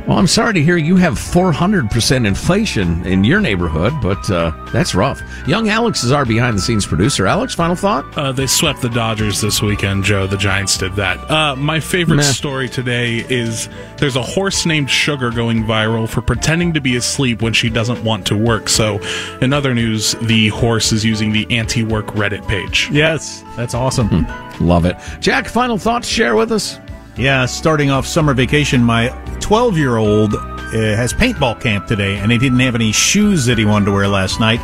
Well, 0.08 0.18
I'm 0.18 0.26
sorry 0.28 0.56
to 0.56 0.64
hear 0.64 0.76
you 0.76 0.96
have 0.96 1.14
400% 1.16 2.26
inflation 2.26 3.06
in 3.06 3.24
your 3.24 3.40
neighborhood, 3.40 3.94
but 4.02 4.28
uh, 4.32 4.50
that's 4.74 4.96
rough. 4.96 5.22
Young 5.48 5.70
Alex 5.70 6.04
is 6.04 6.12
our 6.12 6.26
behind 6.26 6.58
the 6.58 6.62
scenes 6.64 6.88
producer. 6.88 7.28
Alex, 7.28 7.54
final 7.54 7.76
thought? 7.76 8.06
Uh, 8.18 8.32
they 8.32 8.48
swept 8.48 8.82
the 8.82 8.90
Dodgers 8.90 9.40
this 9.40 9.62
weekend, 9.62 10.04
Joe. 10.04 10.26
The 10.26 10.38
Giants 10.38 10.80
did 10.80 10.94
that. 10.96 11.30
Uh, 11.30 11.56
my 11.56 11.80
favorite 11.80 12.18
Meh. 12.18 12.24
story 12.24 12.68
today 12.68 13.18
is 13.30 13.70
there's 13.98 14.16
a 14.16 14.24
horse 14.24 14.66
named 14.66 14.90
Sugar 14.90 15.30
going 15.30 15.64
viral 15.64 16.10
for 16.10 16.22
pretending 16.22 16.74
to 16.74 16.82
be 16.82 16.96
asleep 16.96 17.44
when 17.44 17.54
she 17.54 17.70
doesn't 17.70 18.04
want 18.04 18.26
to 18.28 18.36
work. 18.36 18.68
So, 18.68 19.00
in 19.42 19.54
other 19.54 19.76
news, 19.76 20.14
the 20.24 20.48
horse 20.48 20.92
is 20.92 21.06
using 21.06 21.32
the 21.34 21.46
anti 21.52 21.84
work 21.84 22.08
Reddit 22.08 22.48
page. 22.48 22.90
Yes, 22.92 23.44
that's 23.56 23.76
awesome. 23.76 24.26
Love 24.60 24.86
it. 24.86 24.98
Jack, 25.20 25.48
final 25.48 25.78
thoughts 25.78 26.08
share 26.08 26.36
with 26.36 26.52
us? 26.52 26.80
Yeah, 27.20 27.48
starting 27.48 27.92
off 27.92 28.08
summer 28.08 28.34
vacation, 28.34 28.82
my 28.82 29.10
12 29.42 29.78
year 29.78 29.98
old 29.98 30.36
uh, 30.36 30.72
has 30.72 31.14
paintball 31.14 31.60
camp 31.60 31.86
today, 31.86 32.16
and 32.16 32.32
he 32.32 32.38
didn't 32.38 32.60
have 32.60 32.76
any 32.76 32.94
shoes 32.94 33.46
that 33.46 33.58
he 33.58 33.66
wanted 33.66 33.88
to 33.88 33.92
wear 33.92 34.08
last 34.08 34.40
night. 34.40 34.62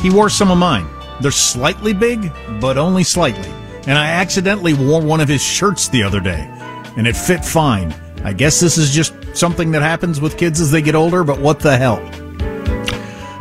He 0.00 0.08
wore 0.08 0.30
some 0.30 0.50
of 0.50 0.56
mine. 0.56 0.86
They're 1.20 1.30
slightly 1.30 1.92
big, 1.92 2.32
but 2.62 2.78
only 2.78 3.04
slightly. 3.04 3.52
and 3.86 3.98
I 3.98 4.06
accidentally 4.06 4.72
wore 4.72 5.02
one 5.02 5.20
of 5.20 5.28
his 5.28 5.42
shirts 5.42 5.88
the 5.88 6.02
other 6.02 6.18
day, 6.18 6.48
and 6.96 7.06
it 7.06 7.14
fit 7.14 7.44
fine. 7.44 7.94
I 8.24 8.32
guess 8.32 8.58
this 8.58 8.78
is 8.78 8.90
just 8.90 9.12
something 9.36 9.70
that 9.72 9.82
happens 9.82 10.18
with 10.18 10.38
kids 10.38 10.62
as 10.62 10.70
they 10.70 10.80
get 10.80 10.94
older, 10.94 11.24
but 11.24 11.38
what 11.40 11.60
the 11.60 11.76
hell? 11.76 12.00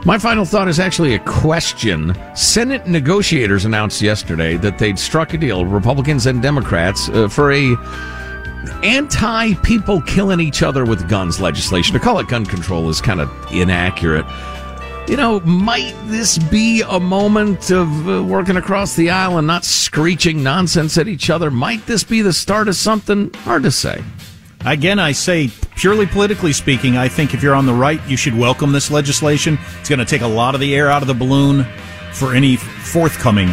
My 0.03 0.17
final 0.17 0.43
thought 0.43 0.67
is 0.67 0.77
actually 0.77 1.13
a 1.13 1.19
question. 1.19 2.13
Senate 2.35 2.85
negotiators 2.85 3.63
announced 3.63 4.01
yesterday 4.01 4.57
that 4.57 4.77
they'd 4.77 4.99
struck 4.99 5.33
a 5.33 5.37
deal, 5.37 5.65
Republicans 5.65 6.25
and 6.25 6.41
Democrats, 6.41 7.07
uh, 7.07 7.29
for 7.29 7.53
a 7.53 7.77
anti 8.83 9.53
people 9.55 10.01
killing 10.01 10.39
each 10.39 10.63
other 10.63 10.85
with 10.85 11.09
guns 11.09 11.39
legislation. 11.39 11.93
To 11.93 11.99
call 11.99 12.19
it 12.19 12.27
gun 12.27 12.45
control 12.45 12.89
is 12.89 13.01
kind 13.01 13.21
of 13.21 13.31
inaccurate. 13.51 14.25
You 15.07 15.15
know, 15.15 15.39
might 15.41 15.95
this 16.07 16.37
be 16.37 16.83
a 16.85 16.99
moment 16.99 17.71
of 17.71 18.09
uh, 18.09 18.21
working 18.23 18.57
across 18.57 18.95
the 18.95 19.09
aisle 19.09 19.37
and 19.37 19.47
not 19.47 19.63
screeching 19.63 20.43
nonsense 20.43 20.97
at 20.97 21.07
each 21.07 21.29
other? 21.29 21.49
Might 21.49 21.85
this 21.85 22.03
be 22.03 22.21
the 22.21 22.33
start 22.33 22.67
of 22.67 22.75
something? 22.75 23.33
Hard 23.35 23.63
to 23.63 23.71
say. 23.71 24.03
Again, 24.65 24.99
I 24.99 25.13
say, 25.13 25.49
purely 25.77 26.07
politically 26.07 26.51
speaking, 26.51 26.97
I 26.97 27.07
think 27.07 27.33
if 27.33 27.41
you're 27.41 27.55
on 27.55 27.65
the 27.65 27.73
right, 27.73 28.01
you 28.05 28.17
should 28.17 28.37
welcome 28.37 28.73
this 28.73 28.91
legislation. 28.91 29.57
It's 29.79 29.87
going 29.87 29.99
to 29.99 30.05
take 30.05 30.23
a 30.23 30.27
lot 30.27 30.55
of 30.55 30.59
the 30.59 30.75
air 30.75 30.89
out 30.89 31.01
of 31.01 31.07
the 31.07 31.13
balloon 31.13 31.65
for 32.11 32.33
any 32.33 32.57
forthcoming 32.57 33.47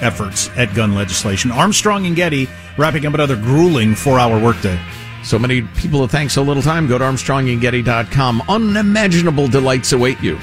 efforts 0.00 0.50
at 0.56 0.74
gun 0.74 0.96
legislation. 0.96 1.52
Armstrong 1.52 2.06
and 2.06 2.16
Getty 2.16 2.48
wrapping 2.76 3.06
up 3.06 3.14
another 3.14 3.36
grueling 3.36 3.94
four 3.94 4.18
hour 4.18 4.38
workday. 4.38 4.78
So 5.22 5.38
many 5.38 5.62
people 5.62 6.00
have 6.02 6.10
thanked 6.10 6.32
so 6.32 6.42
little 6.42 6.62
time. 6.62 6.86
Go 6.86 6.98
to 6.98 7.04
ArmstrongandGetty.com. 7.04 8.42
Unimaginable 8.48 9.48
delights 9.48 9.92
await 9.92 10.20
you. 10.20 10.38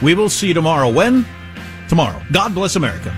We 0.00 0.14
will 0.14 0.28
see 0.28 0.48
you 0.48 0.54
tomorrow. 0.54 0.88
When? 0.88 1.26
Tomorrow. 1.88 2.22
God 2.30 2.54
bless 2.54 2.76
America. 2.76 3.12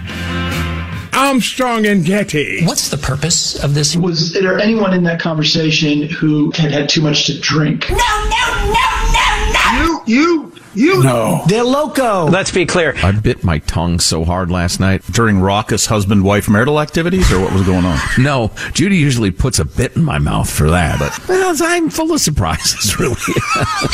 Armstrong 1.12 1.86
and 1.86 2.04
Getty. 2.04 2.64
What's 2.64 2.88
the 2.88 2.96
purpose 2.96 3.62
of 3.62 3.74
this? 3.74 3.94
Was 3.94 4.32
there 4.32 4.58
anyone 4.58 4.94
in 4.94 5.02
that 5.04 5.20
conversation 5.20 6.02
who 6.02 6.50
had 6.52 6.72
had 6.72 6.88
too 6.88 7.02
much 7.02 7.26
to 7.26 7.38
drink? 7.38 7.88
No, 7.90 7.96
no, 7.96 8.72
no, 8.72 9.12
no, 9.12 9.52
no! 9.52 9.72
You, 9.76 10.02
you, 10.06 10.51
you. 10.74 11.02
No. 11.02 11.42
They're 11.46 11.64
loco. 11.64 12.26
Let's 12.26 12.50
be 12.50 12.66
clear. 12.66 12.94
I 13.02 13.12
bit 13.12 13.44
my 13.44 13.58
tongue 13.58 14.00
so 14.00 14.24
hard 14.24 14.50
last 14.50 14.80
night. 14.80 15.02
During 15.12 15.40
raucous 15.40 15.86
husband 15.86 16.24
wife 16.24 16.48
marital 16.48 16.80
activities, 16.80 17.30
or 17.32 17.40
what 17.40 17.52
was 17.52 17.62
going 17.66 17.84
on? 17.84 17.98
No, 18.18 18.52
Judy 18.72 18.96
usually 18.96 19.30
puts 19.30 19.58
a 19.58 19.64
bit 19.64 19.96
in 19.96 20.04
my 20.04 20.18
mouth 20.18 20.48
for 20.48 20.70
that, 20.70 20.98
but 20.98 21.28
well, 21.28 21.54
I'm 21.60 21.90
full 21.90 22.12
of 22.12 22.20
surprises, 22.20 22.98
really. 23.00 23.16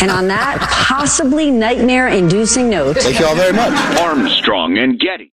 and 0.03 0.11
on 0.11 0.29
that 0.29 0.59
possibly 0.61 1.51
nightmare 1.51 2.09
inducing 2.09 2.69
note. 2.69 2.97
Thank 2.99 3.19
you 3.21 3.27
all 3.27 3.35
very 3.37 3.53
much. 3.53 3.73
Armstrong 3.99 4.77
and 4.77 4.99
Getty. 4.99 5.33